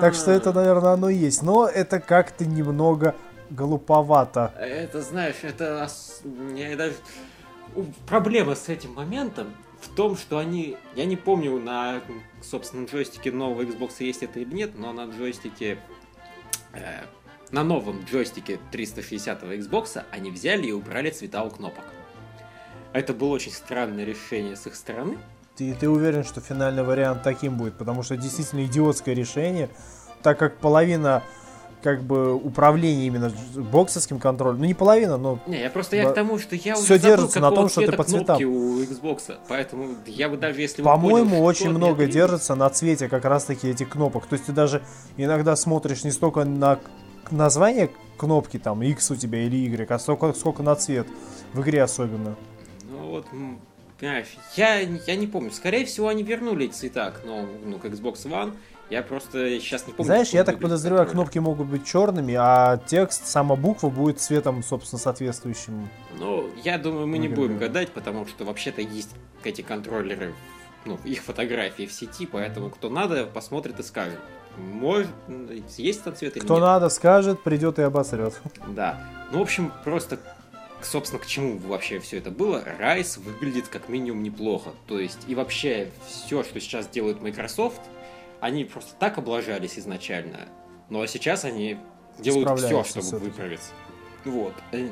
Так 0.00 0.14
что 0.14 0.30
это, 0.30 0.52
наверное, 0.52 0.92
оно 0.92 1.08
есть. 1.08 1.42
Но 1.42 1.66
это 1.66 1.98
как-то 2.00 2.44
немного 2.44 3.14
глуповато. 3.54 4.52
Это, 4.58 5.02
знаешь, 5.02 5.36
это... 5.42 5.88
Я 6.54 6.76
даже... 6.76 6.94
Проблема 8.06 8.54
с 8.54 8.68
этим 8.68 8.94
моментом 8.94 9.54
в 9.80 9.88
том, 9.94 10.16
что 10.16 10.38
они... 10.38 10.76
Я 10.94 11.04
не 11.04 11.16
помню, 11.16 11.58
на, 11.58 12.00
собственно, 12.42 12.86
джойстике 12.86 13.32
нового 13.32 13.62
Xbox 13.62 13.94
есть 14.00 14.22
это 14.22 14.40
или 14.40 14.54
нет, 14.54 14.78
но 14.78 14.92
на 14.92 15.06
джойстике 15.06 15.78
э, 16.72 17.02
на 17.50 17.62
новом 17.64 18.04
джойстике 18.04 18.58
360 18.70 19.42
Xbox 19.42 20.02
они 20.10 20.30
взяли 20.30 20.68
и 20.68 20.72
убрали 20.72 21.10
цвета 21.10 21.44
у 21.44 21.50
кнопок. 21.50 21.84
Это 22.92 23.14
было 23.14 23.28
очень 23.30 23.52
странное 23.52 24.04
решение 24.04 24.56
с 24.56 24.66
их 24.66 24.74
стороны. 24.74 25.18
Ты, 25.56 25.74
ты 25.74 25.88
уверен, 25.88 26.24
что 26.24 26.40
финальный 26.40 26.82
вариант 26.82 27.22
таким 27.22 27.56
будет? 27.56 27.76
Потому 27.76 28.02
что 28.02 28.16
действительно 28.16 28.64
идиотское 28.64 29.14
решение, 29.14 29.68
так 30.22 30.38
как 30.38 30.58
половина 30.58 31.22
как 31.82 32.02
бы 32.02 32.34
управления 32.34 33.06
именно 33.06 33.32
боксовским 33.54 34.18
контролем. 34.18 34.58
Ну 34.60 34.64
не 34.64 34.74
половина, 34.74 35.16
но... 35.16 35.38
Не, 35.46 35.60
я 35.60 35.70
просто 35.70 35.96
я 35.96 36.10
к 36.10 36.14
тому, 36.14 36.38
что 36.38 36.54
я 36.54 36.74
все 36.74 36.94
уже 36.94 36.98
держится 36.98 37.40
на 37.40 37.50
том, 37.50 37.68
что 37.68 37.80
ты 37.80 37.92
по 37.92 38.04
цветам. 38.04 38.36
у 38.36 38.80
Xbox, 38.80 39.36
поэтому 39.48 39.96
я 40.06 40.28
бы 40.28 40.36
даже 40.36 40.60
если... 40.60 40.82
По-моему, 40.82 41.42
очень 41.42 41.70
много 41.70 42.06
держится 42.06 42.54
на 42.54 42.70
цвете 42.70 43.08
как 43.08 43.24
раз 43.24 43.44
таки 43.44 43.68
этих 43.68 43.88
кнопок. 43.88 44.26
То 44.26 44.34
есть 44.34 44.46
ты 44.46 44.52
даже 44.52 44.82
иногда 45.16 45.56
смотришь 45.56 46.04
не 46.04 46.10
столько 46.10 46.44
на 46.44 46.78
название 47.30 47.90
кнопки, 48.16 48.58
там, 48.58 48.82
X 48.82 49.10
у 49.10 49.16
тебя 49.16 49.42
или 49.42 49.56
Y, 49.56 49.90
а 49.90 49.98
сколько, 49.98 50.32
сколько 50.32 50.62
на 50.62 50.76
цвет 50.76 51.06
в 51.52 51.60
игре 51.62 51.82
особенно. 51.82 52.36
Ну 52.90 53.08
вот, 53.08 53.26
понимаешь, 53.98 54.36
я, 54.56 54.80
я 54.80 55.16
не 55.16 55.26
помню. 55.26 55.50
Скорее 55.50 55.84
всего, 55.84 56.08
они 56.08 56.22
вернули 56.22 56.68
цвета 56.68 57.14
ну, 57.24 57.46
ну, 57.64 57.78
к 57.78 57.84
Xbox 57.86 58.24
One. 58.26 58.54
Я 58.92 59.02
просто 59.02 59.58
сейчас 59.58 59.86
не 59.86 59.94
помню. 59.94 60.04
Знаешь, 60.04 60.28
я 60.34 60.44
так 60.44 60.60
подозреваю, 60.60 61.06
который... 61.06 61.22
кнопки 61.22 61.38
могут 61.38 61.66
быть 61.66 61.86
черными, 61.86 62.34
а 62.38 62.76
текст, 62.76 63.26
сама 63.26 63.56
буква 63.56 63.88
будет 63.88 64.20
цветом, 64.20 64.62
собственно, 64.62 65.00
соответствующим. 65.00 65.88
Ну, 66.18 66.50
я 66.62 66.76
думаю, 66.76 67.06
мы 67.06 67.16
не 67.16 67.28
будем 67.28 67.56
гадать, 67.56 67.88
потому 67.88 68.26
что 68.26 68.44
вообще-то 68.44 68.82
есть 68.82 69.08
эти 69.44 69.62
контроллеры, 69.62 70.34
ну, 70.84 70.98
их 71.04 71.22
фотографии 71.22 71.86
в 71.86 71.92
сети, 71.94 72.26
поэтому 72.26 72.68
кто 72.68 72.90
надо, 72.90 73.24
посмотрит 73.24 73.80
и 73.80 73.82
скажет. 73.82 74.20
Может, 74.58 75.08
есть 75.78 76.04
там 76.04 76.14
цвет 76.14 76.36
или 76.36 76.44
Кто 76.44 76.56
нет. 76.56 76.62
надо, 76.62 76.90
скажет, 76.90 77.42
придет 77.42 77.78
и 77.78 77.82
обосрет. 77.82 78.38
Да. 78.68 79.08
Ну, 79.32 79.38
в 79.38 79.40
общем, 79.40 79.72
просто, 79.84 80.18
собственно, 80.82 81.18
к 81.18 81.24
чему 81.24 81.56
вообще 81.56 81.98
все 81.98 82.18
это 82.18 82.30
было, 82.30 82.62
Райс 82.78 83.16
выглядит 83.16 83.68
как 83.68 83.88
минимум 83.88 84.22
неплохо. 84.22 84.72
То 84.86 84.98
есть, 84.98 85.20
и 85.28 85.34
вообще, 85.34 85.88
все, 86.06 86.42
что 86.44 86.60
сейчас 86.60 86.86
делает 86.88 87.22
Microsoft, 87.22 87.80
они 88.42 88.64
просто 88.64 88.94
так 88.98 89.18
облажались 89.18 89.78
изначально. 89.78 90.48
Ну, 90.90 91.00
а 91.00 91.06
сейчас 91.06 91.44
они 91.44 91.78
делают 92.18 92.58
все, 92.58 92.82
чтобы 92.82 93.18
выправиться. 93.20 93.70
Вот. 94.24 94.52
Э, 94.72 94.88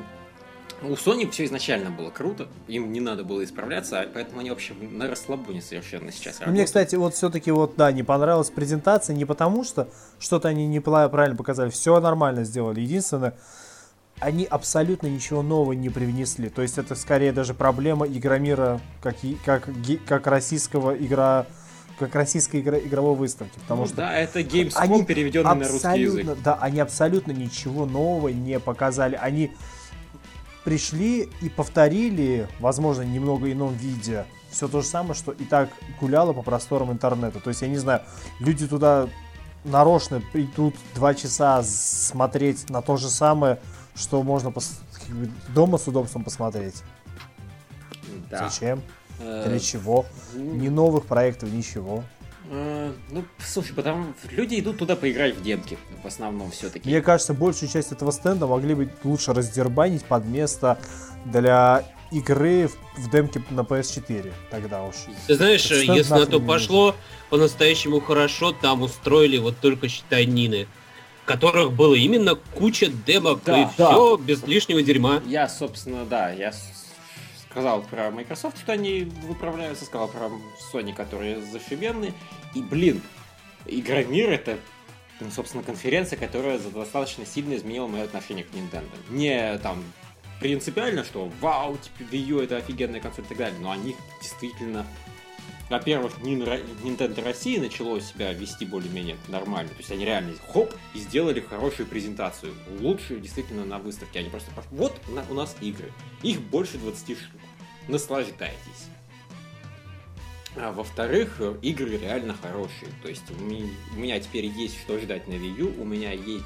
у 0.83 0.93
Sony 0.93 1.29
все 1.29 1.43
изначально 1.43 1.91
было 1.91 2.11
круто, 2.11 2.47
им 2.69 2.93
не 2.93 3.01
надо 3.01 3.25
было 3.25 3.43
исправляться, 3.43 3.99
а 3.99 4.07
поэтому 4.11 4.39
они 4.39 4.51
вообще 4.51 4.73
на 4.73 5.09
расслабоне 5.09 5.61
совершенно 5.61 6.13
сейчас 6.13 6.35
работают. 6.35 6.55
Мне, 6.55 6.65
кстати, 6.65 6.95
вот 6.95 7.13
все-таки 7.13 7.51
вот, 7.51 7.75
да, 7.75 7.91
не 7.91 8.03
понравилась 8.03 8.49
презентация 8.49 9.13
не 9.17 9.25
потому, 9.25 9.65
что 9.65 9.89
что-то 10.17 10.47
они 10.47 10.65
неправильно 10.65 11.35
показали, 11.35 11.69
все 11.69 11.99
нормально 11.99 12.45
сделали. 12.45 12.79
Единственное, 12.79 13.33
они 14.21 14.45
абсолютно 14.45 15.07
ничего 15.07 15.41
нового 15.41 15.73
не 15.73 15.89
привнесли. 15.89 16.47
То 16.47 16.61
есть 16.61 16.77
это 16.77 16.95
скорее 16.95 17.33
даже 17.33 17.53
проблема 17.53 18.07
игромира, 18.07 18.79
как, 19.01 19.17
как, 19.43 19.67
как 20.07 20.27
российского 20.27 20.95
игра 20.95 21.47
как 22.01 22.15
российской 22.15 22.61
игра, 22.61 22.77
игровой 22.79 23.15
выставки. 23.15 23.57
Потому 23.59 23.81
ну, 23.81 23.87
что 23.87 23.97
да, 23.97 24.13
это 24.13 24.41
Gamescom, 24.41 24.73
они 24.75 25.05
переведенный 25.05 25.55
на 25.55 25.67
русский 25.67 26.01
язык. 26.01 26.37
Да, 26.43 26.55
они 26.55 26.79
абсолютно 26.79 27.31
ничего 27.31 27.85
нового 27.85 28.29
не 28.29 28.59
показали. 28.59 29.15
Они 29.15 29.51
пришли 30.63 31.29
и 31.41 31.49
повторили, 31.49 32.47
возможно, 32.59 33.03
немного 33.03 33.51
ином 33.51 33.73
виде, 33.73 34.25
все 34.49 34.67
то 34.67 34.81
же 34.81 34.87
самое, 34.87 35.13
что 35.13 35.31
и 35.31 35.45
так 35.45 35.69
гуляло 35.99 36.33
по 36.33 36.41
просторам 36.41 36.91
интернета. 36.91 37.39
То 37.39 37.49
есть, 37.49 37.61
я 37.61 37.67
не 37.67 37.77
знаю, 37.77 38.01
люди 38.39 38.67
туда 38.67 39.07
нарочно 39.63 40.21
придут 40.33 40.75
два 40.95 41.13
часа 41.13 41.63
смотреть 41.63 42.69
на 42.69 42.81
то 42.81 42.97
же 42.97 43.09
самое, 43.09 43.59
что 43.95 44.21
можно 44.23 44.53
дома 45.49 45.77
с 45.77 45.87
удобством 45.87 46.23
посмотреть. 46.23 46.83
Да. 48.29 48.49
Зачем? 48.49 48.81
Э, 49.23 49.45
Для 49.47 49.59
чего? 49.59 50.05
Ни 50.33 50.69
новых 50.69 51.05
проектов, 51.05 51.51
ничего. 51.51 52.03
Э, 52.49 52.91
ну, 53.11 53.23
слушай, 53.39 53.73
потому 53.73 54.13
люди 54.29 54.59
идут 54.59 54.77
туда 54.77 54.95
поиграть 54.95 55.35
в 55.35 55.41
демки, 55.41 55.77
в 56.03 56.07
основном 56.07 56.51
все-таки. 56.51 56.89
Мне 56.89 57.01
кажется, 57.01 57.33
большую 57.33 57.69
часть 57.69 57.91
этого 57.91 58.11
стенда 58.11 58.47
могли 58.47 58.75
бы 58.75 58.89
лучше 59.03 59.33
раздербанить 59.33 60.03
под 60.03 60.25
место 60.25 60.77
для 61.25 61.85
игры 62.11 62.69
в, 62.97 63.09
демке 63.09 63.41
на 63.51 63.61
PS4 63.61 64.33
тогда 64.49 64.83
уж. 64.83 64.95
Ты 65.27 65.35
знаешь, 65.35 65.65
если 65.71 66.13
на 66.13 66.25
то 66.25 66.39
пошло, 66.41 66.95
по-настоящему 67.29 68.01
хорошо 68.01 68.51
там 68.51 68.81
устроили 68.81 69.37
вот 69.37 69.57
только 69.59 69.87
считай 69.87 70.25
Нины 70.25 70.67
в 71.23 71.25
которых 71.25 71.73
было 71.73 71.93
именно 71.93 72.35
куча 72.55 72.87
демок 72.87 73.41
да, 73.45 73.61
и 73.61 73.67
да. 73.77 73.91
все 73.91 74.17
без 74.17 74.43
лишнего 74.43 74.81
дерьма. 74.81 75.21
Я, 75.27 75.47
собственно, 75.47 76.03
да, 76.03 76.31
я 76.31 76.51
сказал 77.51 77.83
про 77.83 78.09
Microsoft, 78.11 78.57
что 78.57 78.71
они 78.71 79.03
выправляются, 79.27 79.85
сказал 79.85 80.07
про 80.07 80.31
Sony, 80.73 80.93
которые 80.95 81.41
зашибенные. 81.41 82.13
И, 82.55 82.61
блин, 82.61 83.01
Игромир 83.65 84.29
это, 84.31 84.57
ну, 85.19 85.29
собственно, 85.29 85.61
конференция, 85.61 86.17
которая 86.17 86.57
достаточно 86.57 87.25
сильно 87.25 87.55
изменила 87.55 87.87
мое 87.87 88.03
отношение 88.03 88.45
к 88.45 88.51
Nintendo. 88.51 88.89
Не 89.09 89.57
там 89.57 89.83
принципиально, 90.39 91.03
что 91.03 91.29
вау, 91.41 91.77
типа 91.77 92.09
Wii 92.09 92.19
U 92.19 92.39
это 92.39 92.57
офигенная 92.57 93.01
консоль 93.01 93.25
и 93.25 93.27
так 93.27 93.37
далее, 93.37 93.59
но 93.59 93.71
они 93.71 93.95
действительно 94.21 94.85
во-первых, 95.69 96.17
Nintendo 96.19 97.23
России 97.23 97.57
начало 97.57 98.01
себя 98.01 98.33
вести 98.33 98.65
более-менее 98.65 99.15
нормально. 99.29 99.69
То 99.69 99.77
есть 99.77 99.89
они 99.89 100.03
реально 100.03 100.33
хоп 100.51 100.73
и 100.93 100.99
сделали 100.99 101.39
хорошую 101.39 101.87
презентацию. 101.87 102.53
Лучшую 102.81 103.21
действительно 103.21 103.63
на 103.63 103.79
выставке. 103.79 104.19
Они 104.19 104.29
просто 104.29 104.51
вот 104.71 104.99
у 105.29 105.33
нас 105.33 105.55
игры. 105.61 105.93
Их 106.23 106.41
больше 106.41 106.77
20 106.77 107.17
штук. 107.17 107.40
Наслаждайтесь. 107.91 108.87
А 110.55 110.71
во-вторых, 110.71 111.41
игры 111.61 111.97
реально 111.97 112.35
хорошие. 112.41 112.89
То 113.03 113.09
есть 113.09 113.29
у 113.29 113.43
меня 113.43 114.19
теперь 114.21 114.45
есть 114.45 114.79
что 114.79 114.97
ждать 114.97 115.27
на 115.27 115.33
Wii 115.33 115.59
U, 115.59 115.81
у 115.81 115.83
меня 115.83 116.13
есть 116.13 116.45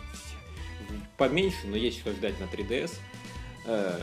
поменьше, 1.17 1.67
но 1.67 1.75
есть 1.75 1.99
что 1.99 2.11
ждать 2.13 2.33
на 2.39 2.45
3DS. 2.45 2.93
Э, 3.67 3.99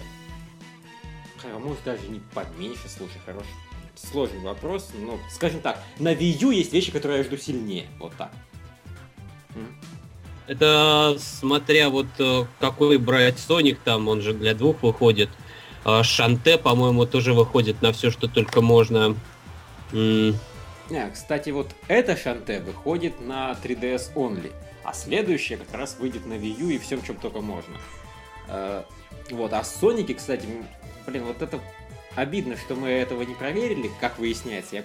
а 1.44 1.58
может 1.58 1.82
даже 1.84 2.06
не 2.06 2.20
поменьше, 2.32 2.88
слушай, 2.88 3.20
хороший. 3.26 3.50
Сложный 3.96 4.40
вопрос, 4.40 4.90
но, 4.94 5.18
скажем 5.28 5.60
так, 5.60 5.82
на 5.98 6.14
Wii 6.14 6.42
U 6.42 6.50
есть 6.50 6.72
вещи, 6.72 6.92
которые 6.92 7.18
я 7.18 7.24
жду 7.24 7.36
сильнее. 7.36 7.86
Вот 7.98 8.12
так. 8.16 8.32
Это 10.46 11.16
смотря 11.18 11.90
вот 11.90 12.06
э, 12.18 12.44
какой 12.60 12.98
брать 12.98 13.38
Соник 13.38 13.78
там, 13.80 14.06
он 14.06 14.22
же 14.22 14.32
для 14.32 14.54
двух 14.54 14.82
выходит. 14.82 15.28
А 15.84 16.02
Шанте, 16.04 16.58
по-моему, 16.58 17.06
тоже 17.06 17.32
выходит 17.32 17.82
на 17.82 17.92
все, 17.92 18.10
что 18.10 18.28
только 18.28 18.60
можно. 18.60 19.16
Не, 19.92 21.10
кстати, 21.12 21.50
вот 21.50 21.74
это 21.88 22.16
Шанте 22.16 22.60
выходит 22.60 23.20
на 23.20 23.52
3DS 23.62 24.14
Only, 24.14 24.52
а 24.84 24.92
следующее 24.92 25.58
как 25.58 25.74
раз 25.74 25.96
выйдет 25.98 26.26
на 26.26 26.34
Wii 26.34 26.60
U 26.60 26.68
и 26.70 26.78
всем, 26.78 27.02
чем 27.02 27.16
только 27.16 27.40
можно. 27.40 27.76
Э, 28.48 28.82
вот, 29.30 29.52
а 29.52 29.64
Соники, 29.64 30.14
кстати, 30.14 30.46
блин, 31.06 31.24
вот 31.24 31.40
это 31.40 31.60
обидно, 32.14 32.56
что 32.56 32.74
мы 32.74 32.88
этого 32.88 33.22
не 33.22 33.34
проверили, 33.34 33.90
как 34.00 34.18
выясняется. 34.18 34.76
Я, 34.76 34.84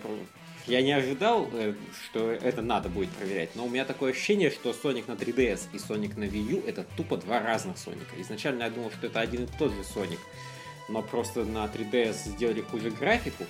я 0.67 0.81
не 0.81 0.91
ожидал, 0.93 1.47
э, 1.51 1.73
что 2.05 2.31
это 2.31 2.61
надо 2.61 2.89
будет 2.89 3.09
проверять, 3.09 3.55
но 3.55 3.65
у 3.65 3.69
меня 3.69 3.85
такое 3.85 4.11
ощущение, 4.11 4.49
что 4.49 4.71
Sonic 4.71 5.05
на 5.07 5.13
3DS 5.13 5.61
и 5.73 5.77
Sonic 5.77 6.17
на 6.17 6.25
Wii 6.25 6.51
U 6.51 6.63
это 6.65 6.85
тупо 6.95 7.17
два 7.17 7.39
разных 7.39 7.77
Соника. 7.77 8.19
Изначально 8.19 8.63
я 8.63 8.69
думал, 8.69 8.91
что 8.91 9.07
это 9.07 9.19
один 9.19 9.43
и 9.43 9.47
тот 9.59 9.71
же 9.71 9.81
Sonic, 9.81 10.19
но 10.87 11.01
просто 11.01 11.43
на 11.43 11.65
3DS 11.65 12.29
сделали 12.29 12.61
хуже 12.61 12.91
графику, 12.91 13.45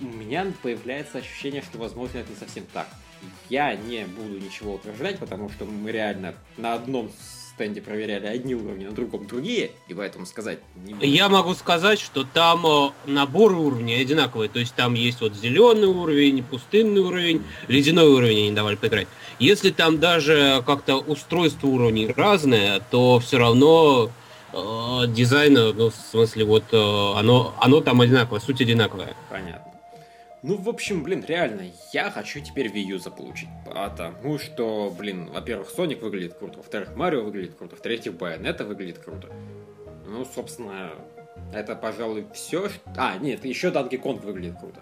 у 0.00 0.04
меня 0.04 0.46
появляется 0.62 1.18
ощущение, 1.18 1.62
что, 1.62 1.78
возможно, 1.78 2.18
это 2.18 2.30
не 2.30 2.36
совсем 2.36 2.64
так. 2.72 2.88
Я 3.48 3.74
не 3.74 4.04
буду 4.04 4.38
ничего 4.38 4.74
утверждать, 4.74 5.18
потому 5.18 5.50
что 5.50 5.64
мы 5.64 5.90
реально 5.90 6.34
на 6.56 6.74
одном 6.74 7.10
стенде 7.58 7.82
проверяли 7.82 8.26
одни 8.26 8.54
уровни, 8.54 8.84
на 8.84 8.92
другом 8.92 9.26
другие, 9.26 9.72
и 9.88 9.94
поэтому 9.94 10.26
сказать 10.26 10.60
не 10.76 10.94
буду. 10.94 11.04
Я 11.04 11.28
могу 11.28 11.54
сказать, 11.54 11.98
что 11.98 12.22
там 12.22 12.64
э, 12.64 12.90
набор 13.06 13.52
уровней 13.52 13.96
одинаковый, 13.96 14.48
то 14.48 14.60
есть 14.60 14.74
там 14.76 14.94
есть 14.94 15.20
вот 15.20 15.34
зеленый 15.34 15.88
уровень, 15.88 16.44
пустынный 16.44 17.00
уровень, 17.00 17.42
ледяной 17.66 18.08
уровень 18.08 18.38
они 18.38 18.52
давали 18.52 18.76
поиграть. 18.76 19.08
Если 19.40 19.70
там 19.70 19.98
даже 19.98 20.62
как-то 20.64 20.98
устройство 20.98 21.66
уровней 21.66 22.12
разное, 22.16 22.80
то 22.92 23.18
все 23.18 23.38
равно 23.38 24.10
э, 24.52 25.06
дизайн, 25.08 25.54
ну, 25.54 25.90
в 25.90 25.94
смысле, 25.94 26.44
вот 26.44 26.64
э, 26.72 26.76
оно, 26.76 27.54
оно 27.60 27.80
там 27.80 28.00
одинаковое, 28.00 28.40
суть 28.40 28.60
одинаковая. 28.60 29.14
Понятно. 29.30 29.72
Ну, 30.42 30.56
в 30.56 30.68
общем, 30.68 31.02
блин, 31.02 31.24
реально, 31.26 31.72
я 31.92 32.10
хочу 32.10 32.40
теперь 32.40 32.68
Wii 32.68 32.82
U 32.92 32.98
заполучить. 32.98 33.48
Потому 33.66 34.38
что, 34.38 34.94
блин, 34.96 35.30
во-первых, 35.32 35.68
Sonic 35.76 36.00
выглядит 36.00 36.34
круто, 36.34 36.58
во-вторых, 36.58 36.94
Марио 36.94 37.24
выглядит 37.24 37.56
круто, 37.56 37.74
в-третьих, 37.74 38.12
Bayonetta 38.12 38.64
выглядит 38.64 38.98
круто. 38.98 39.28
Ну, 40.06 40.24
собственно, 40.24 40.92
это, 41.52 41.74
пожалуй, 41.74 42.26
все. 42.32 42.70
А, 42.96 43.16
нет, 43.18 43.44
еще 43.44 43.68
Donkey 43.68 44.00
Kong 44.00 44.20
выглядит 44.24 44.58
круто. 44.58 44.80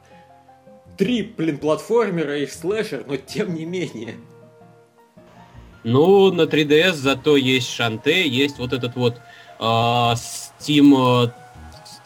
Три, 0.99 1.23
блин, 1.23 1.59
платформера 1.59 2.39
и 2.39 2.47
слэшер, 2.47 3.05
но 3.07 3.17
тем 3.17 3.55
не 3.55 3.64
менее. 3.64 4.17
Ну, 5.85 6.33
на 6.33 6.43
3DS 6.43 6.95
зато 6.95 7.37
есть 7.37 7.71
Шанте, 7.71 8.29
есть 8.29 8.59
вот 8.59 8.73
этот 8.73 8.97
вот 8.97 9.21
Steam, 9.59 11.33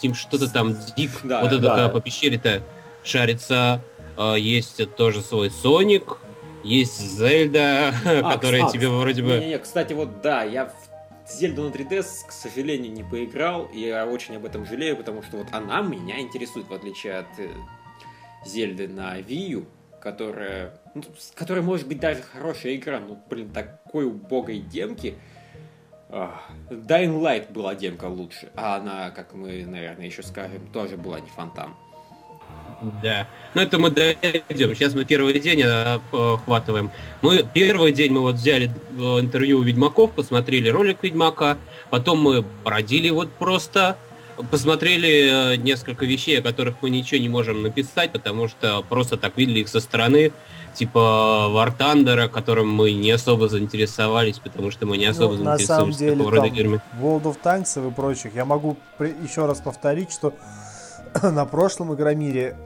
Steam 0.00 0.14
что-то 0.14 0.52
там, 0.52 0.70
Deep, 0.96 1.10
да, 1.24 1.42
вот 1.42 1.52
это 1.52 1.62
да. 1.62 1.88
по 1.88 2.00
пещере-то 2.00 2.62
шарится. 3.04 3.82
А, 4.16 4.34
есть 4.34 4.94
тоже 4.96 5.22
свой 5.22 5.50
Соник, 5.50 6.18
есть 6.62 7.00
Зельда, 7.00 7.94
а, 8.04 8.32
которая 8.34 8.68
тебе 8.68 8.88
вроде 8.88 9.22
бы... 9.22 9.38
Не, 9.38 9.48
не, 9.48 9.58
кстати, 9.58 9.92
вот 9.92 10.20
да, 10.20 10.42
я 10.42 10.66
в 10.66 11.32
Зельду 11.32 11.62
на 11.62 11.68
3DS, 11.72 12.26
к 12.28 12.32
сожалению, 12.32 12.92
не 12.92 13.02
поиграл, 13.02 13.66
и 13.72 13.80
я 13.80 14.06
очень 14.06 14.36
об 14.36 14.44
этом 14.44 14.66
жалею, 14.66 14.96
потому 14.96 15.22
что 15.22 15.38
вот 15.38 15.46
она 15.52 15.80
меня 15.80 16.20
интересует, 16.20 16.68
в 16.68 16.74
отличие 16.74 17.18
от 17.18 17.38
э, 17.38 17.48
Зельды 18.44 18.88
на 18.88 19.18
Wii 19.20 19.48
U, 19.52 19.64
которая, 20.00 20.78
ну, 20.94 21.02
которая 21.34 21.62
может 21.62 21.86
быть 21.86 22.00
даже 22.00 22.22
хорошая 22.22 22.76
игра, 22.76 23.00
но, 23.00 23.18
блин, 23.28 23.50
такой 23.50 24.06
убогой 24.06 24.58
демки. 24.58 25.14
Dying 26.10 27.20
Light 27.20 27.52
была 27.52 27.74
демка 27.74 28.06
лучше, 28.06 28.50
а 28.56 28.76
она, 28.76 29.10
как 29.10 29.32
мы, 29.32 29.64
наверное, 29.64 30.06
еще 30.06 30.22
скажем, 30.22 30.66
тоже 30.72 30.96
была 30.96 31.20
не 31.20 31.28
фонтан. 31.28 31.74
Да. 33.02 33.28
Ну 33.54 33.60
это 33.60 33.78
мы 33.78 33.90
дойдем. 33.90 34.74
Сейчас 34.74 34.94
мы 34.94 35.04
первый 35.04 35.38
день 35.38 35.62
охватываем. 35.62 36.90
Мы 37.20 37.44
первый 37.52 37.92
день 37.92 38.12
мы 38.12 38.20
вот 38.20 38.36
взяли 38.36 38.70
э, 38.70 39.20
интервью 39.20 39.58
у 39.58 39.62
Ведьмаков, 39.62 40.12
посмотрели 40.12 40.68
ролик 40.68 41.02
Ведьмака, 41.02 41.58
потом 41.90 42.22
мы 42.22 42.44
бродили 42.64 43.10
вот 43.10 43.30
просто, 43.32 43.98
посмотрели 44.50 45.54
э, 45.54 45.56
несколько 45.56 46.04
вещей, 46.06 46.38
о 46.38 46.42
которых 46.42 46.76
мы 46.82 46.90
ничего 46.90 47.20
не 47.20 47.28
можем 47.28 47.62
написать, 47.62 48.12
потому 48.12 48.48
что 48.48 48.82
просто 48.88 49.16
так 49.16 49.36
видели 49.36 49.60
их 49.60 49.68
со 49.68 49.80
стороны, 49.80 50.32
типа 50.74 51.48
War 51.50 51.76
Thunder, 51.76 52.28
которым 52.28 52.68
мы 52.68 52.92
не 52.92 53.10
особо 53.10 53.48
заинтересовались, 53.48 54.38
потому 54.38 54.70
что 54.70 54.86
мы 54.86 54.96
не 54.96 55.06
особо 55.06 55.34
ну, 55.36 55.44
заинтересовались 55.44 55.68
на 55.68 55.76
самом 55.76 55.92
деле, 55.92 56.30
рода 56.30 56.46
играми. 56.46 56.80
World 57.00 57.22
of 57.22 57.36
Tanks 57.42 57.88
и 57.88 57.92
прочих, 57.92 58.34
я 58.34 58.44
могу 58.44 58.76
еще 58.98 59.46
раз 59.46 59.60
повторить, 59.60 60.12
что 60.12 60.34
на 61.22 61.44
прошлом 61.44 61.94
Игромире 61.94 62.56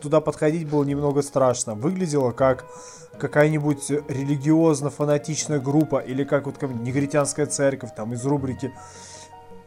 туда 0.00 0.20
подходить 0.20 0.68
было 0.68 0.84
немного 0.84 1.22
страшно. 1.22 1.74
Выглядело 1.74 2.32
как 2.32 2.64
какая-нибудь 3.18 3.90
религиозно-фанатичная 3.90 5.60
группа 5.60 5.98
или 5.98 6.24
как 6.24 6.46
вот 6.46 6.60
негритянская 6.62 7.46
церковь 7.46 7.90
там 7.94 8.14
из 8.14 8.24
рубрики 8.24 8.72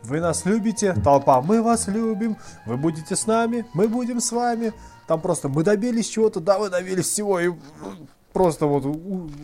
«Вы 0.03 0.19
нас 0.19 0.45
любите?» 0.45 0.93
Толпа 1.03 1.41
«Мы 1.41 1.61
вас 1.61 1.87
любим», 1.87 2.37
«Вы 2.65 2.77
будете 2.77 3.15
с 3.15 3.25
нами?» 3.25 3.65
«Мы 3.73 3.87
будем 3.87 4.19
с 4.19 4.31
вами?» 4.31 4.73
Там 5.07 5.21
просто 5.21 5.49
«Мы 5.49 5.63
добились 5.63 6.09
чего-то?» 6.09 6.39
«Да, 6.39 6.59
мы 6.59 6.69
добились 6.69 7.05
всего» 7.05 7.39
и 7.39 7.51
просто 8.33 8.65
вот 8.65 8.83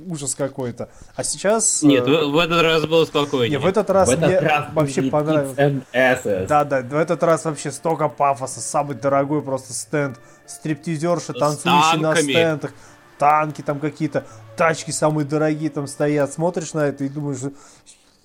ужас 0.08 0.36
какой-то. 0.36 0.90
А 1.16 1.24
сейчас... 1.24 1.84
Нет, 1.84 2.06
в, 2.06 2.32
в 2.32 2.38
этот 2.38 2.62
раз 2.62 2.86
было 2.86 3.06
спокойнее. 3.06 3.58
Нет, 3.58 3.62
в 3.62 3.68
этот 3.68 3.90
раз 3.90 4.10
в 4.10 4.18
мне 4.18 4.34
этот 4.34 4.44
раз 4.44 4.66
вообще 4.74 5.04
понравилось. 5.04 6.48
Да, 6.48 6.64
да, 6.66 6.82
в 6.82 6.96
этот 6.96 7.24
раз 7.24 7.46
вообще 7.46 7.72
столько 7.72 8.10
пафоса. 8.10 8.60
Самый 8.60 8.96
дорогой 8.96 9.42
просто 9.42 9.74
стенд. 9.74 10.20
Стриптизерши, 10.46 11.34
танцующие 11.34 12.02
на 12.02 12.16
стендах. 12.16 12.72
Танки 13.20 13.62
там 13.62 13.80
какие-то. 13.80 14.26
Тачки 14.58 14.92
самые 14.92 15.26
дорогие 15.26 15.70
там 15.70 15.88
стоят. 15.88 16.34
Смотришь 16.34 16.74
на 16.74 16.88
это 16.88 17.04
и 17.04 17.10
думаешь, 17.10 17.40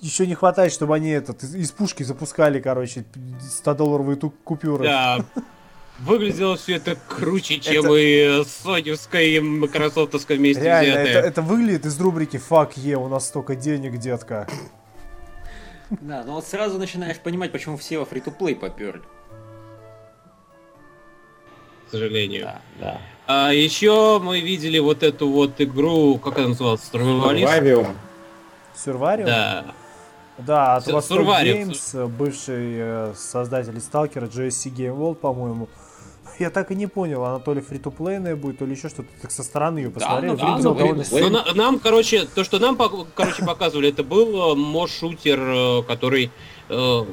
еще 0.00 0.26
не 0.26 0.34
хватает, 0.34 0.72
чтобы 0.72 0.94
они 0.94 1.10
этот 1.10 1.42
из 1.42 1.70
пушки 1.70 2.02
запускали, 2.02 2.60
короче, 2.60 3.04
100-долларовые 3.64 4.32
купюры. 4.44 4.84
Да, 4.84 5.24
Выглядело 6.00 6.56
все 6.56 6.76
это 6.76 6.96
круче, 7.08 7.60
чем 7.60 7.84
это... 7.84 7.94
и 7.94 8.44
соневская 8.44 9.22
и 9.22 9.40
майкрософтовская 9.40 10.36
вместе 10.36 10.64
Реально, 10.64 10.92
взятые. 10.94 11.14
Это, 11.14 11.28
это 11.28 11.42
выглядит 11.42 11.86
из 11.86 12.00
рубрики 12.00 12.36
«Fuck 12.36 12.74
yeah, 12.74 12.96
у 12.96 13.08
нас 13.08 13.26
столько 13.28 13.54
денег, 13.54 13.98
детка». 13.98 14.48
Да, 15.90 16.24
но 16.24 16.34
вот 16.34 16.46
сразу 16.46 16.78
начинаешь 16.78 17.18
понимать, 17.18 17.52
почему 17.52 17.76
все 17.76 17.98
во 17.98 18.06
фри-то-плей 18.06 18.56
поперли. 18.56 19.02
К 21.86 21.90
сожалению. 21.92 22.42
Да, 22.42 22.60
да. 22.80 23.00
А 23.26 23.52
еще 23.52 24.18
мы 24.18 24.40
видели 24.40 24.80
вот 24.80 25.02
эту 25.02 25.28
вот 25.28 25.60
игру, 25.60 26.18
как 26.18 26.38
она 26.38 26.48
называлась? 26.48 26.80
Survivalium. 26.92 27.94
Survivalium? 28.74 29.26
Да. 29.26 29.74
Да, 30.38 30.76
от 30.76 30.86
Восток 30.88 31.20
Games, 31.20 32.08
бывший 32.08 32.74
э, 32.76 33.12
создатель 33.16 33.80
Сталкера, 33.80 34.26
JSC 34.26 34.72
Game 34.74 34.96
World, 34.96 35.16
по-моему. 35.16 35.68
Я 36.40 36.50
так 36.50 36.72
и 36.72 36.74
не 36.74 36.88
понял, 36.88 37.24
она 37.24 37.38
то 37.38 37.54
ли 37.54 37.60
фри 37.60 37.78
плейная 37.78 38.34
будет, 38.34 38.58
то 38.58 38.64
ли 38.64 38.74
еще 38.74 38.88
что-то. 38.88 39.08
Так 39.22 39.30
со 39.30 39.44
стороны 39.44 39.78
ее 39.78 39.90
посмотрел. 39.90 40.36
Да, 40.36 40.56
ну, 40.56 40.62
да, 40.62 40.80
довольно... 40.80 41.04
ну, 41.10 41.30
на, 41.30 41.54
нам, 41.54 41.78
короче, 41.78 42.26
то, 42.26 42.42
что 42.42 42.58
нам, 42.58 42.76
короче, 43.14 43.44
показывали, 43.44 43.90
это 43.90 44.02
был 44.02 44.52
э, 44.52 44.56
мош-шутер, 44.56 45.40
э, 45.40 45.82
который... 45.84 46.32
ну, 46.68 47.06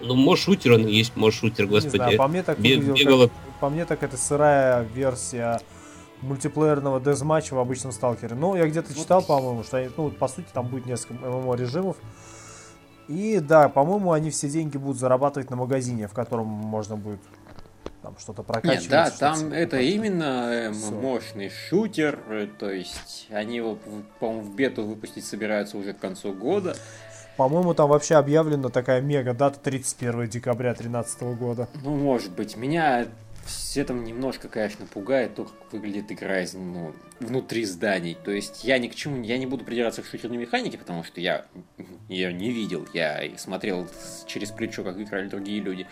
мош-шутер 0.00 0.72
он 0.72 0.86
есть, 0.86 1.16
мош-шутер, 1.16 1.66
господи. 1.66 1.96
Не 1.96 1.98
знаю, 1.98 2.18
по 2.18 2.28
мне 2.28 2.42
так 2.42 2.58
выглядел, 2.58 3.28
как, 3.28 3.30
по 3.60 3.68
мне 3.68 3.84
так 3.84 4.02
это 4.02 4.16
сырая 4.16 4.88
версия 4.94 5.60
мультиплеерного 6.22 7.00
дезматча 7.00 7.54
в 7.54 7.58
обычном 7.58 7.92
сталкере. 7.92 8.34
Ну, 8.34 8.56
я 8.56 8.66
где-то 8.66 8.94
читал, 8.94 9.22
по-моему, 9.22 9.64
что 9.64 9.86
ну, 9.96 10.10
по 10.10 10.28
сути 10.28 10.46
там 10.52 10.66
будет 10.66 10.86
несколько 10.86 11.14
ММО 11.14 11.54
режимов. 11.56 11.96
И 13.10 13.40
да, 13.40 13.68
по-моему, 13.68 14.12
они 14.12 14.30
все 14.30 14.48
деньги 14.48 14.76
будут 14.76 14.98
зарабатывать 14.98 15.50
на 15.50 15.56
магазине, 15.56 16.06
в 16.06 16.12
котором 16.12 16.46
можно 16.46 16.96
будет 16.96 17.18
там 18.02 18.14
что-то 18.20 18.44
прокачивать. 18.44 18.82
Нет, 18.82 18.90
да, 18.90 19.10
там 19.10 19.52
это 19.52 19.70
прокачивать. 19.70 19.94
именно 19.94 20.48
э, 20.52 20.70
мощный 20.70 21.50
шутер, 21.50 22.20
э, 22.28 22.46
то 22.56 22.70
есть 22.70 23.26
они 23.30 23.56
его, 23.56 23.78
по-моему, 24.20 24.42
в 24.42 24.54
бету 24.54 24.84
выпустить 24.84 25.24
собираются 25.24 25.76
уже 25.76 25.92
к 25.92 25.98
концу 25.98 26.32
года. 26.32 26.76
По-моему, 27.36 27.74
там 27.74 27.88
вообще 27.88 28.14
объявлена 28.14 28.68
такая 28.68 29.00
мега 29.00 29.34
дата 29.34 29.58
31 29.58 30.28
декабря 30.28 30.70
2013 30.70 31.22
года. 31.36 31.68
Ну, 31.82 31.96
может 31.96 32.30
быть. 32.30 32.56
Меня 32.56 33.06
все 33.50 33.84
там 33.84 34.04
немножко, 34.04 34.48
конечно, 34.48 34.86
пугает 34.86 35.34
то, 35.34 35.44
как 35.44 35.72
выглядит 35.72 36.10
игра 36.10 36.42
из, 36.42 36.54
ну, 36.54 36.94
внутри 37.20 37.64
зданий. 37.64 38.16
То 38.24 38.30
есть 38.30 38.64
я 38.64 38.78
ни 38.78 38.88
к 38.88 38.94
чему, 38.94 39.22
я 39.22 39.38
не 39.38 39.46
буду 39.46 39.64
придираться 39.64 40.02
к 40.02 40.06
шутерной 40.06 40.38
механике, 40.38 40.78
потому 40.78 41.04
что 41.04 41.20
я 41.20 41.46
ее 42.08 42.32
не 42.32 42.50
видел, 42.50 42.88
я 42.92 43.22
смотрел 43.36 43.88
через 44.26 44.50
плечо, 44.50 44.84
как 44.84 44.98
играли 44.98 45.28
другие 45.28 45.60
люди. 45.60 45.86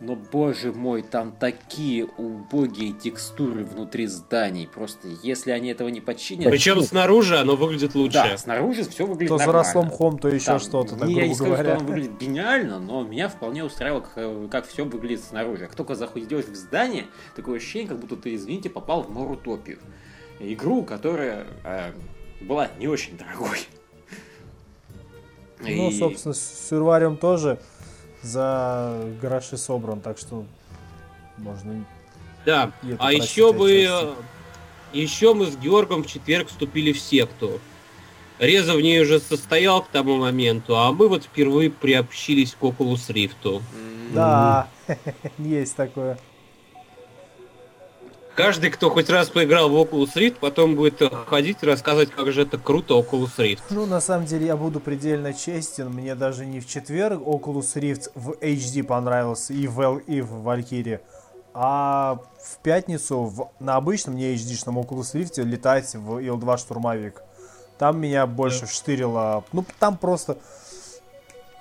Но, 0.00 0.14
боже 0.14 0.72
мой, 0.72 1.02
там 1.02 1.32
такие 1.32 2.04
убогие 2.04 2.92
текстуры 2.92 3.64
внутри 3.64 4.06
зданий. 4.06 4.68
Просто, 4.68 5.08
если 5.24 5.50
они 5.50 5.70
этого 5.70 5.88
не 5.88 6.00
починят... 6.00 6.50
Причем 6.50 6.76
ну, 6.76 6.82
снаружи 6.82 7.36
оно 7.36 7.56
выглядит 7.56 7.96
лучше. 7.96 8.14
Да, 8.14 8.38
снаружи 8.38 8.88
все 8.88 9.06
выглядит 9.06 9.30
то 9.30 9.38
нормально. 9.38 9.64
То 9.64 9.72
за 9.72 9.80
Рослом 9.82 10.18
то 10.18 10.28
еще 10.28 10.46
там, 10.46 10.60
что-то, 10.60 10.96
так, 10.96 11.08
Я 11.08 11.26
не 11.26 11.34
скажу, 11.34 11.50
говоря. 11.50 11.70
что 11.70 11.78
оно 11.78 11.88
выглядит 11.88 12.16
гениально, 12.16 12.78
но 12.78 13.02
меня 13.02 13.28
вполне 13.28 13.64
устраивало, 13.64 14.00
как, 14.00 14.50
как 14.50 14.68
все 14.68 14.84
выглядит 14.84 15.24
снаружи. 15.24 15.66
Как 15.66 15.74
только 15.74 15.96
заходишь 15.96 16.44
в 16.44 16.54
здание, 16.54 17.06
такое 17.34 17.56
ощущение, 17.56 17.88
как 17.88 17.98
будто 17.98 18.14
ты, 18.14 18.36
извините, 18.36 18.70
попал 18.70 19.02
в 19.02 19.10
Морутопию. 19.10 19.80
Игру, 20.38 20.84
которая 20.84 21.48
э, 21.64 21.90
была 22.40 22.68
не 22.78 22.86
очень 22.86 23.18
дорогой. 23.18 23.66
Ну, 25.60 25.90
И... 25.90 25.98
собственно, 25.98 26.34
с 26.34 26.68
Сюрварием 26.68 27.16
тоже 27.16 27.58
за 28.22 29.04
гроши 29.20 29.56
собран, 29.56 30.00
так 30.00 30.18
что 30.18 30.44
можно... 31.36 31.84
Да, 32.44 32.72
а 32.98 33.12
еще 33.12 33.52
бы... 33.52 34.14
Еще 34.92 35.34
мы 35.34 35.46
с 35.46 35.56
Георгом 35.56 36.02
в 36.02 36.06
четверг 36.06 36.48
вступили 36.48 36.92
в 36.92 36.98
секту. 36.98 37.60
Реза 38.38 38.74
в 38.74 38.80
ней 38.80 39.02
уже 39.02 39.20
состоял 39.20 39.82
к 39.82 39.88
тому 39.88 40.16
моменту, 40.16 40.78
а 40.78 40.92
мы 40.92 41.08
вот 41.08 41.24
впервые 41.24 41.70
приобщились 41.70 42.54
к 42.58 42.62
Oculus 42.62 43.08
Rift. 43.08 43.62
Да, 44.14 44.68
есть 45.38 45.76
такое. 45.76 46.18
Каждый, 48.38 48.70
кто 48.70 48.88
хоть 48.88 49.10
раз 49.10 49.30
поиграл 49.30 49.68
в 49.68 49.74
Oculus 49.74 50.14
Rift, 50.14 50.36
потом 50.38 50.76
будет 50.76 51.02
ходить 51.26 51.58
и 51.60 51.66
рассказывать, 51.66 52.12
как 52.12 52.30
же 52.30 52.42
это 52.42 52.56
круто 52.56 52.94
Oculus 52.94 53.36
Rift. 53.38 53.62
Ну, 53.70 53.84
на 53.84 54.00
самом 54.00 54.26
деле, 54.26 54.46
я 54.46 54.56
буду 54.56 54.78
предельно 54.78 55.34
честен. 55.34 55.90
Мне 55.90 56.14
даже 56.14 56.46
не 56.46 56.60
в 56.60 56.68
четверг 56.68 57.20
Oculus 57.20 57.74
Rift 57.74 58.12
в 58.14 58.30
HD 58.40 58.84
понравился 58.84 59.52
и 59.52 59.66
в, 59.66 59.98
и 60.06 60.20
в 60.20 60.48
Valkyrie. 60.48 61.00
А 61.52 62.20
в 62.40 62.58
пятницу 62.62 63.24
в, 63.24 63.50
на 63.58 63.74
обычном, 63.74 64.14
не 64.14 64.32
HD-шном 64.36 64.78
Oculus 64.86 65.14
Rift 65.14 65.42
летать 65.42 65.96
в 65.96 66.20
Ил-2 66.20 66.58
штурмовик. 66.58 67.24
Там 67.76 68.00
меня 68.00 68.24
больше 68.28 68.60
да. 68.60 68.66
вштырило. 68.66 69.42
Ну, 69.50 69.64
там 69.80 69.96
просто 69.96 70.38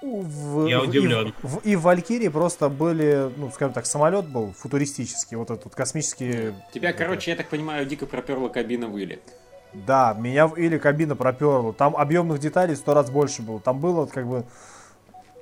в, 0.02 0.68
Я 0.68 0.82
удивлен. 0.82 1.30
И 1.30 1.34
в, 1.42 1.58
и 1.60 1.76
в 1.76 1.82
Валькирии 1.82 2.28
просто 2.28 2.70
были, 2.70 3.32
ну, 3.38 3.52
скажем 3.52 3.74
так, 3.74 3.86
самолет 3.86 4.28
был 4.28 4.54
футуристический, 4.58 5.38
вот 5.38 5.52
этот 5.52 5.74
космический... 5.76 6.54
Тебя, 6.74 6.94
короче, 6.94 7.32
я 7.32 7.38
так 7.38 7.50
понимаю, 7.50 7.86
дико 7.86 8.06
проперла 8.06 8.50
кабина 8.50 8.88
в 8.88 8.98
Иле. 8.98 9.20
Да, 9.74 10.16
меня 10.18 10.48
в 10.48 10.56
Иле 10.56 10.80
кабина 10.80 11.16
проперла. 11.16 11.74
Там 11.74 11.96
объемных 11.96 12.40
деталей 12.40 12.76
сто 12.76 12.94
раз 12.94 13.10
больше 13.10 13.42
было. 13.42 13.60
Там 13.60 13.80
было 13.80 14.06
как 14.06 14.28
бы 14.28 14.46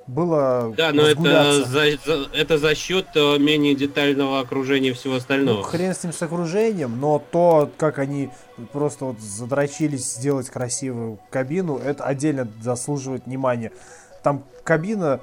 было 0.06 0.72
Да, 0.76 0.92
но 0.92 1.02
это 1.02 1.64
за, 1.64 1.96
за, 2.04 2.28
это 2.32 2.58
за 2.58 2.74
счет 2.74 3.06
э, 3.16 3.38
менее 3.38 3.74
детального 3.74 4.38
окружения 4.38 4.92
всего 4.92 5.16
остального. 5.16 5.58
Ну, 5.58 5.62
хрен 5.62 5.94
с 5.94 6.04
ним 6.04 6.12
с 6.12 6.22
окружением, 6.22 7.00
но 7.00 7.18
то, 7.18 7.70
как 7.76 7.98
они 7.98 8.30
просто 8.72 9.06
вот 9.06 9.20
задрочились 9.20 10.04
сделать 10.14 10.48
красивую 10.48 11.18
кабину, 11.30 11.78
это 11.78 12.04
отдельно 12.04 12.48
заслуживает 12.60 13.26
внимания 13.26 13.72
там 14.26 14.42
кабина 14.64 15.20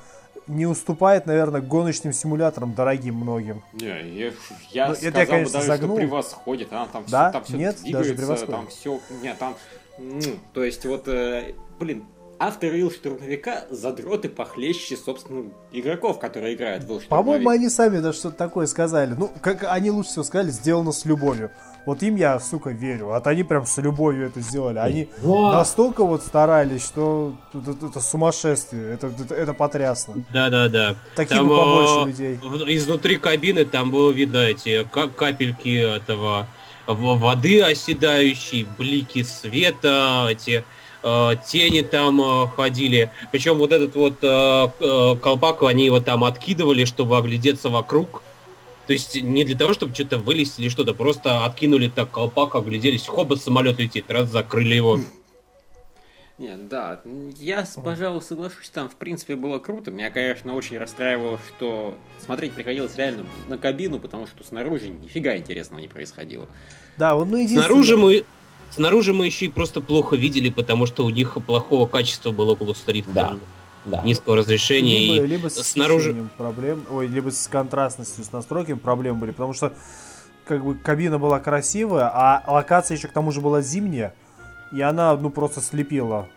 не 0.48 0.66
уступает, 0.66 1.26
наверное, 1.26 1.60
гоночным 1.60 2.14
симуляторам 2.14 2.74
дорогим 2.74 3.16
многим. 3.16 3.62
Не, 3.74 3.88
я, 3.88 4.32
я 4.72 4.88
ну, 4.88 4.96
сказал 4.96 5.10
это 5.10 5.20
я, 5.20 5.26
конечно, 5.26 5.54
даже, 5.56 5.68
загнул. 5.68 5.98
что 5.98 6.06
превосходит. 6.06 6.68
А, 6.72 6.88
там 6.88 7.04
да? 7.10 7.26
все, 7.26 7.34
там 7.34 7.44
все 7.44 7.58
Нет, 7.58 7.76
двигается, 7.82 8.28
даже 8.28 8.46
там 8.48 8.68
все... 8.68 9.02
Нет, 9.22 9.38
там... 9.38 9.56
Ну, 9.98 10.22
то 10.54 10.64
есть 10.64 10.86
вот, 10.86 11.10
э, 11.10 11.54
блин, 11.80 12.06
авторы 12.40 12.80
Ил 12.80 12.92
Штурмовика 12.92 13.66
задроты 13.70 14.30
похлеще, 14.30 14.96
собственно, 14.96 15.52
игроков, 15.74 16.18
которые 16.18 16.56
играют 16.56 16.86
в 16.86 16.92
Ил 16.94 17.02
По-моему, 17.10 17.50
они 17.50 17.68
сами 17.68 18.00
даже 18.00 18.20
что-то 18.20 18.38
такое 18.38 18.68
сказали. 18.68 19.16
Ну, 19.18 19.32
как 19.42 19.66
они 19.66 19.92
лучше 19.92 20.12
всего 20.12 20.24
сказали, 20.24 20.50
сделано 20.52 20.94
с 20.94 21.04
любовью. 21.04 21.52
Вот 21.86 22.02
им 22.02 22.16
я, 22.16 22.40
сука, 22.40 22.70
верю. 22.70 23.08
Вот 23.08 23.28
они 23.28 23.44
прям 23.44 23.66
с 23.66 23.78
любовью 23.78 24.28
это 24.28 24.40
сделали. 24.40 24.80
Они 24.80 25.10
вот. 25.22 25.54
настолько 25.54 26.06
вот 26.06 26.24
старались, 26.24 26.86
что 26.86 27.36
это, 27.54 27.72
это, 27.72 27.88
это 27.88 28.00
сумасшествие. 28.00 28.94
Это, 28.94 29.08
это, 29.08 29.36
это 29.36 29.54
потрясно. 29.54 30.24
Да-да-да. 30.32 30.96
Таких 31.16 31.38
там, 31.38 31.50
побольше 31.50 31.94
э, 31.94 32.06
людей. 32.08 32.40
Изнутри 32.78 33.18
кабины 33.18 33.66
там 33.66 33.92
было 33.92 34.12
видно 34.12 34.38
эти 34.38 34.88
капельки 35.16 35.98
этого 35.98 36.48
воды 36.88 37.62
оседающей, 37.62 38.68
блики 38.78 39.24
света, 39.24 40.28
эти 40.30 40.64
э, 41.04 41.32
тени 41.46 41.82
там 41.82 42.22
э, 42.22 42.48
ходили. 42.56 43.12
Причем 43.32 43.58
вот 43.58 43.72
этот 43.72 43.96
вот 43.96 44.16
э, 44.22 44.68
э, 44.80 45.16
колпак 45.22 45.64
они 45.64 45.86
его 45.86 46.00
там 46.00 46.24
откидывали, 46.24 46.86
чтобы 46.86 47.18
оглядеться 47.18 47.70
вокруг. 47.70 48.22
То 48.88 48.94
есть 48.94 49.22
не 49.22 49.46
для 49.46 49.58
того, 49.58 49.74
чтобы 49.74 49.94
что-то 49.94 50.18
вылезть 50.18 50.60
или 50.60 50.70
что-то, 50.70 50.94
просто 50.94 51.46
откинули 51.46 51.88
так 51.88 52.12
колпак, 52.12 52.56
огляделись, 52.56 53.08
хоба, 53.08 53.36
самолет 53.36 53.80
летит, 53.80 54.06
раз 54.10 54.30
закрыли 54.30 54.76
его. 54.76 55.00
Нет, 56.40 56.68
да, 56.68 57.00
я, 57.38 57.66
пожалуй, 57.84 58.22
соглашусь, 58.22 58.70
там, 58.70 58.90
в 58.90 58.96
принципе, 58.96 59.36
было 59.36 59.60
круто. 59.60 59.92
Меня, 59.92 60.10
конечно, 60.10 60.56
очень 60.56 60.78
расстраивало, 60.78 61.40
что 61.48 61.96
смотреть 62.26 62.54
приходилось 62.54 62.96
реально 62.98 63.26
на 63.48 63.58
кабину, 63.58 64.00
потому 64.00 64.28
что 64.28 64.44
снаружи 64.44 64.90
нифига 64.90 65.38
интересного 65.38 65.80
не 65.80 65.88
происходило. 65.88 66.50
Да, 66.98 67.16
вот 67.16 67.26
ну 67.26 67.38
единственное... 67.38 67.66
Снаружи 67.68 67.98
мы, 67.98 68.26
снаружи 68.72 69.14
мы 69.14 69.28
еще 69.28 69.46
и 69.46 69.50
просто 69.50 69.80
плохо 69.80 70.16
видели, 70.16 70.50
потому 70.50 70.88
что 70.88 71.06
у 71.06 71.10
них 71.10 71.38
плохого 71.46 71.88
качества 71.88 72.32
было 72.32 72.54
около 72.54 72.72
Rift. 72.72 73.14
Да 73.14 73.38
да. 73.86 74.02
низкого 74.02 74.38
разрешения. 74.38 75.14
Либо, 75.14 75.26
и 75.26 75.28
либо 75.28 75.48
с 75.50 75.56
снаружи 75.56 76.28
проблем, 76.38 76.86
ой, 76.90 77.08
либо 77.08 77.30
с 77.30 77.48
контрастностью, 77.48 78.24
с 78.24 78.32
настройками 78.32 78.78
проблем 78.78 79.20
были, 79.20 79.32
потому 79.32 79.54
что 79.54 79.74
как 80.46 80.64
бы 80.64 80.76
кабина 80.76 81.20
была 81.20 81.40
красивая, 81.40 82.10
а 82.14 82.44
локация 82.48 82.98
еще 82.98 83.08
к 83.08 83.14
тому 83.14 83.32
же 83.32 83.42
была 83.42 83.62
зимняя, 83.62 84.14
и 84.72 84.82
она 84.82 85.16
ну 85.16 85.30
просто 85.30 85.62
слепила. 85.62 86.30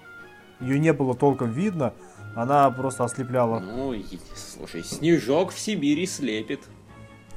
Ее 0.60 0.78
не 0.78 0.92
было 0.92 1.14
толком 1.14 1.52
видно, 1.52 1.92
она 2.34 2.70
просто 2.70 3.04
ослепляла. 3.04 3.60
Ну, 3.60 3.94
слушай, 4.34 4.82
снежок 4.84 5.52
в 5.52 5.58
Сибири 5.58 6.06
слепит. 6.06 6.60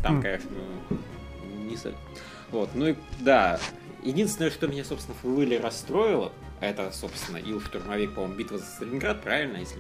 Там, 0.02 0.20
хм. 0.20 0.22
конечно, 0.22 0.50
не 1.70 1.78
Вот, 2.52 2.70
ну 2.74 2.88
и 2.88 2.96
да. 3.20 3.60
Единственное, 4.04 4.50
что 4.50 4.68
меня, 4.68 4.86
собственно, 4.86 5.18
в 5.22 5.62
расстроило, 5.62 6.32
это, 6.62 6.92
собственно, 6.92 7.38
Ил 7.38 7.62
Штурмовик, 7.62 8.14
по-моему, 8.14 8.36
битва 8.36 8.58
за 8.58 8.66
Сталинград, 8.66 9.22
правильно, 9.22 9.58
если 9.58 9.80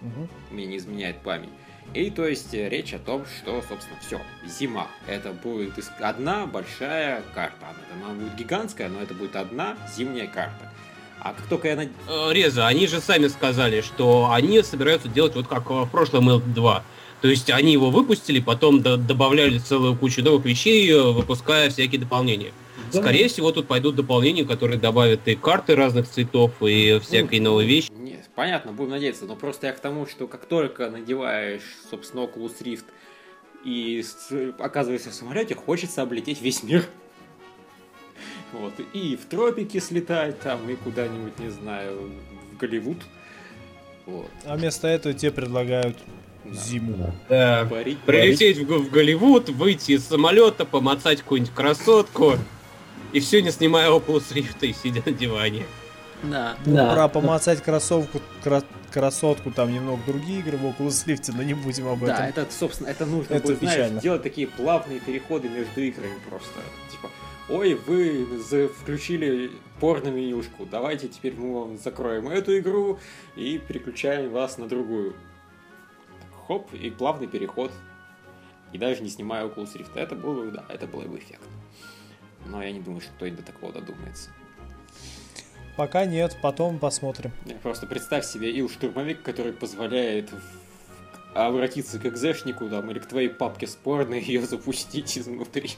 угу. 0.00 0.28
мне 0.50 0.66
не 0.66 0.76
изменяет 0.76 1.20
память. 1.22 1.50
И 1.92 2.10
то 2.10 2.26
есть 2.26 2.54
э, 2.54 2.68
речь 2.68 2.94
о 2.94 2.98
том, 2.98 3.24
что, 3.26 3.62
собственно, 3.68 3.98
все, 4.00 4.20
зима. 4.46 4.86
Это 5.08 5.32
будет 5.32 5.72
одна 5.98 6.46
большая 6.46 7.22
карта. 7.34 7.66
Она, 7.92 8.06
она 8.06 8.14
будет 8.14 8.36
гигантская, 8.36 8.88
но 8.88 9.02
это 9.02 9.12
будет 9.14 9.34
одна 9.34 9.76
зимняя 9.96 10.28
карта. 10.28 10.72
А 11.18 11.34
как 11.34 11.46
только 11.46 11.68
я... 11.68 11.76
Над... 11.76 11.88
Э, 12.08 12.32
Реза, 12.32 12.66
они 12.68 12.86
же 12.86 13.00
сами 13.00 13.26
сказали, 13.26 13.80
что 13.80 14.30
они 14.30 14.62
собираются 14.62 15.08
делать 15.08 15.34
вот 15.34 15.48
как 15.48 15.68
в 15.68 15.86
прошлом 15.86 16.30
L2. 16.30 16.82
То 17.20 17.28
есть 17.28 17.50
они 17.50 17.72
его 17.72 17.90
выпустили, 17.90 18.40
потом 18.40 18.80
добавляли 18.82 19.58
целую 19.58 19.96
кучу 19.96 20.22
новых 20.22 20.44
вещей, 20.44 20.90
э, 20.90 21.02
выпуская 21.02 21.68
всякие 21.68 22.00
дополнения. 22.00 22.52
Да. 22.92 23.02
Скорее 23.02 23.28
всего, 23.28 23.52
тут 23.52 23.68
пойдут 23.68 23.94
дополнения, 23.94 24.44
которые 24.44 24.78
добавят 24.78 25.28
и 25.28 25.36
карты 25.36 25.76
разных 25.76 26.08
цветов, 26.08 26.52
и 26.62 26.98
всякие 27.00 27.40
ну, 27.40 27.50
новые 27.50 27.68
вещи. 27.68 27.90
Нет, 27.92 28.28
понятно, 28.34 28.72
будем 28.72 28.90
надеяться, 28.90 29.26
но 29.26 29.36
просто 29.36 29.66
я 29.66 29.72
к 29.72 29.80
тому, 29.80 30.06
что 30.06 30.26
как 30.26 30.46
только 30.46 30.90
надеваешь, 30.90 31.62
собственно, 31.90 32.22
Oculus 32.22 32.62
Rift 32.62 32.84
и 33.64 34.02
оказываешься 34.58 35.10
в 35.10 35.14
самолете, 35.14 35.54
хочется 35.54 36.02
облететь 36.02 36.40
весь 36.40 36.62
мир. 36.62 36.84
Вот, 38.52 38.72
и 38.92 39.16
в 39.16 39.26
тропики 39.26 39.78
слетать 39.78 40.40
там, 40.40 40.68
и 40.68 40.74
куда-нибудь, 40.74 41.38
не 41.38 41.50
знаю, 41.50 42.10
в 42.52 42.56
Голливуд. 42.56 42.98
Вот. 44.06 44.30
А 44.44 44.56
вместо 44.56 44.88
этого 44.88 45.14
тебе 45.14 45.30
предлагают. 45.30 45.96
Зиму. 46.44 47.12
Да. 47.28 47.66
Парить, 47.68 47.98
Прилететь 48.00 48.58
В, 48.58 48.66
в 48.66 48.90
Голливуд, 48.90 49.48
выйти 49.50 49.92
из 49.92 50.04
самолета, 50.06 50.64
помацать 50.64 51.20
какую-нибудь 51.22 51.54
красотку. 51.54 52.34
И 53.12 53.20
все 53.20 53.42
не 53.42 53.50
снимая 53.50 53.90
Oculus 53.90 54.32
Rift 54.32 54.66
и 54.66 54.72
сидя 54.72 55.02
на 55.04 55.12
диване. 55.12 55.64
Да. 56.22 56.56
Ну, 56.66 56.76
да. 56.76 56.94
Про 56.94 57.08
помацать 57.08 57.62
кроссовку, 57.62 58.20
кра- 58.42 58.62
красотку, 58.92 59.50
там 59.50 59.72
немного 59.72 60.00
другие 60.06 60.40
игры 60.40 60.58
в 60.58 60.64
Oculus 60.66 61.06
Rift, 61.06 61.32
но 61.34 61.42
не 61.42 61.54
будем 61.54 61.88
об 61.88 62.04
этом. 62.04 62.16
Да, 62.16 62.28
это, 62.28 62.46
собственно, 62.50 62.88
это 62.88 63.06
нужно 63.06 63.34
это 63.34 63.46
будет, 63.48 63.58
знаешь, 63.60 64.02
делать 64.02 64.22
такие 64.22 64.46
плавные 64.46 65.00
переходы 65.00 65.48
между 65.48 65.80
играми 65.80 66.14
просто. 66.28 66.52
Типа, 66.90 67.08
ой, 67.48 67.74
вы 67.86 68.26
включили 68.80 69.50
порно-менюшку, 69.80 70.66
давайте 70.70 71.08
теперь 71.08 71.34
мы 71.36 71.58
вам 71.58 71.78
закроем 71.78 72.28
эту 72.28 72.58
игру 72.58 72.98
и 73.34 73.58
переключаем 73.58 74.30
вас 74.30 74.58
на 74.58 74.68
другую. 74.68 75.14
Хоп, 76.50 76.74
и 76.74 76.90
плавный 76.90 77.28
переход. 77.28 77.70
И 78.72 78.78
даже 78.78 79.02
не 79.02 79.08
снимая 79.08 79.46
Oculus 79.46 79.76
Rift. 79.76 79.92
Это 79.94 80.16
было, 80.16 80.50
да, 80.50 80.64
это 80.68 80.88
было 80.88 81.02
бы 81.02 81.18
эффектно 81.18 81.46
но 82.46 82.62
я 82.62 82.72
не 82.72 82.80
думаю, 82.80 83.00
что 83.00 83.10
кто-нибудь 83.12 83.40
до 83.44 83.52
такого 83.52 83.72
додумается. 83.72 84.30
Пока 85.76 86.04
нет, 86.04 86.36
потом 86.42 86.78
посмотрим. 86.78 87.32
Просто 87.62 87.86
представь 87.86 88.26
себе 88.26 88.50
ил 88.50 88.68
штурмовик, 88.68 89.22
который 89.22 89.52
позволяет 89.52 90.30
обратиться 91.34 91.98
к 91.98 92.06
экзешнику 92.06 92.68
там, 92.68 92.90
или 92.90 92.98
к 92.98 93.06
твоей 93.06 93.28
папке 93.28 93.66
спорной 93.66 94.20
и 94.20 94.32
ее 94.32 94.42
запустить 94.42 95.16
изнутри. 95.16 95.70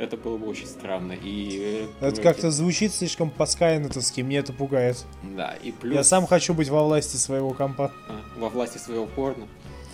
Это 0.00 0.16
было 0.16 0.38
бы 0.38 0.48
очень 0.48 0.66
странно. 0.66 1.12
И, 1.12 1.86
э, 2.00 2.06
это 2.06 2.22
как-то 2.22 2.50
звучит 2.50 2.94
слишком 2.94 3.28
по-скайнетовски, 3.28 4.22
мне 4.22 4.38
это 4.38 4.54
пугает. 4.54 5.04
Да, 5.22 5.54
и 5.62 5.72
плюс... 5.72 5.94
Я 5.94 6.04
сам 6.04 6.26
хочу 6.26 6.54
быть 6.54 6.70
во 6.70 6.82
власти 6.82 7.16
своего 7.16 7.50
компа. 7.50 7.92
А, 8.08 8.18
во 8.38 8.48
власти 8.48 8.78
своего 8.78 9.04
порно. 9.04 9.46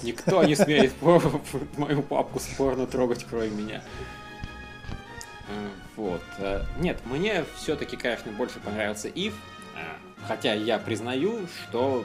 Никто 0.05 0.45
не 0.45 0.55
смеет 0.55 0.93
мою 1.77 2.03
папку 2.03 2.39
с 2.39 2.45
порно 2.57 2.87
трогать, 2.87 3.27
кроме 3.29 3.49
меня. 3.49 3.83
Вот. 5.97 6.23
Э, 6.39 6.63
нет, 6.79 7.01
мне 7.07 7.45
все-таки, 7.57 7.97
конечно, 7.97 8.31
больше 8.31 8.61
понравился 8.61 9.09
Ив. 9.09 9.35
Э, 9.75 9.97
хотя 10.29 10.55
я 10.55 10.79
признаю, 10.79 11.49
что 11.49 12.05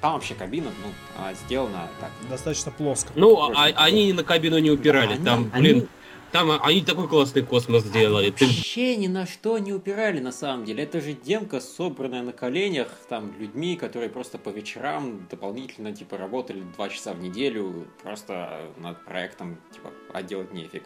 там 0.00 0.12
вообще 0.12 0.34
кабина, 0.34 0.70
ну, 0.84 1.34
сделана 1.44 1.88
так. 2.00 2.10
Достаточно 2.28 2.70
плоско. 2.70 3.10
Ну, 3.16 3.50
а, 3.56 3.64
они 3.74 4.12
на 4.12 4.22
кабину 4.22 4.58
не 4.58 4.70
упирали. 4.70 5.16
Да, 5.16 5.24
там, 5.24 5.50
они, 5.52 5.62
блин, 5.62 5.76
они... 5.78 5.88
там 6.32 6.50
они 6.62 6.82
такой 6.82 7.08
классный 7.08 7.42
космос 7.42 7.84
сделали. 7.84 8.30
Вообще 8.30 8.96
ни 8.96 9.06
на 9.08 9.26
что 9.26 9.58
не 9.58 9.72
упирали, 9.72 10.20
на 10.20 10.32
самом 10.32 10.64
деле. 10.64 10.84
Это 10.84 11.00
же 11.00 11.12
демка, 11.12 11.60
собранная 11.60 12.22
на 12.22 12.32
коленях, 12.32 12.88
там, 13.08 13.32
людьми, 13.38 13.76
которые 13.76 14.10
просто 14.10 14.38
по 14.38 14.50
вечерам 14.50 15.26
дополнительно, 15.30 15.92
типа, 15.92 16.16
работали 16.16 16.62
два 16.76 16.88
часа 16.88 17.12
в 17.12 17.20
неделю, 17.20 17.86
просто 18.02 18.70
над 18.78 19.04
проектом, 19.04 19.58
типа, 19.72 19.90
а 20.12 20.22
делать 20.22 20.52
нефиг. 20.52 20.82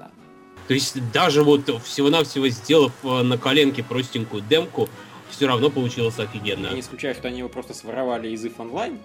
бесплатно. 0.00 0.22
То 0.68 0.74
есть 0.74 1.12
даже 1.12 1.42
вот 1.42 1.68
всего-навсего 1.84 2.48
сделав 2.48 2.92
э, 3.02 3.22
на 3.22 3.38
коленке 3.38 3.82
простенькую 3.82 4.42
демку, 4.42 4.88
все 5.30 5.46
равно 5.46 5.70
получилось 5.70 6.18
офигенно. 6.18 6.66
Я 6.66 6.72
не 6.72 6.80
исключаю, 6.80 7.14
что 7.14 7.28
они 7.28 7.38
его 7.38 7.48
просто 7.48 7.74
своровали 7.74 8.28
из 8.30 8.44
if 8.44 8.54
онлайн. 8.58 8.98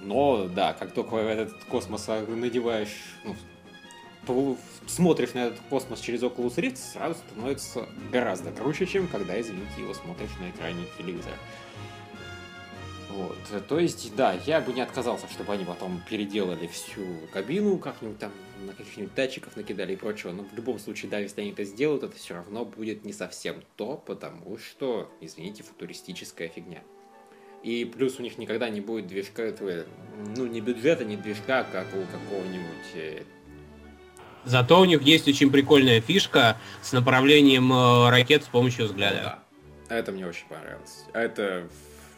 Но, 0.00 0.48
да, 0.48 0.72
как 0.74 0.92
только 0.92 1.16
этот 1.16 1.64
космос 1.64 2.06
надеваешь, 2.06 3.14
ну, 4.26 4.56
смотришь 4.86 5.34
на 5.34 5.46
этот 5.46 5.60
космос 5.70 6.00
через 6.00 6.22
Oculus 6.22 6.56
Rift, 6.56 6.76
сразу 6.76 7.16
становится 7.30 7.86
гораздо 8.12 8.52
круче, 8.52 8.86
чем 8.86 9.08
когда, 9.08 9.40
извините, 9.40 9.80
его 9.80 9.94
смотришь 9.94 10.30
на 10.40 10.50
экране 10.50 10.84
телевизора. 10.98 11.36
Вот. 13.10 13.38
То 13.68 13.78
есть, 13.78 14.14
да, 14.16 14.32
я 14.44 14.60
бы 14.60 14.72
не 14.72 14.80
отказался, 14.80 15.28
чтобы 15.28 15.52
они 15.52 15.64
потом 15.64 16.02
переделали 16.10 16.66
всю 16.66 17.04
кабину, 17.32 17.78
как-нибудь 17.78 18.18
там 18.18 18.32
на 18.66 18.72
каких-нибудь 18.72 19.14
датчиков 19.14 19.56
накидали 19.56 19.92
и 19.92 19.96
прочего. 19.96 20.32
Но 20.32 20.42
в 20.42 20.52
любом 20.54 20.80
случае, 20.80 21.10
да, 21.10 21.20
если 21.20 21.42
они 21.42 21.52
это 21.52 21.64
сделают, 21.64 22.02
это 22.02 22.16
все 22.16 22.34
равно 22.34 22.64
будет 22.64 23.04
не 23.04 23.12
совсем 23.12 23.62
то, 23.76 23.96
потому 23.98 24.58
что, 24.58 25.12
извините, 25.20 25.62
футуристическая 25.62 26.48
фигня. 26.48 26.82
И 27.64 27.86
плюс 27.86 28.20
у 28.20 28.22
них 28.22 28.36
никогда 28.36 28.68
не 28.68 28.80
будет 28.80 29.06
движка, 29.06 29.52
ну, 30.36 30.46
не 30.46 30.60
бюджета, 30.60 31.04
не 31.04 31.16
движка, 31.16 31.64
как 31.64 31.86
у 31.94 32.04
какого-нибудь 32.12 32.94
э, 32.94 33.22
Зато 34.44 34.78
у 34.78 34.84
них 34.84 35.00
есть 35.02 35.26
очень 35.26 35.50
прикольная 35.50 36.02
фишка 36.02 36.58
с 36.82 36.92
направлением 36.92 37.72
э, 37.72 38.10
ракет 38.10 38.44
с 38.44 38.48
помощью 38.48 38.84
взгляда. 38.84 39.40
Да. 39.88 39.96
Это 39.96 40.12
мне 40.12 40.26
очень 40.26 40.46
понравилось. 40.46 41.04
Это 41.14 41.66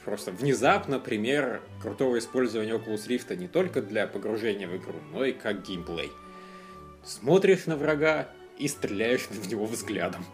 просто 0.05 0.32
внезапно 0.32 0.99
пример 0.99 1.62
крутого 1.80 2.18
использования 2.18 2.72
Oculus 2.72 3.07
Rift 3.07 3.34
не 3.36 3.47
только 3.47 3.80
для 3.80 4.09
погружения 4.09 4.66
в 4.66 4.76
игру, 4.76 4.97
но 5.12 5.24
и 5.24 5.32
как 5.32 5.64
геймплей. 5.64 6.11
Смотришь 7.05 7.66
на 7.66 7.76
врага 7.76 8.28
и 8.59 8.66
стреляешь 8.66 9.28
в 9.28 9.49
него 9.49 9.66
взглядом. 9.66 10.24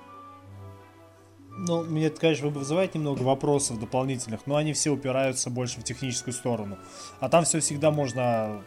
Ну, 1.56 1.82
мне 1.84 2.06
это, 2.06 2.20
конечно, 2.20 2.48
вызывает 2.48 2.94
немного 2.94 3.22
вопросов 3.22 3.78
дополнительных, 3.78 4.46
но 4.46 4.56
они 4.56 4.72
все 4.72 4.90
упираются 4.90 5.50
больше 5.50 5.80
в 5.80 5.84
техническую 5.84 6.32
сторону. 6.32 6.78
А 7.20 7.28
там 7.28 7.44
все 7.44 7.60
всегда 7.60 7.90
можно 7.90 8.62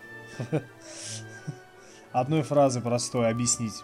одной 2.12 2.44
фразой 2.44 2.82
простой 2.82 3.30
объяснить. 3.30 3.84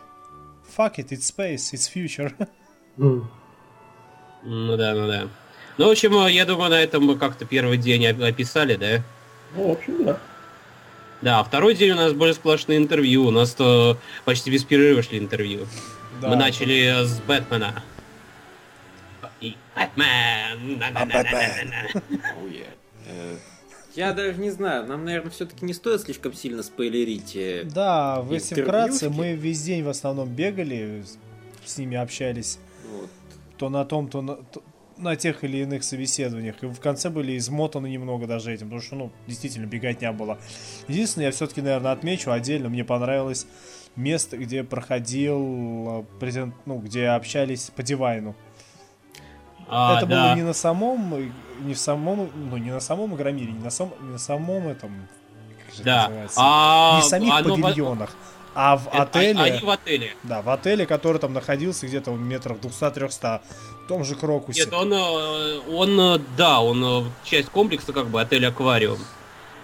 Fuck 0.77 0.95
it, 0.97 1.09
it's 1.09 1.31
space, 1.35 1.73
it's 1.73 1.89
future. 1.93 2.33
Ну 4.43 4.75
да, 4.75 4.95
ну 4.95 5.07
да. 5.07 5.27
Ну, 5.77 5.87
в 5.87 5.91
общем, 5.91 6.27
я 6.27 6.45
думаю, 6.45 6.71
на 6.71 6.81
этом 6.81 7.03
мы 7.03 7.15
как-то 7.15 7.45
первый 7.45 7.77
день 7.77 8.07
описали, 8.07 8.75
да? 8.75 9.03
Ну, 9.55 9.67
в 9.67 9.71
общем, 9.71 10.03
да. 10.03 10.17
Да, 11.21 11.43
второй 11.43 11.75
день 11.75 11.91
у 11.91 11.95
нас 11.95 12.13
были 12.13 12.31
сплошные 12.31 12.79
интервью. 12.79 13.25
У 13.25 13.31
нас 13.31 13.53
то 13.53 13.97
почти 14.25 14.49
без 14.49 14.63
перерыва 14.63 15.03
шли 15.03 15.19
интервью. 15.19 15.67
Да, 16.19 16.29
мы 16.29 16.35
начали 16.35 16.79
это... 16.81 17.05
с 17.05 17.19
Бэтмена. 17.21 17.83
И 19.41 19.55
Бэтмен! 19.75 20.77
Бэтмен! 20.77 21.73
Э, 23.07 23.35
я 23.95 24.13
даже 24.13 24.39
не 24.39 24.51
знаю, 24.51 24.85
нам, 24.87 25.03
наверное, 25.03 25.31
все-таки 25.31 25.65
не 25.65 25.73
стоит 25.73 26.01
слишком 26.01 26.33
сильно 26.33 26.61
спойлерить. 26.61 27.35
Э, 27.35 27.63
да, 27.63 28.21
в 28.21 28.31
если 28.31 28.61
вкратце, 28.61 29.09
мы 29.09 29.33
весь 29.33 29.63
день 29.63 29.83
в 29.83 29.89
основном 29.89 30.29
бегали, 30.29 31.03
с 31.65 31.77
ними 31.77 31.97
общались. 31.97 32.59
Вот. 32.91 33.09
То 33.57 33.69
на 33.69 33.83
том, 33.83 34.09
то 34.09 34.21
на, 34.21 34.35
то, 34.35 34.61
на 34.97 35.15
тех 35.15 35.43
или 35.43 35.57
иных 35.57 35.83
собеседованиях. 35.83 36.61
И 36.61 36.67
в 36.67 36.79
конце 36.79 37.09
были 37.09 37.35
измотаны 37.37 37.87
немного 37.87 38.27
даже 38.27 38.53
этим, 38.53 38.67
потому 38.67 38.81
что, 38.81 38.95
ну, 38.95 39.11
действительно, 39.27 39.65
бегать 39.65 40.01
не 40.01 40.11
было. 40.11 40.37
Единственное, 40.87 41.27
я 41.27 41.31
все-таки, 41.31 41.61
наверное, 41.61 41.91
отмечу 41.91 42.31
отдельно, 42.31 42.69
мне 42.69 42.85
понравилось 42.85 43.47
место, 43.95 44.37
где 44.37 44.63
проходил 44.63 45.39
э, 45.39 46.03
презент, 46.19 46.53
ну, 46.65 46.77
где 46.77 47.07
общались 47.07 47.71
по 47.75 47.83
дивайну. 47.83 48.35
А, 49.71 49.97
это 49.97 50.05
да. 50.05 50.23
было 50.25 50.35
не 50.35 50.43
на 50.43 50.53
самом, 50.53 51.31
не 51.61 51.73
в 51.73 51.79
самом, 51.79 52.29
ну, 52.35 52.57
не 52.57 52.71
на 52.71 52.81
самом 52.81 53.15
Игромире, 53.15 53.53
не 53.53 53.63
на, 53.63 53.69
сам, 53.69 53.93
не 54.01 54.11
на 54.11 54.19
самом 54.19 54.67
этом, 54.67 55.07
как 55.65 55.75
же 55.75 55.83
да. 55.83 55.93
это 55.93 56.09
называется, 56.09 56.39
а, 56.41 56.95
не 56.97 57.01
в 57.01 57.05
самих 57.05 57.61
павильонах. 57.61 58.09
В... 58.09 58.15
А 58.53 58.75
в 58.75 58.87
это, 58.89 59.03
отеле... 59.03 59.39
Они 59.39 59.59
в 59.59 59.69
отеле. 59.69 60.13
Да, 60.23 60.41
в 60.41 60.49
отеле, 60.49 60.85
который 60.85 61.19
там 61.19 61.33
находился 61.33 61.87
где-то 61.87 62.11
в 62.11 62.19
метрах 62.19 62.57
200-300. 62.57 63.41
В 63.85 63.87
том 63.87 64.03
же 64.03 64.15
Крокусе. 64.15 64.65
Нет, 64.65 64.73
он, 64.73 64.91
э, 64.91 65.59
он, 65.69 65.99
э, 65.99 66.19
да, 66.37 66.59
он 66.59 66.83
э, 66.83 67.03
часть 67.23 67.49
комплекса, 67.49 67.93
как 67.93 68.07
бы, 68.07 68.19
отель 68.19 68.45
Аквариум. 68.45 68.99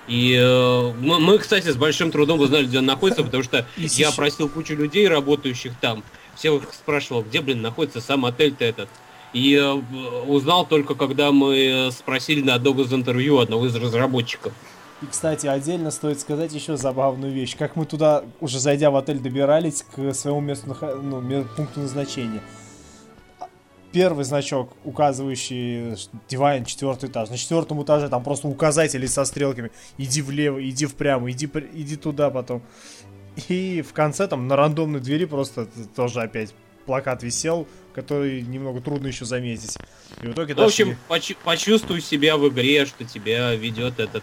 И 0.08 0.34
э, 0.40 0.94
мы, 1.00 1.20
мы, 1.20 1.38
кстати, 1.38 1.70
с 1.70 1.76
большим 1.76 2.12
трудом 2.12 2.40
узнали, 2.40 2.66
где 2.66 2.80
он 2.80 2.86
находится, 2.86 3.24
потому 3.24 3.44
что 3.44 3.66
я 3.76 4.12
просил 4.12 4.48
кучу 4.48 4.74
людей, 4.74 5.08
работающих 5.08 5.74
там. 5.82 6.04
Всех 6.36 6.74
спрашивал, 6.74 7.24
где, 7.24 7.42
блин, 7.42 7.62
находится 7.62 8.00
сам 8.00 8.26
отель-то 8.26 8.64
этот. 8.64 8.90
И 9.34 9.54
э, 9.56 9.72
узнал 10.28 10.66
только, 10.66 10.96
когда 10.96 11.32
мы 11.32 11.90
спросили 11.92 12.42
на 12.42 12.56
одном 12.56 12.82
из 12.82 12.94
интервью 12.94 13.40
одного 13.40 13.68
из 13.68 13.76
разработчиков. 13.76 14.54
И, 15.02 15.06
кстати, 15.06 15.46
отдельно 15.46 15.92
стоит 15.92 16.20
сказать 16.20 16.54
еще 16.54 16.76
забавную 16.76 17.32
вещь. 17.32 17.56
Как 17.56 17.76
мы 17.76 17.86
туда, 17.86 18.24
уже 18.40 18.60
зайдя 18.60 18.90
в 18.90 18.96
отель, 18.96 19.20
добирались 19.20 19.84
к 19.84 20.14
своему 20.14 20.40
месту, 20.40 20.76
ну, 21.04 21.46
пункту 21.56 21.82
назначения. 21.82 22.42
Первый 23.92 24.26
значок, 24.26 24.74
указывающий 24.84 25.96
дивайн, 26.28 26.66
четвертый 26.66 27.10
этаж. 27.10 27.30
На 27.30 27.38
четвертом 27.38 27.84
этаже 27.84 28.10
там 28.10 28.24
просто 28.24 28.48
указатели 28.48 29.06
со 29.06 29.24
стрелками. 29.26 29.72
Иди 29.98 30.22
влево, 30.22 30.68
иди 30.68 30.88
впрямо, 30.88 31.30
иди, 31.30 31.50
иди 31.74 31.96
туда 31.96 32.30
потом. 32.32 32.64
И 33.48 33.84
в 33.88 33.94
конце 33.94 34.28
там 34.28 34.48
на 34.48 34.56
рандомной 34.56 35.00
двери 35.00 35.26
просто 35.26 35.68
тоже 35.96 36.22
опять 36.22 36.54
плакат 36.88 37.22
висел, 37.22 37.68
который 37.98 38.44
немного 38.44 38.80
трудно 38.80 39.08
еще 39.08 39.26
заметить. 39.26 39.76
И 40.22 40.28
в 40.28 40.34
итоге 40.34 40.54
В 40.54 40.60
общем, 40.60 40.96
поч- 41.08 41.36
почувствуй 41.44 42.00
себя 42.02 42.38
в 42.38 42.48
игре, 42.48 42.86
что 42.86 43.04
тебя 43.04 43.56
ведет 43.56 44.00
этот 44.00 44.22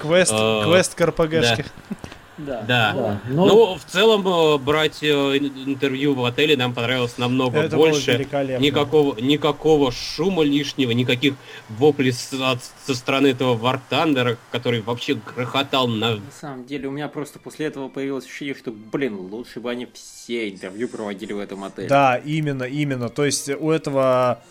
Квест, 0.00 0.32
э, 0.34 0.62
квест 0.64 0.94
КРПГшки. 0.94 1.66
Да. 1.90 1.96
Да. 2.38 2.62
да. 2.62 3.20
Но... 3.28 3.46
Ну, 3.46 3.74
в 3.74 3.84
целом, 3.84 4.26
э, 4.26 4.58
брать 4.58 5.02
э, 5.02 5.06
интервью 5.06 6.14
в 6.14 6.24
отеле 6.24 6.56
нам 6.56 6.72
понравилось 6.74 7.18
намного 7.18 7.58
Это 7.58 7.76
больше. 7.76 8.26
Никакого, 8.60 9.18
никакого 9.20 9.92
шума 9.92 10.42
лишнего, 10.44 10.92
никаких 10.92 11.34
воплей 11.68 12.12
со, 12.12 12.58
со 12.86 12.94
стороны 12.94 13.28
этого 13.28 13.54
Вартандера, 13.54 14.38
который 14.50 14.80
вообще 14.80 15.14
грохотал 15.14 15.88
на... 15.88 16.16
На 16.16 16.20
самом 16.40 16.66
деле, 16.66 16.88
у 16.88 16.92
меня 16.92 17.08
просто 17.08 17.38
после 17.38 17.66
этого 17.66 17.88
появилось 17.88 18.24
ощущение, 18.24 18.54
что, 18.54 18.70
блин, 18.70 19.16
лучше 19.16 19.60
бы 19.60 19.70
они 19.70 19.88
все 19.92 20.48
интервью 20.48 20.88
проводили 20.88 21.32
в 21.32 21.38
этом 21.38 21.64
отеле. 21.64 21.88
Да, 21.88 22.16
именно, 22.16 22.64
именно. 22.64 23.08
То 23.08 23.24
есть 23.24 23.48
у 23.48 23.70
этого 23.70 24.42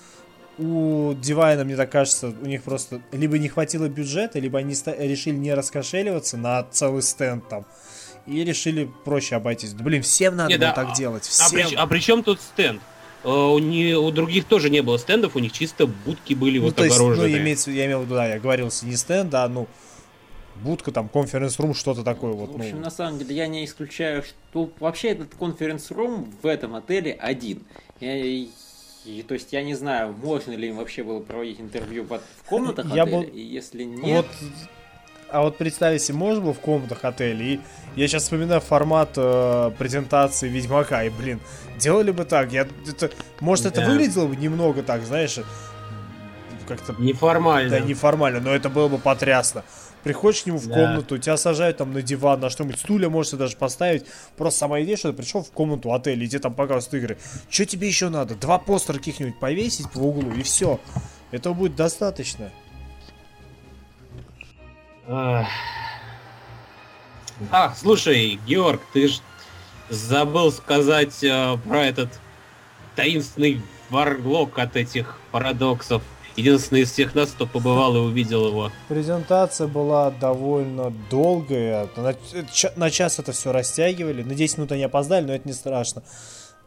у 0.58 1.14
Дивайна, 1.14 1.64
мне 1.64 1.76
так 1.76 1.92
кажется, 1.92 2.34
у 2.42 2.46
них 2.46 2.64
просто 2.64 3.02
либо 3.12 3.38
не 3.38 3.48
хватило 3.48 3.88
бюджета, 3.88 4.40
либо 4.40 4.60
они 4.60 4.74
решили 4.98 5.36
не 5.36 5.54
раскошеливаться 5.54 6.38
на 6.38 6.64
целый 6.64 7.02
стенд 7.02 7.48
там. 7.48 7.66
И 8.26 8.44
решили 8.44 8.90
проще 9.06 9.36
обойтись. 9.36 9.74
Да, 9.74 9.84
блин, 9.84 10.02
всем 10.02 10.36
надо 10.36 10.50
не, 10.50 10.58
было 10.58 10.70
да, 10.70 10.74
так 10.74 10.96
делать. 10.96 11.24
Всем. 11.24 11.48
А, 11.48 11.50
при, 11.50 11.76
а 11.76 11.88
при 11.88 12.00
чем 12.00 12.24
тут 12.24 12.42
стенд? 12.42 12.82
Uh, 13.24 13.56
у, 13.56 13.60
не, 13.60 13.96
у 13.96 14.12
других 14.12 14.46
тоже 14.46 14.70
не 14.70 14.82
было 14.82 14.98
стендов, 14.98 15.36
у 15.36 15.40
них 15.40 15.52
чисто 15.52 15.88
будки 15.88 16.34
были 16.34 16.60
ну, 16.60 16.66
вот 16.66 16.76
то 16.76 16.86
есть, 16.86 16.98
Ну, 16.98 17.28
имеется, 17.28 17.72
я 17.72 17.88
имел 17.88 18.02
в 18.02 18.06
виду, 18.06 18.14
да, 18.14 18.28
я 18.28 18.40
говорил, 18.40 18.70
не 18.84 18.96
стенд, 18.96 19.34
а, 19.34 19.50
ну, 19.50 19.68
будка, 20.62 20.92
там, 20.92 21.10
конференц-рум, 21.10 21.74
что-то 21.74 22.04
такое 22.04 22.34
вот. 22.34 22.52
В 22.52 22.56
общем, 22.56 22.78
ну. 22.78 22.84
на 22.84 22.90
самом 22.90 23.18
деле, 23.20 23.36
я 23.36 23.48
не 23.48 23.66
исключаю, 23.66 24.24
что 24.24 24.72
вообще 24.80 25.10
этот 25.10 25.34
конференц-рум 25.36 26.32
в 26.42 26.46
этом 26.46 26.76
отеле 26.76 27.14
один. 27.14 27.64
Я, 28.00 28.14
и, 29.08 29.24
то 29.24 29.34
есть 29.34 29.54
я 29.54 29.64
не 29.64 29.74
знаю, 29.74 30.14
можно 30.14 30.52
ли 30.52 30.68
им 30.68 30.78
вообще 30.78 31.04
было 31.04 31.20
проводить 31.20 31.62
интервью 31.62 32.04
в, 32.04 32.20
в 32.20 32.44
комнатах 32.46 32.86
я 32.94 33.04
отеля, 33.04 33.18
был... 33.18 33.24
и 33.24 33.42
если 33.42 33.84
нет... 33.84 34.26
Вот, 34.42 34.70
а 35.30 35.42
вот 35.42 35.58
представь 35.58 36.02
себе, 36.02 36.18
можно 36.18 36.42
было 36.42 36.54
в 36.54 36.60
комнатах 36.60 37.04
отеля, 37.04 37.44
и 37.44 37.60
я 37.96 38.08
сейчас 38.08 38.24
вспоминаю 38.24 38.62
формат 38.62 39.12
э, 39.16 39.72
презентации 39.78 40.50
Ведьмака, 40.50 41.04
и, 41.04 41.10
блин, 41.10 41.40
делали 41.80 42.12
бы 42.12 42.26
так, 42.26 42.52
я, 42.52 42.68
это, 42.88 43.12
может, 43.40 43.64
да. 43.64 43.70
это 43.70 43.90
выглядело 43.90 44.28
бы 44.28 44.36
немного 44.36 44.84
так, 44.84 45.04
знаешь, 45.04 45.40
как-то... 46.68 46.96
Неформально. 47.00 47.70
Да, 47.70 47.80
неформально, 47.80 48.40
но 48.42 48.54
это 48.54 48.70
было 48.70 48.88
бы 48.88 48.98
потрясно. 48.98 49.64
Приходишь 50.04 50.44
к 50.44 50.46
нему 50.46 50.58
в 50.58 50.68
да. 50.68 50.74
комнату, 50.74 51.18
тебя 51.18 51.38
сажают 51.38 51.78
там 51.78 51.94
на 51.94 52.02
диван, 52.02 52.40
на 52.40 52.50
что-нибудь, 52.50 52.80
стулья 52.80 53.10
можете 53.10 53.38
даже 53.38 53.58
поставить. 53.58 54.06
Просто 54.38 54.60
сама 54.60 54.82
идея, 54.82 54.98
что 54.98 55.12
ты 55.12 55.18
пришел 55.18 55.44
в 55.44 55.52
комнату 55.52 55.94
отеля, 55.94 56.24
и 56.24 56.28
тебе 56.28 56.40
там 56.40 56.54
показывают 56.54 56.94
игры. 57.04 57.18
Что 57.50 57.66
тебе 57.66 57.88
еще 57.88 58.10
надо? 58.10 58.36
Два 58.36 58.58
постера 58.60 58.98
каких-нибудь 58.98 59.40
повесить 59.40 59.88
в 59.94 60.06
углу, 60.06 60.32
и 60.32 60.44
все. 60.44 60.80
Этого 61.32 61.54
будет 61.54 61.76
достаточно. 61.76 62.52
А, 65.08 65.46
слушай, 67.76 68.40
Георг, 68.48 68.82
ты 68.94 69.10
ж 69.10 69.20
забыл 69.90 70.52
сказать 70.52 71.24
э, 71.24 71.58
про 71.66 71.86
этот 71.86 72.10
таинственный 72.96 73.62
варлок 73.90 74.58
от 74.60 74.76
этих 74.76 75.20
парадоксов 75.32 76.02
единственный 76.38 76.82
из 76.82 76.92
всех 76.92 77.16
нас, 77.16 77.32
кто 77.32 77.46
побывал 77.46 77.96
и 77.96 78.00
увидел 78.00 78.48
его. 78.48 78.72
Презентация 78.88 79.68
была 79.68 80.12
довольно 80.12 80.94
долгая. 81.10 81.90
На, 81.98 82.16
на 82.76 82.92
час 82.92 83.20
это 83.20 83.34
все 83.34 83.52
растягивали. 83.52 84.24
На 84.24 84.36
10 84.36 84.58
минут 84.60 84.72
они 84.72 84.84
опоздали, 84.84 85.26
но 85.26 85.34
это 85.34 85.48
не 85.48 85.54
страшно 85.54 86.04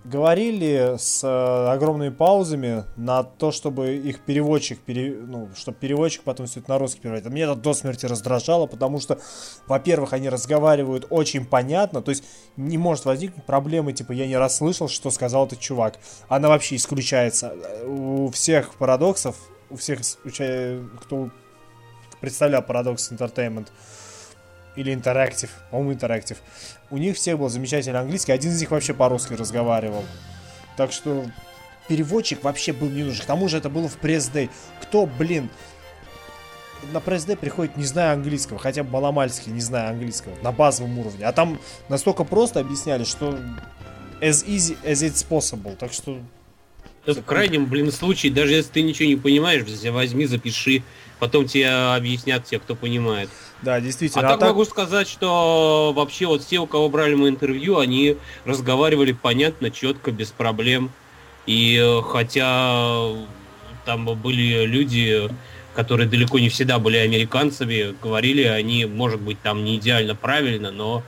говорили 0.05 0.97
с 0.99 1.23
э, 1.23 1.71
огромными 1.71 2.11
паузами 2.11 2.85
на 2.97 3.23
то, 3.23 3.53
чтобы 3.53 3.97
их 3.97 4.21
переводчик, 4.21 4.79
пере, 4.81 5.15
ну, 5.15 5.51
чтобы 5.55 5.77
переводчик 5.79 6.23
потом 6.23 6.47
все 6.47 6.61
это 6.61 6.71
на 6.71 6.79
русский 6.79 7.01
переводит. 7.01 7.27
А 7.27 7.31
меня 7.31 7.45
это 7.45 7.55
до 7.55 7.75
смерти 7.75 8.07
раздражало, 8.07 8.67
потому 8.67 8.99
что, 9.01 9.19
во-первых, 9.67 10.13
они 10.13 10.29
разговаривают 10.29 11.07
очень 11.11 11.45
понятно, 11.45 12.01
то 12.01 12.11
есть 12.11 12.25
не 12.57 12.79
может 12.79 13.05
возникнуть 13.05 13.45
проблемы, 13.45 13.93
типа, 13.93 14.13
я 14.13 14.27
не 14.27 14.37
расслышал, 14.37 14.89
что 14.89 15.11
сказал 15.11 15.47
этот 15.47 15.61
чувак. 15.61 15.99
Она 16.29 16.49
вообще 16.49 16.77
исключается. 16.77 17.55
У 17.85 18.31
всех 18.31 18.75
парадоксов, 18.77 19.37
у 19.71 19.77
всех, 19.77 20.01
кто 21.01 21.31
представлял 22.21 22.63
Paradox 22.63 22.97
Entertainment, 23.13 23.69
или 24.77 24.95
Interactive, 24.95 25.51
по-моему, 25.71 25.93
Interactive. 25.93 26.37
У 26.91 26.97
них 26.97 27.17
всех 27.17 27.39
был 27.39 27.49
замечательный 27.49 28.01
английский, 28.01 28.33
один 28.33 28.53
из 28.53 28.61
них 28.61 28.71
вообще 28.71 28.95
по-русски 28.95 29.35
разговаривал. 29.35 30.05
Так 30.77 30.93
что 30.93 31.27
переводчик 31.89 32.43
вообще 32.45 32.73
был 32.73 32.89
не 32.89 33.03
нужен. 33.03 33.23
К 33.23 33.27
тому 33.27 33.49
же 33.49 33.59
это 33.59 33.69
было 33.69 33.89
в 33.89 33.97
пресс-дэй. 33.97 34.49
Кто, 34.81 35.07
блин, 35.07 35.51
на 36.93 37.01
пресс-дэй 37.01 37.37
приходит, 37.37 37.77
не 37.77 37.85
зная 37.85 38.13
английского, 38.13 38.59
хотя 38.59 38.85
бы 38.85 38.91
маломальски 38.91 39.51
не 39.51 39.61
зная 39.61 39.91
английского, 39.91 40.35
на 40.43 40.53
базовом 40.53 40.99
уровне. 40.99 41.27
А 41.27 41.33
там 41.33 41.61
настолько 41.89 42.25
просто 42.25 42.61
объясняли, 42.61 43.05
что 43.05 43.39
as 44.21 44.47
easy 44.47 44.79
as 44.85 45.03
it's 45.07 45.27
possible. 45.27 45.77
Так 45.77 45.93
что... 45.93 46.21
В 47.07 47.23
крайнем, 47.23 47.67
блин, 47.67 47.91
случае, 47.91 48.33
даже 48.33 48.53
если 48.53 48.73
ты 48.73 48.83
ничего 48.83 49.09
не 49.09 49.17
понимаешь, 49.17 49.65
возьми, 49.91 50.27
запиши, 50.27 50.83
потом 51.19 51.47
тебе 51.47 51.71
объяснят 51.71 52.45
те, 52.45 52.59
кто 52.59 52.75
понимает. 52.75 53.31
Да, 53.63 53.81
действительно. 53.81 54.23
А, 54.23 54.27
а 54.27 54.31
так, 54.33 54.41
так 54.41 54.49
могу 54.51 54.65
сказать, 54.65 55.09
что 55.09 55.93
вообще 55.95 56.27
вот 56.27 56.43
все, 56.43 56.59
у 56.61 56.67
кого 56.67 56.89
брали 56.89 57.15
мы 57.15 57.29
интервью, 57.29 57.79
они 57.79 58.17
разговаривали 58.45 59.13
понятно, 59.13 59.71
четко, 59.71 60.13
без 60.13 60.31
проблем. 60.31 60.91
И 61.47 61.77
э, 61.83 62.03
хотя 62.03 63.09
там 63.85 64.05
были 64.05 64.65
люди, 64.67 65.31
которые 65.75 66.09
далеко 66.09 66.39
не 66.39 66.49
всегда 66.49 66.79
были 66.79 66.99
американцами, 66.99 67.95
говорили 68.03 68.43
они, 68.43 68.85
может 68.85 69.21
быть, 69.21 69.41
там 69.41 69.65
не 69.65 69.77
идеально 69.77 70.15
правильно, 70.15 70.71
но 70.71 71.03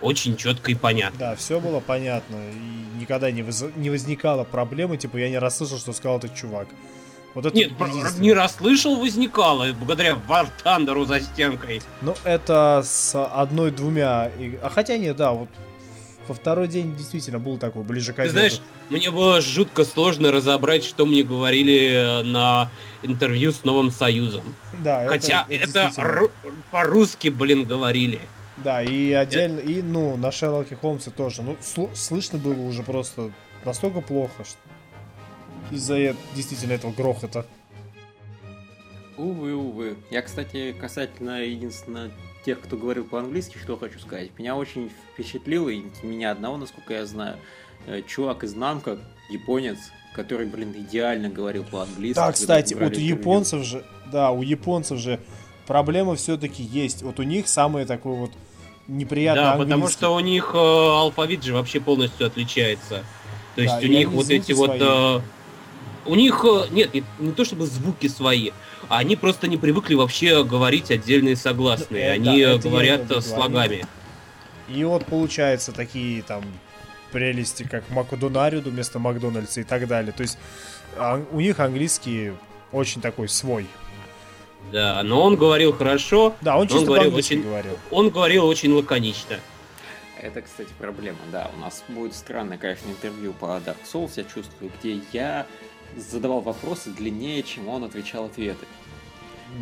очень 0.00 0.36
четко 0.36 0.72
и 0.72 0.74
понятно. 0.74 1.18
Да, 1.18 1.36
все 1.36 1.60
было 1.60 1.80
понятно. 1.80 2.36
И 2.36 3.00
никогда 3.00 3.30
не, 3.30 3.42
воз... 3.42 3.64
не 3.76 3.90
возникало 3.90 4.44
проблемы, 4.44 4.96
типа 4.96 5.16
я 5.16 5.30
не 5.30 5.38
расслышал, 5.38 5.78
что 5.78 5.92
сказал 5.92 6.18
этот 6.18 6.34
чувак. 6.34 6.68
Вот 7.34 7.44
это 7.44 7.54
Нет, 7.54 7.72
не 8.18 8.32
расслышал, 8.32 8.96
возникало, 8.96 9.70
благодаря 9.74 10.18
War 10.26 10.48
Thunder 10.64 11.04
за 11.04 11.20
стенкой. 11.20 11.82
Ну, 12.00 12.14
это 12.24 12.82
с 12.82 13.14
одной-двумя... 13.14 14.30
А 14.62 14.70
хотя 14.70 14.96
нет, 14.96 15.16
да, 15.16 15.32
вот 15.32 15.50
во 16.28 16.34
второй 16.34 16.66
день 16.66 16.96
действительно 16.96 17.38
был 17.38 17.58
такой, 17.58 17.82
ближе 17.82 18.12
к 18.12 18.16
Ты 18.16 18.30
знаешь, 18.30 18.60
мне 18.88 19.10
было 19.10 19.40
жутко 19.40 19.84
сложно 19.84 20.32
разобрать, 20.32 20.84
что 20.84 21.04
мне 21.06 21.22
говорили 21.22 22.22
на 22.24 22.70
интервью 23.02 23.52
с 23.52 23.64
Новым 23.64 23.90
Союзом. 23.90 24.42
Да, 24.78 25.06
Хотя 25.06 25.46
это, 25.48 25.64
это, 25.64 25.92
это 25.94 26.30
по-русски, 26.70 27.28
блин, 27.28 27.64
говорили. 27.64 28.20
Да, 28.58 28.82
и 28.82 29.12
отдельно, 29.12 29.58
это... 29.58 29.68
и, 29.68 29.82
ну, 29.82 30.16
на 30.16 30.32
Шерлоке 30.32 30.76
Холмсе 30.76 31.10
тоже. 31.10 31.42
Ну, 31.42 31.56
слышно 31.94 32.38
было 32.38 32.60
уже 32.60 32.82
просто 32.82 33.32
настолько 33.64 34.00
плохо, 34.00 34.44
что 34.44 34.58
из-за 35.70 36.14
действительно 36.34 36.72
этого 36.72 36.92
грохота. 36.92 37.44
Увы, 39.18 39.54
увы. 39.54 39.96
Я, 40.10 40.22
кстати, 40.22 40.72
касательно 40.78 41.42
единственно 41.42 42.10
тех, 42.44 42.60
кто 42.60 42.76
говорил 42.76 43.04
по-английски, 43.04 43.58
что 43.58 43.76
хочу 43.76 43.98
сказать. 43.98 44.30
Меня 44.38 44.56
очень 44.56 44.90
впечатлило, 45.12 45.68
и 45.68 45.82
меня 46.02 46.30
одного, 46.30 46.58
насколько 46.58 46.94
я 46.94 47.06
знаю, 47.06 47.36
э, 47.86 48.02
чувак 48.06 48.44
из 48.44 48.54
Намка, 48.54 48.98
японец, 49.30 49.78
который, 50.14 50.46
блин, 50.46 50.72
идеально 50.76 51.28
говорил 51.28 51.64
по-английски. 51.64 52.16
Да, 52.16 52.30
кстати, 52.30 52.74
вот 52.74 52.96
у 52.96 53.00
японцев 53.00 53.64
же, 53.64 53.84
да, 54.12 54.30
у 54.30 54.42
японцев 54.42 54.98
же 54.98 55.18
проблема 55.66 56.14
все-таки 56.14 56.62
есть. 56.62 57.02
Вот 57.02 57.18
у 57.18 57.22
них 57.22 57.48
самый 57.48 57.84
такой 57.86 58.16
вот 58.16 58.30
неприятный 58.88 59.42
Да, 59.42 59.52
английский. 59.52 59.72
потому 59.72 59.88
что 59.90 60.14
у 60.14 60.20
них 60.20 60.50
э, 60.54 60.58
алфавит 60.58 61.42
же 61.44 61.54
вообще 61.54 61.80
полностью 61.80 62.26
отличается. 62.26 63.04
То 63.54 63.62
есть 63.62 63.74
да, 63.74 63.80
у 63.80 63.88
них 63.88 64.10
вот 64.10 64.30
эти 64.30 64.52
свои. 64.52 64.68
вот 64.68 64.76
э, 64.80 65.20
у 66.06 66.14
них 66.14 66.44
э, 66.44 66.66
нет, 66.70 66.94
не, 66.94 67.04
не 67.18 67.32
то 67.32 67.44
чтобы 67.44 67.66
звуки 67.66 68.06
свои, 68.08 68.50
а 68.88 68.98
они 68.98 69.16
просто 69.16 69.48
не 69.48 69.56
привыкли 69.56 69.94
вообще 69.94 70.44
говорить 70.44 70.90
отдельные 70.90 71.36
согласные. 71.36 72.08
Ну, 72.08 72.14
они 72.14 72.44
да, 72.44 72.58
говорят 72.58 73.10
э, 73.10 73.20
слогами. 73.20 73.86
И 74.68 74.84
вот 74.84 75.06
получается 75.06 75.72
такие 75.72 76.22
там 76.22 76.44
прелести, 77.12 77.62
как 77.62 77.88
Макдонариуду 77.90 78.70
вместо 78.70 78.98
Макдональдса 78.98 79.60
и 79.60 79.64
так 79.64 79.86
далее. 79.86 80.12
То 80.12 80.22
есть 80.22 80.38
а, 80.96 81.24
у 81.30 81.40
них 81.40 81.60
английский 81.60 82.32
очень 82.72 83.00
такой 83.00 83.28
свой. 83.28 83.66
Да, 84.72 85.02
но 85.02 85.22
он 85.22 85.36
говорил 85.36 85.72
хорошо. 85.72 86.34
Да, 86.40 86.56
он 86.56 86.66
чисто 86.66 86.80
он 86.80 86.86
говорил 86.86 87.14
очень, 87.14 87.42
говорил. 87.42 87.78
Он 87.90 88.10
говорил 88.10 88.46
очень 88.46 88.72
лаконично. 88.72 89.38
Это, 90.20 90.42
кстати, 90.42 90.70
проблема, 90.78 91.18
да. 91.30 91.50
У 91.56 91.60
нас 91.60 91.84
будет 91.88 92.14
странное, 92.14 92.58
конечно, 92.58 92.88
интервью 92.88 93.32
по 93.32 93.60
Dark 93.64 93.76
Souls, 93.90 94.12
я 94.16 94.24
чувствую, 94.24 94.72
где 94.80 95.00
я 95.12 95.46
задавал 95.96 96.40
вопросы 96.40 96.90
длиннее, 96.90 97.42
чем 97.42 97.68
он 97.68 97.84
отвечал 97.84 98.24
ответы. 98.24 98.66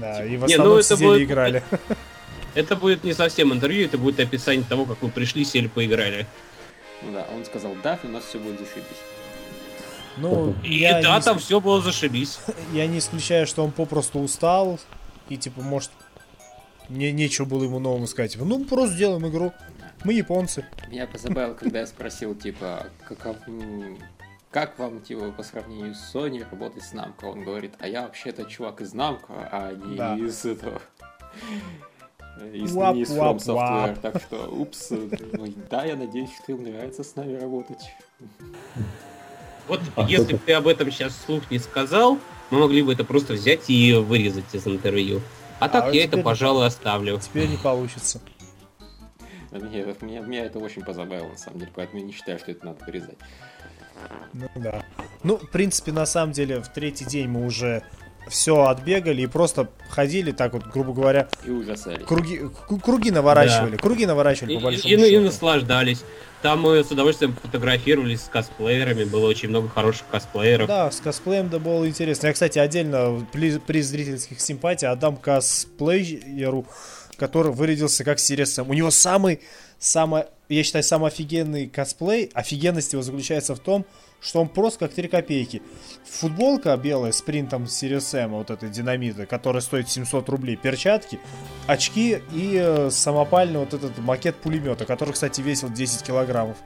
Да, 0.01 0.17
типа... 0.17 0.27
и 0.27 0.37
в 0.37 0.45
основном 0.45 0.69
не, 0.69 0.75
ну, 0.75 0.79
это 0.79 0.97
сидели 0.97 1.09
будет... 1.09 1.23
играли. 1.23 1.63
Это 2.55 2.77
будет 2.77 3.03
не 3.03 3.15
совсем 3.15 3.53
интервью, 3.53 3.85
это 3.85 3.99
будет 3.99 4.21
описание 4.21 4.65
того, 4.65 4.85
как 4.85 5.03
вы 5.03 5.09
пришли, 5.09 5.45
сели, 5.45 5.67
поиграли. 5.67 6.25
Ну 7.03 7.13
да, 7.13 7.27
он 7.35 7.45
сказал 7.45 7.75
да, 7.83 7.99
и 8.01 8.07
у 8.07 8.11
нас 8.11 8.25
все 8.25 8.39
будет 8.39 8.61
зашибись. 8.61 8.85
Ну, 10.17 10.55
и 10.63 10.77
я 10.77 11.03
да, 11.03 11.17
не... 11.17 11.23
там 11.23 11.39
все 11.39 11.61
было 11.61 11.81
зашибись. 11.81 12.39
Я 12.73 12.87
не 12.87 12.99
исключаю, 12.99 13.47
что 13.47 13.65
он 13.65 13.73
попросту 13.73 14.21
устал, 14.21 14.79
и 15.29 15.37
типа, 15.37 15.61
может, 15.61 15.91
не, 16.89 17.13
нечего 17.13 17.47
было 17.47 17.65
ему 17.65 17.79
новому 17.79 18.07
сказать. 18.07 18.33
Типа, 18.33 18.45
ну, 18.45 18.65
просто 18.65 18.95
сделаем 18.95 19.27
игру. 19.29 19.53
Мы 20.05 20.13
японцы. 20.13 20.67
Меня 20.89 21.07
позабавило, 21.07 21.55
когда 21.59 21.81
я 21.81 21.87
спросил, 21.87 22.35
типа, 22.35 22.87
каков, 23.07 23.37
как 24.51 24.79
вам, 24.79 25.01
типа, 25.01 25.33
по 25.33 25.43
сравнению 25.43 25.95
с 25.95 26.15
Sony 26.15 26.45
работать 26.49 26.85
с 26.85 26.93
Namco? 26.93 27.25
Он 27.25 27.43
говорит, 27.43 27.75
а 27.81 27.89
я 27.89 28.03
вообще-то 28.03 28.45
чувак 28.45 28.83
из 28.83 28.95
Namco, 28.95 29.49
а 29.51 29.73
не 29.73 29.97
да. 29.97 30.17
из 30.17 30.45
этого... 30.45 30.81
Из, 32.53 32.75
не 32.75 33.03
из 33.03 33.17
From 33.17 33.37
Software, 33.37 33.97
так 34.01 34.21
что, 34.21 34.49
упс, 34.51 34.91
да, 35.71 35.85
я 35.85 35.95
надеюсь, 35.95 36.31
что 36.43 36.51
им 36.51 36.65
нравится 36.65 37.05
с 37.05 37.15
нами 37.15 37.37
работать. 37.37 37.95
Вот 39.69 39.81
а, 39.97 40.03
если 40.09 40.35
бы 40.35 40.39
ты 40.39 40.53
об 40.53 40.67
этом 40.67 40.91
сейчас 40.91 41.15
вслух 41.15 41.51
не 41.51 41.59
сказал, 41.59 42.19
мы 42.51 42.61
могли 42.61 42.83
бы 42.83 42.93
это 42.93 43.05
просто 43.05 43.35
взять 43.35 43.69
и 43.69 43.93
вырезать 43.95 44.45
из 44.53 44.67
интервью. 44.67 45.21
А, 45.61 45.67
а 45.67 45.69
так 45.69 45.95
я 45.95 46.05
это, 46.05 46.19
пожалуй, 46.19 46.67
оставлю. 46.67 47.19
Теперь 47.19 47.49
не 47.49 47.57
получится. 47.57 48.21
Меня, 49.51 49.85
меня, 50.01 50.21
меня 50.21 50.45
это 50.47 50.59
очень 50.59 50.83
позабавило, 50.83 51.29
на 51.29 51.39
самом 51.39 51.61
деле, 51.61 51.71
поэтому 51.75 52.01
я 52.01 52.07
не 52.07 52.13
считаю, 52.13 52.39
что 52.41 52.51
это 52.51 52.67
надо 52.67 52.85
вырезать. 52.85 53.19
Ну 54.33 54.49
да. 54.57 54.85
Ну, 55.23 55.39
в 55.39 55.49
принципе, 55.49 55.93
на 55.93 56.07
самом 56.07 56.33
деле, 56.33 56.61
в 56.61 56.69
третий 56.69 57.05
день 57.05 57.29
мы 57.29 57.47
уже 57.47 57.85
все 58.29 58.65
отбегали 58.65 59.23
и 59.23 59.27
просто 59.27 59.69
ходили 59.89 60.33
так 60.33 60.53
вот, 60.53 60.67
грубо 60.67 60.93
говоря. 60.93 61.29
И 61.45 61.51
ужасались. 61.51 62.05
Круги, 62.07 62.41
круги 62.83 63.11
наворачивали. 63.11 63.73
Да. 63.73 63.79
Круги 63.79 64.07
наворачивали, 64.07 64.53
и, 64.53 64.57
по 64.57 64.65
большому 64.65 64.95
и, 64.95 64.97
счету. 64.97 65.05
И, 65.05 65.19
наслаждались. 65.19 66.05
Там 66.43 66.61
мы 66.61 66.85
с 66.85 66.91
удовольствием 66.91 67.35
фотографировались 67.41 68.23
с 68.23 68.29
косплеерами, 68.29 69.05
было 69.05 69.27
очень 69.27 69.49
много 69.49 69.69
хороших 69.69 70.07
косплееров. 70.11 70.69
Да, 70.69 70.91
с 70.91 71.01
косплеем 71.01 71.49
да 71.49 71.59
было 71.59 71.89
интересно. 71.89 72.27
Я, 72.27 72.33
кстати, 72.35 72.59
отдельно 72.59 73.27
при, 73.33 73.59
при 73.59 73.81
зрительских 73.81 74.41
симпатий 74.41 74.87
отдам 74.87 75.17
косплееру, 75.17 76.67
который 77.17 77.51
вырядился 77.53 78.05
как 78.05 78.19
Сириус 78.19 78.59
У 78.59 78.75
него 78.75 78.91
самый 78.91 79.41
самое, 79.79 80.27
я 80.49 80.63
считаю, 80.65 80.85
самый 80.85 81.09
офигенный 81.09 81.67
косплей, 81.67 82.31
офигенность 82.35 82.93
его 82.93 83.03
заключается 83.03 83.55
в 83.55 83.61
том, 83.61 83.83
что 83.85 84.04
он 84.33 84.49
просто 84.49 84.81
как 84.81 84.95
3 84.95 85.09
копейки. 85.09 85.63
Футболка 86.05 86.77
белая 86.77 87.13
с 87.13 87.21
принтом 87.23 87.65
Sirius 87.65 88.27
вот 88.29 88.51
этой 88.51 88.71
динамита, 88.71 89.27
которая 89.27 89.61
стоит 89.61 89.89
700 89.89 90.29
рублей, 90.29 90.57
перчатки, 90.57 91.21
очки 91.67 92.23
и 92.33 92.59
э, 92.61 92.91
самопальный 92.91 93.59
вот 93.59 93.75
этот 93.75 93.99
макет 93.99 94.37
пулемета, 94.37 94.87
который, 94.87 95.13
кстати, 95.13 95.41
весил 95.41 95.69
10 95.69 96.03
килограммов. 96.03 96.57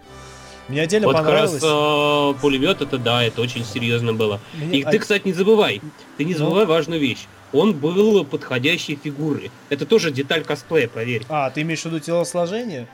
Мне 0.69 0.83
отдельно 0.83 1.07
вот 1.07 1.17
понравилось. 1.17 1.53
Как 1.53 1.63
раз, 1.63 2.37
э, 2.37 2.41
пулемет 2.41 2.83
это 2.83 2.99
да, 2.99 3.25
это 3.25 3.41
очень 3.41 3.65
серьезно 3.65 4.13
было. 4.13 4.39
Мне... 4.55 4.81
И 4.81 4.85
ты, 4.85 4.99
кстати, 4.99 5.27
не 5.27 5.33
забывай, 5.33 5.81
ты 6.17 6.25
не 6.25 6.35
ну? 6.35 6.39
забывай 6.39 6.65
ну? 6.67 6.73
важную 6.73 7.01
вещь. 7.01 7.27
Он 7.53 7.73
был 7.73 8.25
подходящей 8.25 8.99
фигуры. 9.03 9.51
Это 9.71 9.87
тоже 9.87 10.11
деталь 10.11 10.45
косплея, 10.45 10.87
поверь. 10.87 11.25
А, 11.31 11.51
ты 11.51 11.63
имеешь 11.63 11.81
в 11.81 11.87
виду 11.87 11.99
телосложение? 11.99 12.87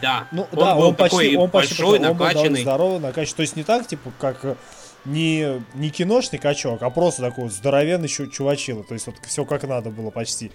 Да. 0.00 0.28
Ну 0.30 0.46
он 0.52 0.58
да, 0.58 0.76
он 0.76 0.94
почти, 0.94 1.36
он 1.36 1.50
почти 1.50 1.82
большой, 1.82 1.98
он 1.98 2.18
накачанный. 2.18 2.50
Был 2.50 2.58
здоровый, 2.58 2.98
накачанный. 3.00 3.36
То 3.36 3.42
есть 3.42 3.56
не 3.56 3.64
так, 3.64 3.86
типа, 3.86 4.12
как 4.18 4.56
не, 5.04 5.62
не 5.74 5.90
киношный 5.90 6.38
качок, 6.38 6.82
а 6.82 6.90
просто 6.90 7.22
такой 7.22 7.48
здоровенный 7.48 8.08
чувачила. 8.08 8.84
То 8.84 8.94
есть 8.94 9.06
вот 9.06 9.16
все 9.26 9.44
как 9.44 9.64
надо 9.64 9.90
было 9.90 10.10
почти. 10.10 10.52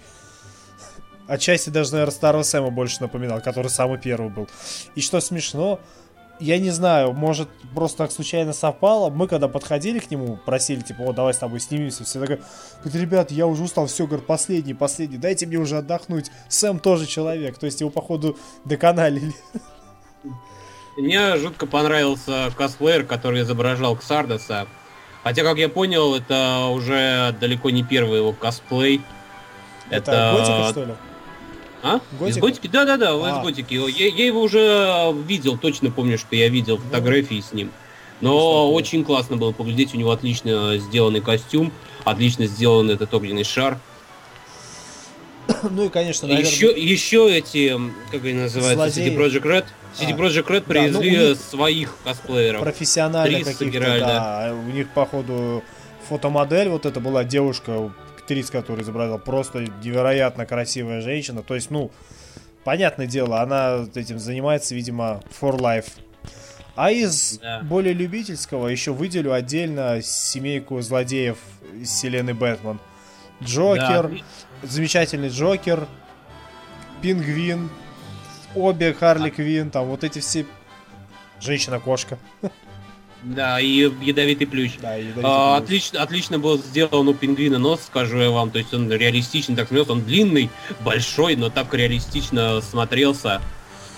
Отчасти 1.26 1.70
даже, 1.70 1.92
наверное, 1.92 2.12
старого 2.12 2.42
Сэма 2.42 2.70
больше 2.70 2.98
напоминал, 3.00 3.40
который 3.40 3.68
самый 3.68 3.98
первый 3.98 4.28
был. 4.28 4.48
И 4.94 5.00
что 5.00 5.20
смешно, 5.20 5.80
я 6.40 6.58
не 6.58 6.70
знаю, 6.70 7.12
может, 7.12 7.48
просто 7.74 7.98
так 7.98 8.12
случайно 8.12 8.52
совпало. 8.52 9.10
Мы 9.10 9.28
когда 9.28 9.48
подходили 9.48 9.98
к 9.98 10.10
нему, 10.10 10.38
просили, 10.44 10.80
типа, 10.80 11.02
о, 11.02 11.12
давай 11.12 11.34
с 11.34 11.38
тобой 11.38 11.60
снимемся. 11.60 12.04
Все 12.04 12.20
такое, 12.20 12.40
говорит, 12.82 13.00
ребят, 13.00 13.30
я 13.30 13.46
уже 13.46 13.62
устал, 13.62 13.86
все, 13.86 14.06
говорит, 14.06 14.26
последний, 14.26 14.74
последний, 14.74 15.16
дайте 15.16 15.46
мне 15.46 15.56
уже 15.56 15.78
отдохнуть. 15.78 16.30
Сэм 16.48 16.78
тоже 16.78 17.06
человек, 17.06 17.58
то 17.58 17.66
есть 17.66 17.80
его, 17.80 17.90
походу, 17.90 18.36
доканалили. 18.64 19.32
Мне 20.96 21.36
жутко 21.38 21.66
понравился 21.66 22.52
косплеер, 22.56 23.04
который 23.04 23.42
изображал 23.42 23.96
Ксардоса. 23.96 24.66
Хотя, 25.24 25.42
как 25.42 25.56
я 25.56 25.68
понял, 25.68 26.14
это 26.14 26.66
уже 26.70 27.34
далеко 27.40 27.70
не 27.70 27.82
первый 27.82 28.18
его 28.18 28.32
косплей. 28.32 29.00
Это, 29.90 30.12
это... 30.12 30.32
Готика, 30.38 30.70
что 30.70 30.84
ли? 30.84 30.94
А? 31.84 32.00
Готика? 32.18 32.30
Из 32.30 32.38
Готики? 32.38 32.66
Да-да-да, 32.66 33.10
а. 33.10 33.38
из 33.38 33.44
Готики. 33.44 33.74
Я, 33.74 34.08
я 34.08 34.26
его 34.26 34.40
уже 34.40 35.14
видел, 35.26 35.58
точно 35.58 35.90
помню, 35.90 36.16
что 36.16 36.34
я 36.34 36.48
видел 36.48 36.78
фотографии 36.78 37.40
с 37.40 37.52
ним. 37.52 37.70
Но 38.22 38.72
очень 38.72 39.04
классно 39.04 39.36
было 39.36 39.52
поглядеть, 39.52 39.94
у 39.94 39.98
него 39.98 40.10
отлично 40.10 40.78
сделанный 40.78 41.20
костюм, 41.20 41.72
отлично 42.04 42.46
сделан 42.46 42.90
этот 42.90 43.12
огненный 43.12 43.44
шар. 43.44 43.78
Ну 45.70 45.84
и, 45.84 45.88
конечно, 45.90 46.26
наверное... 46.26 46.50
Еще, 46.50 46.68
еще 46.68 47.36
эти, 47.36 47.78
как 48.10 48.24
они 48.24 48.32
называются, 48.32 49.00
Zlодеи. 49.00 49.12
CD 49.12 49.16
Project 49.16 49.42
Red. 49.42 49.64
CD 49.94 50.12
а. 50.12 50.16
Project 50.16 50.46
Red 50.46 50.60
привезли 50.62 51.16
да, 51.16 51.28
ну, 51.28 51.34
своих 51.34 51.96
косплееров. 52.02 52.62
Профессионально 52.62 53.44
каких-то, 53.44 53.98
да. 53.98 54.54
У 54.54 54.70
них, 54.72 54.88
походу, 54.88 55.62
фотомодель 56.08 56.70
вот 56.70 56.86
это 56.86 56.98
была 57.00 57.24
девушка, 57.24 57.92
актриса, 58.24 58.52
которая 58.52 58.82
изображала, 58.82 59.18
просто 59.18 59.60
невероятно 59.82 60.46
красивая 60.46 61.00
женщина. 61.02 61.42
То 61.42 61.54
есть, 61.54 61.70
ну, 61.70 61.90
понятное 62.64 63.06
дело, 63.06 63.40
она 63.40 63.86
этим 63.94 64.18
занимается, 64.18 64.74
видимо, 64.74 65.22
for 65.40 65.56
life. 65.58 65.92
А 66.74 66.90
из 66.90 67.38
да. 67.38 67.60
более 67.60 67.92
любительского 67.92 68.66
еще 68.68 68.92
выделю 68.92 69.32
отдельно 69.32 70.00
семейку 70.02 70.80
злодеев 70.80 71.38
из 71.80 71.88
вселенной 71.90 72.32
Бэтмен. 72.32 72.80
Джокер, 73.42 74.08
да. 74.08 74.16
замечательный 74.62 75.28
Джокер, 75.28 75.86
Пингвин, 77.02 77.68
обе 78.54 78.94
Харли 78.94 79.30
Квин, 79.30 79.70
там 79.70 79.86
вот 79.86 80.02
эти 80.02 80.18
все... 80.18 80.46
Женщина-кошка. 81.40 82.18
Да, 83.24 83.58
и 83.58 83.90
ядовитый 84.02 84.46
плющ. 84.46 84.72
Да, 84.80 84.94
ядовитый 84.94 85.22
а, 85.24 85.56
плющ. 85.58 85.64
Отлично, 85.64 86.02
отлично 86.02 86.38
был 86.38 86.58
сделан 86.58 87.08
у 87.08 87.14
пингвина 87.14 87.58
нос, 87.58 87.80
скажу 87.86 88.18
я 88.18 88.30
вам. 88.30 88.50
То 88.50 88.58
есть 88.58 88.72
он 88.74 88.90
реалистичный, 88.90 89.56
так 89.56 89.68
смотрелся. 89.68 89.92
Он 89.92 90.02
длинный, 90.02 90.50
большой, 90.80 91.36
но 91.36 91.48
так 91.48 91.72
реалистично 91.72 92.60
смотрелся. 92.60 93.40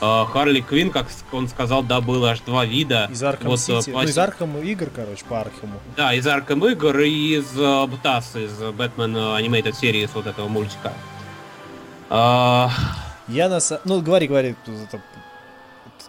А, 0.00 0.26
Харли 0.26 0.60
Квин, 0.60 0.90
как 0.90 1.08
он 1.32 1.48
сказал, 1.48 1.82
да, 1.82 2.00
было 2.00 2.30
аж 2.30 2.40
два 2.40 2.64
вида. 2.64 3.08
Из 3.10 3.22
Арkham 3.22 3.48
вот, 3.48 3.58
City. 3.58 3.92
По... 3.92 4.02
Ну, 4.02 4.08
из 4.08 4.16
Арkham 4.16 4.64
игр, 4.64 4.90
короче, 4.94 5.24
по 5.24 5.40
Архаму. 5.40 5.80
Да, 5.96 6.14
из 6.14 6.26
Арkham 6.26 6.70
игр 6.70 7.00
и 7.00 7.36
из 7.38 7.56
uh, 7.56 7.90
ТАСС, 8.02 8.36
из 8.36 8.52
Бэтмен 8.74 9.16
Animated 9.16 9.74
Series 9.80 10.10
вот 10.14 10.26
этого 10.26 10.48
мультика. 10.48 10.92
А... 12.10 12.70
Я 13.28 13.48
на 13.48 13.58
Ну, 13.84 14.00
говори, 14.02 14.28
говори, 14.28 14.54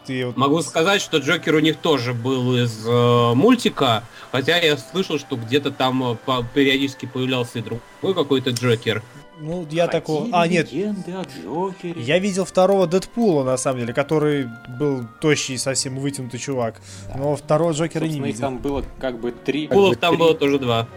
ты 0.07 0.25
вот... 0.25 0.37
Могу 0.37 0.61
сказать, 0.61 1.01
что 1.01 1.17
Джокер 1.17 1.55
у 1.55 1.59
них 1.59 1.77
тоже 1.77 2.13
был 2.13 2.55
из 2.55 2.85
э, 2.87 3.33
мультика, 3.35 4.03
хотя 4.31 4.57
я 4.57 4.77
слышал, 4.77 5.19
что 5.19 5.35
где-то 5.35 5.71
там 5.71 6.13
э, 6.13 6.15
по, 6.25 6.43
периодически 6.53 7.05
появлялся 7.05 7.59
и 7.59 7.61
другой 7.61 8.15
какой-то 8.15 8.51
Джокер. 8.51 9.03
Ну, 9.39 9.67
я 9.69 9.87
такого... 9.87 10.27
А, 10.31 10.47
нет. 10.47 10.69
Я 10.71 12.19
видел 12.19 12.45
второго 12.45 12.87
Дэдпула, 12.87 13.43
на 13.43 13.57
самом 13.57 13.81
деле, 13.81 13.93
который 13.93 14.49
был 14.79 15.05
тощий, 15.21 15.59
совсем 15.59 15.99
вытянутый 15.99 16.39
чувак. 16.39 16.81
Да. 17.09 17.17
Но 17.19 17.35
второго 17.35 17.73
Джокера 17.73 18.01
Собственно, 18.05 18.25
не 18.25 18.31
видел. 18.31 18.41
там 18.41 18.57
было 18.57 18.83
как 18.99 19.19
бы 19.19 19.31
три... 19.31 19.67
Пулов 19.67 19.97
там 19.97 20.15
три. 20.15 20.19
было 20.19 20.33
тоже 20.33 20.57
два. 20.57 20.87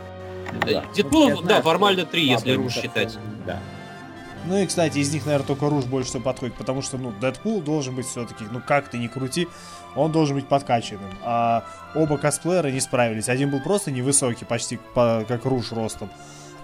Да. 0.66 0.84
Дедпулов, 0.94 1.44
да, 1.44 1.60
формально 1.60 2.06
три, 2.06 2.26
если 2.26 2.52
руш 2.52 2.72
считать. 2.72 3.18
Да. 3.46 3.60
Ну 4.46 4.56
и, 4.56 4.66
кстати, 4.66 4.98
из 4.98 5.12
них, 5.12 5.26
наверное, 5.26 5.46
только 5.46 5.68
Руж 5.68 5.84
больше 5.84 6.10
всего 6.10 6.22
подходит, 6.22 6.54
потому 6.56 6.82
что, 6.82 6.98
ну, 6.98 7.12
Дэдпул 7.12 7.60
должен 7.60 7.94
быть 7.94 8.06
все-таки, 8.06 8.44
ну, 8.50 8.60
как 8.66 8.88
ты 8.88 8.98
ни 8.98 9.06
крути, 9.06 9.48
он 9.94 10.12
должен 10.12 10.36
быть 10.36 10.48
подкачанным. 10.48 11.10
А 11.22 11.64
оба 11.94 12.16
косплеера 12.16 12.68
не 12.70 12.80
справились. 12.80 13.28
Один 13.28 13.50
был 13.50 13.60
просто 13.60 13.90
невысокий, 13.90 14.44
почти 14.44 14.78
по, 14.94 15.24
как 15.28 15.44
Руж 15.44 15.72
ростом, 15.72 16.10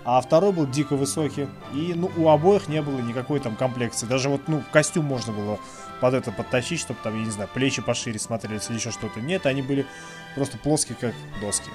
а 0.05 0.21
второй 0.21 0.53
был 0.53 0.67
дико 0.67 0.97
высокий. 0.97 1.49
И, 1.75 1.93
ну, 1.95 2.11
у 2.17 2.29
обоих 2.29 2.69
не 2.69 2.81
было 2.81 2.99
никакой 3.01 3.41
там 3.41 3.57
комплекции. 3.57 4.07
Даже 4.07 4.29
вот, 4.29 4.43
ну, 4.47 4.63
костюм 4.73 5.05
можно 5.05 5.33
было 5.33 5.59
под 6.01 6.15
это 6.15 6.31
подтащить, 6.31 6.81
чтобы 6.81 7.01
там, 7.03 7.19
я 7.19 7.25
не 7.25 7.31
знаю, 7.31 7.51
плечи 7.53 7.83
пошире 7.83 8.19
смотрелись 8.19 8.69
или 8.69 8.77
еще 8.77 8.91
что-то. 8.91 9.21
Нет, 9.21 9.47
они 9.47 9.63
были 9.63 9.85
просто 10.35 10.59
плоские, 10.59 10.97
как 11.01 11.13
доски. 11.41 11.71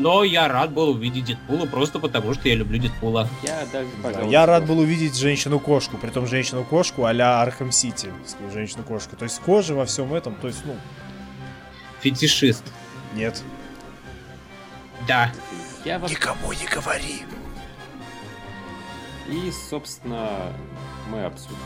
Но 0.00 0.24
я 0.24 0.48
рад 0.48 0.72
был 0.72 0.88
увидеть 0.88 1.26
Дедпула 1.26 1.66
просто 1.66 1.98
потому, 1.98 2.32
что 2.32 2.48
я 2.48 2.54
люблю 2.54 2.78
Дедпула. 2.78 3.28
Я 3.42 3.66
даже, 3.70 3.88
да, 4.02 4.22
Я 4.22 4.46
рад 4.46 4.66
был 4.66 4.78
увидеть 4.78 5.14
женщину-кошку, 5.14 5.98
при 5.98 6.08
том 6.08 6.26
женщину-кошку 6.26 7.04
а-ля 7.04 7.42
Arkham 7.42 7.70
City. 7.70 8.10
Женщину-кошку. 8.50 9.16
То 9.16 9.24
есть 9.24 9.38
кожа 9.40 9.74
во 9.74 9.84
всем 9.84 10.14
этом, 10.14 10.34
то 10.36 10.48
есть, 10.48 10.64
ну... 10.64 10.74
Фетишист. 12.00 12.64
Нет. 13.14 13.42
Да. 15.06 15.30
Я 15.84 15.98
вас... 15.98 16.10
Никому 16.10 16.50
не 16.54 16.66
говори. 16.66 17.22
И, 19.28 19.52
собственно, 19.68 20.50
мы 21.10 21.24
обсудим 21.24 21.58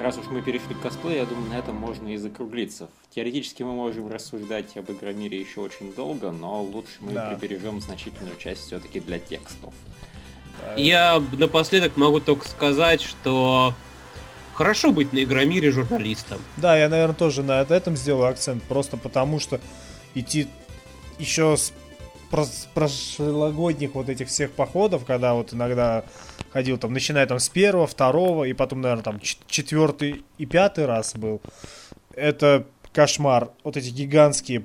раз 0.00 0.18
уж 0.18 0.26
мы 0.26 0.42
перешли 0.42 0.74
к 0.74 0.80
косплею, 0.80 1.18
я 1.18 1.26
думаю, 1.26 1.50
на 1.50 1.58
этом 1.58 1.76
можно 1.76 2.08
и 2.08 2.16
закруглиться. 2.16 2.88
Теоретически 3.14 3.62
мы 3.62 3.72
можем 3.72 4.10
рассуждать 4.10 4.76
об 4.76 4.90
Игромире 4.90 5.40
еще 5.40 5.60
очень 5.60 5.92
долго, 5.92 6.30
но 6.30 6.62
лучше 6.62 6.92
мы 7.00 7.12
да. 7.12 7.30
прибережем 7.30 7.80
значительную 7.80 8.36
часть 8.36 8.66
все-таки 8.66 9.00
для 9.00 9.18
текстов. 9.18 9.74
Я 10.76 11.22
напоследок 11.32 11.96
могу 11.96 12.20
только 12.20 12.48
сказать, 12.48 13.00
что 13.00 13.74
хорошо 14.54 14.92
быть 14.92 15.12
на 15.12 15.22
Игромире 15.22 15.70
журналистом. 15.70 16.40
Да, 16.56 16.76
я, 16.76 16.88
наверное, 16.88 17.14
тоже 17.14 17.42
на 17.42 17.62
этом 17.62 17.96
сделаю 17.96 18.28
акцент, 18.28 18.62
просто 18.64 18.96
потому 18.96 19.38
что 19.38 19.60
идти 20.14 20.48
еще 21.18 21.56
с 21.56 21.72
прошлогодних 22.30 23.94
вот 23.94 24.08
этих 24.08 24.28
всех 24.28 24.52
походов, 24.52 25.04
когда 25.04 25.34
вот 25.34 25.52
иногда 25.52 26.04
ходил 26.52 26.78
там, 26.78 26.92
начиная 26.92 27.26
там 27.26 27.38
с 27.38 27.48
первого, 27.48 27.86
второго, 27.86 28.44
и 28.44 28.52
потом, 28.52 28.80
наверное, 28.80 29.04
там 29.04 29.20
четвертый 29.20 30.24
и 30.38 30.46
пятый 30.46 30.86
раз 30.86 31.14
был. 31.14 31.40
Это 32.14 32.66
кошмар. 32.92 33.50
Вот 33.64 33.76
эти 33.76 33.90
гигантские 33.90 34.64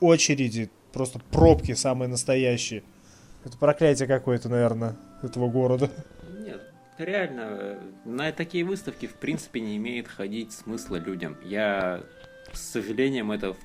очереди, 0.00 0.70
просто 0.92 1.20
пробки 1.30 1.72
самые 1.72 2.08
настоящие. 2.08 2.82
Это 3.44 3.56
проклятие 3.56 4.08
какое-то, 4.08 4.48
наверное, 4.48 4.96
этого 5.22 5.48
города. 5.48 5.90
Нет, 6.40 6.62
реально, 6.98 7.78
на 8.04 8.30
такие 8.32 8.64
выставки 8.64 9.06
в 9.06 9.14
принципе 9.14 9.60
не 9.60 9.76
имеет 9.76 10.08
ходить 10.08 10.52
смысла 10.52 10.96
людям. 10.96 11.36
Я, 11.44 12.02
с 12.52 12.60
сожалением, 12.60 13.32
это 13.32 13.56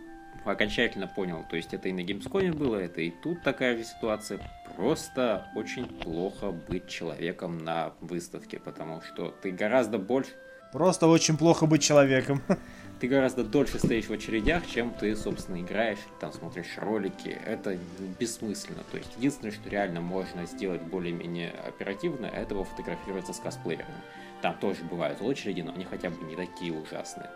окончательно 0.45 1.07
понял. 1.07 1.45
То 1.49 1.55
есть 1.55 1.73
это 1.73 1.89
и 1.89 1.93
на 1.93 2.01
Gamescom 2.01 2.53
было, 2.53 2.77
это 2.77 3.01
и 3.01 3.11
тут 3.11 3.41
такая 3.43 3.77
же 3.77 3.83
ситуация. 3.83 4.39
Просто 4.75 5.47
очень 5.55 5.85
плохо 5.85 6.51
быть 6.51 6.87
человеком 6.87 7.63
на 7.63 7.93
выставке, 8.01 8.59
потому 8.59 9.01
что 9.01 9.33
ты 9.41 9.51
гораздо 9.51 9.99
больше... 9.99 10.31
Просто 10.71 11.07
очень 11.07 11.37
плохо 11.37 11.67
быть 11.67 11.83
человеком. 11.83 12.41
Ты 12.99 13.09
гораздо 13.09 13.43
дольше 13.43 13.79
стоишь 13.79 14.05
в 14.05 14.13
очередях, 14.13 14.65
чем 14.65 14.93
ты, 14.93 15.13
собственно, 15.13 15.59
играешь, 15.59 15.97
там 16.21 16.31
смотришь 16.31 16.77
ролики. 16.77 17.37
Это 17.45 17.77
бессмысленно. 18.17 18.81
То 18.91 18.97
есть 18.97 19.11
единственное, 19.17 19.51
что 19.51 19.69
реально 19.69 19.99
можно 19.99 20.45
сделать 20.45 20.81
более-менее 20.81 21.51
оперативно, 21.67 22.27
это 22.27 22.63
фотографироваться 22.63 23.33
с 23.33 23.39
косплеерами. 23.39 23.93
Там 24.41 24.55
тоже 24.57 24.85
бывают 24.89 25.21
очереди, 25.21 25.59
но 25.59 25.73
они 25.73 25.83
хотя 25.83 26.11
бы 26.11 26.23
не 26.23 26.37
такие 26.37 26.71
ужасные. 26.71 27.29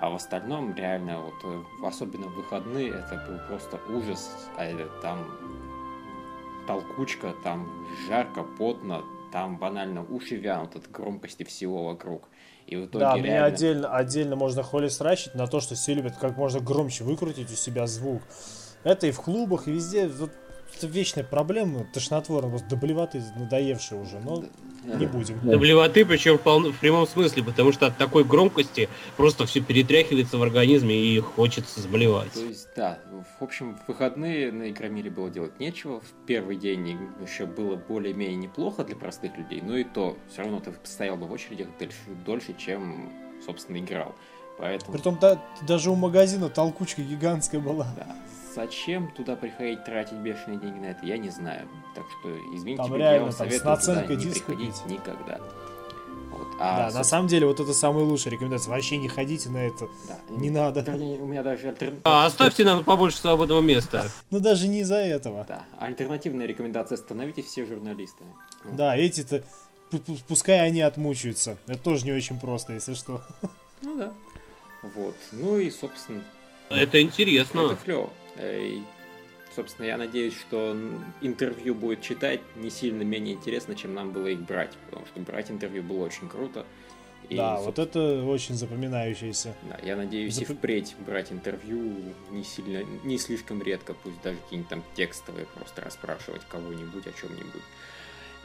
А 0.00 0.08
в 0.08 0.14
остальном 0.14 0.74
реально, 0.74 1.20
вот 1.20 1.34
э, 1.44 1.62
особенно 1.84 2.26
в 2.28 2.34
выходные, 2.34 2.88
это 2.88 3.22
был 3.28 3.38
просто 3.46 3.78
ужас. 3.90 4.48
А 4.56 4.64
это 4.64 4.88
там 5.02 5.26
толкучка, 6.66 7.34
там 7.44 7.68
жарко, 8.08 8.42
потно, 8.42 9.04
там 9.30 9.58
банально 9.58 10.02
уши 10.02 10.36
вянут 10.36 10.74
от 10.76 10.90
громкости 10.90 11.42
всего 11.42 11.84
вокруг. 11.84 12.28
И 12.66 12.76
в 12.76 12.86
итоге 12.86 13.04
да, 13.04 13.14
реально... 13.14 13.30
мне 13.30 13.42
отдельно, 13.42 13.94
отдельно 13.94 14.36
можно 14.36 14.62
холи 14.62 14.88
стращить 14.88 15.34
на 15.34 15.46
то, 15.46 15.60
что 15.60 15.74
все 15.74 15.92
любят 15.92 16.16
как 16.16 16.36
можно 16.36 16.60
громче 16.60 17.04
выкрутить 17.04 17.50
у 17.50 17.54
себя 17.54 17.86
звук. 17.86 18.22
Это 18.84 19.06
и 19.06 19.10
в 19.10 19.20
клубах, 19.20 19.68
и 19.68 19.72
везде. 19.72 20.08
Вот 20.08 20.30
это 20.76 20.86
вечная 20.86 21.24
проблема, 21.24 21.86
тошнотворно, 21.92 22.50
просто 22.50 22.68
доблеватый, 22.68 23.22
надоевший 23.36 24.00
уже, 24.00 24.18
но 24.18 24.44
не 24.84 25.06
будем. 25.06 25.38
Доблевоты, 25.42 26.04
причем 26.04 26.38
в, 26.38 26.72
в 26.72 26.78
прямом 26.78 27.06
смысле, 27.06 27.42
потому 27.42 27.72
что 27.72 27.86
от 27.86 27.96
такой 27.96 28.24
громкости 28.24 28.88
просто 29.16 29.46
все 29.46 29.60
перетряхивается 29.60 30.38
в 30.38 30.42
организме 30.42 30.96
и 30.96 31.18
хочется 31.20 31.80
заболевать. 31.80 32.32
То 32.32 32.40
есть, 32.40 32.68
да, 32.76 32.98
в 33.38 33.44
общем, 33.44 33.76
в 33.76 33.88
выходные 33.88 34.52
на 34.52 34.70
Игромире 34.70 35.10
было 35.10 35.30
делать 35.30 35.58
нечего. 35.60 36.00
В 36.00 36.26
первый 36.26 36.56
день 36.56 36.98
еще 37.22 37.46
было 37.46 37.76
более-менее 37.76 38.36
неплохо 38.36 38.84
для 38.84 38.96
простых 38.96 39.36
людей, 39.36 39.60
но 39.60 39.76
и 39.76 39.84
то, 39.84 40.16
все 40.30 40.42
равно 40.42 40.60
ты 40.60 40.72
стоял 40.84 41.16
бы 41.16 41.26
в 41.26 41.34
очередях 41.34 41.68
дольше, 41.78 41.96
дольше 42.24 42.54
чем, 42.58 43.12
собственно, 43.44 43.78
играл. 43.78 44.14
Поэтому... 44.58 44.92
Притом 44.92 45.18
да, 45.20 45.40
даже 45.66 45.90
у 45.90 45.94
магазина 45.94 46.48
толкучка 46.48 47.02
гигантская 47.02 47.60
была. 47.60 47.86
Да, 47.96 48.16
Зачем 48.54 49.10
туда 49.12 49.36
приходить, 49.36 49.84
тратить 49.84 50.18
бешеные 50.18 50.58
деньги 50.58 50.78
на 50.78 50.86
это, 50.86 51.06
я 51.06 51.18
не 51.18 51.30
знаю. 51.30 51.68
Так 51.94 52.04
что, 52.18 52.36
извините, 52.54 52.82
там 52.82 52.94
реально, 52.96 53.14
я 53.14 53.22
вам 53.22 53.32
советую 53.32 53.76
туда 53.76 54.02
не 54.02 54.16
приходить 54.16 54.42
купить. 54.42 54.86
никогда. 54.86 55.40
Вот. 56.30 56.48
А, 56.58 56.76
да, 56.76 56.82
собственно... 56.82 56.98
на 56.98 57.04
самом 57.04 57.28
деле, 57.28 57.46
вот 57.46 57.60
это 57.60 57.72
самая 57.72 58.04
лучшая 58.04 58.32
рекомендация. 58.32 58.70
Вообще 58.70 58.96
не 58.96 59.08
ходите 59.08 59.50
на 59.50 59.58
это. 59.58 59.88
Да. 60.08 60.18
Не 60.30 60.50
надо. 60.50 60.84
У 60.88 61.26
меня 61.26 61.42
даже 61.42 61.68
альтер... 61.68 61.94
А, 62.04 62.26
оставьте 62.26 62.64
нам 62.64 62.84
побольше 62.84 63.18
свободного 63.18 63.60
места. 63.60 64.06
Ну 64.30 64.40
даже 64.40 64.68
не 64.68 64.80
из-за 64.80 64.96
этого. 64.96 65.44
Да. 65.48 65.64
Альтернативная 65.78 66.46
рекомендация 66.46 66.96
становитесь 66.96 67.46
все 67.46 67.66
журналисты. 67.66 68.24
Да, 68.64 68.96
эти-то 68.96 69.42
пускай 70.28 70.60
они 70.60 70.80
отмучаются. 70.80 71.56
Это 71.66 71.78
тоже 71.78 72.04
не 72.04 72.12
очень 72.12 72.38
просто, 72.38 72.74
если 72.74 72.94
что. 72.94 73.22
Ну 73.82 73.96
да. 73.96 74.12
Вот. 74.94 75.16
Ну 75.32 75.58
и, 75.58 75.70
собственно... 75.70 76.22
Это 76.68 77.02
интересно. 77.02 77.60
Это 77.60 77.76
клево. 77.76 78.10
Э, 78.40 78.66
и, 78.66 78.82
собственно, 79.54 79.86
я 79.86 79.96
надеюсь, 79.96 80.38
что 80.38 80.76
интервью 81.20 81.74
будет 81.74 82.00
читать 82.00 82.40
не 82.56 82.70
сильно 82.70 83.02
менее 83.02 83.34
интересно, 83.34 83.74
чем 83.74 83.94
нам 83.94 84.12
было 84.12 84.28
их 84.28 84.40
брать, 84.40 84.76
потому 84.86 85.06
что 85.06 85.20
брать 85.20 85.50
интервью 85.50 85.82
было 85.82 86.04
очень 86.04 86.28
круто. 86.28 86.64
И, 87.28 87.36
да, 87.36 87.60
вот 87.60 87.78
это 87.78 88.24
очень 88.24 88.56
запоминающееся. 88.56 89.54
Да, 89.68 89.78
я 89.84 89.94
надеюсь 89.94 90.34
Зап... 90.34 90.50
и 90.50 90.54
впредь 90.54 90.96
брать 91.06 91.30
интервью 91.30 92.14
не 92.30 92.42
сильно, 92.42 92.82
не 93.04 93.18
слишком 93.18 93.62
редко, 93.62 93.94
пусть 93.94 94.20
даже 94.22 94.38
какие-нибудь 94.38 94.70
там 94.70 94.82
текстовые, 94.96 95.46
просто 95.46 95.82
расспрашивать 95.82 96.42
кого-нибудь 96.48 97.06
о 97.06 97.12
чем-нибудь. 97.12 97.62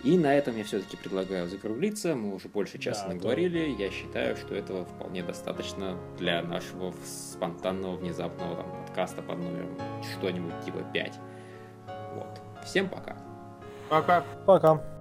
И 0.06 0.20
на 0.20 0.36
этом 0.36 0.56
я 0.56 0.64
все-таки 0.64 0.96
предлагаю 0.98 1.48
закруглиться. 1.50 2.16
Мы 2.16 2.36
уже 2.36 2.48
больше 2.48 2.78
часа 2.78 3.08
да, 3.08 3.14
наговорили. 3.16 3.76
Да. 3.76 3.84
Я 3.84 3.90
считаю, 3.90 4.38
что 4.38 4.54
этого 4.54 4.86
вполне 4.86 5.24
достаточно 5.24 5.98
для 6.20 6.44
нашего 6.44 6.94
спонтанного, 7.04 7.96
внезапного 7.96 8.56
там, 8.56 8.86
подкаста 8.86 9.24
под 9.24 9.40
номером 9.40 9.76
что-нибудь 10.14 10.54
типа 10.64 10.84
5. 10.94 11.20
Вот. 12.14 12.42
Всем 12.64 12.88
пока. 12.88 13.18
Пока. 13.90 14.24
Пока. 14.46 14.95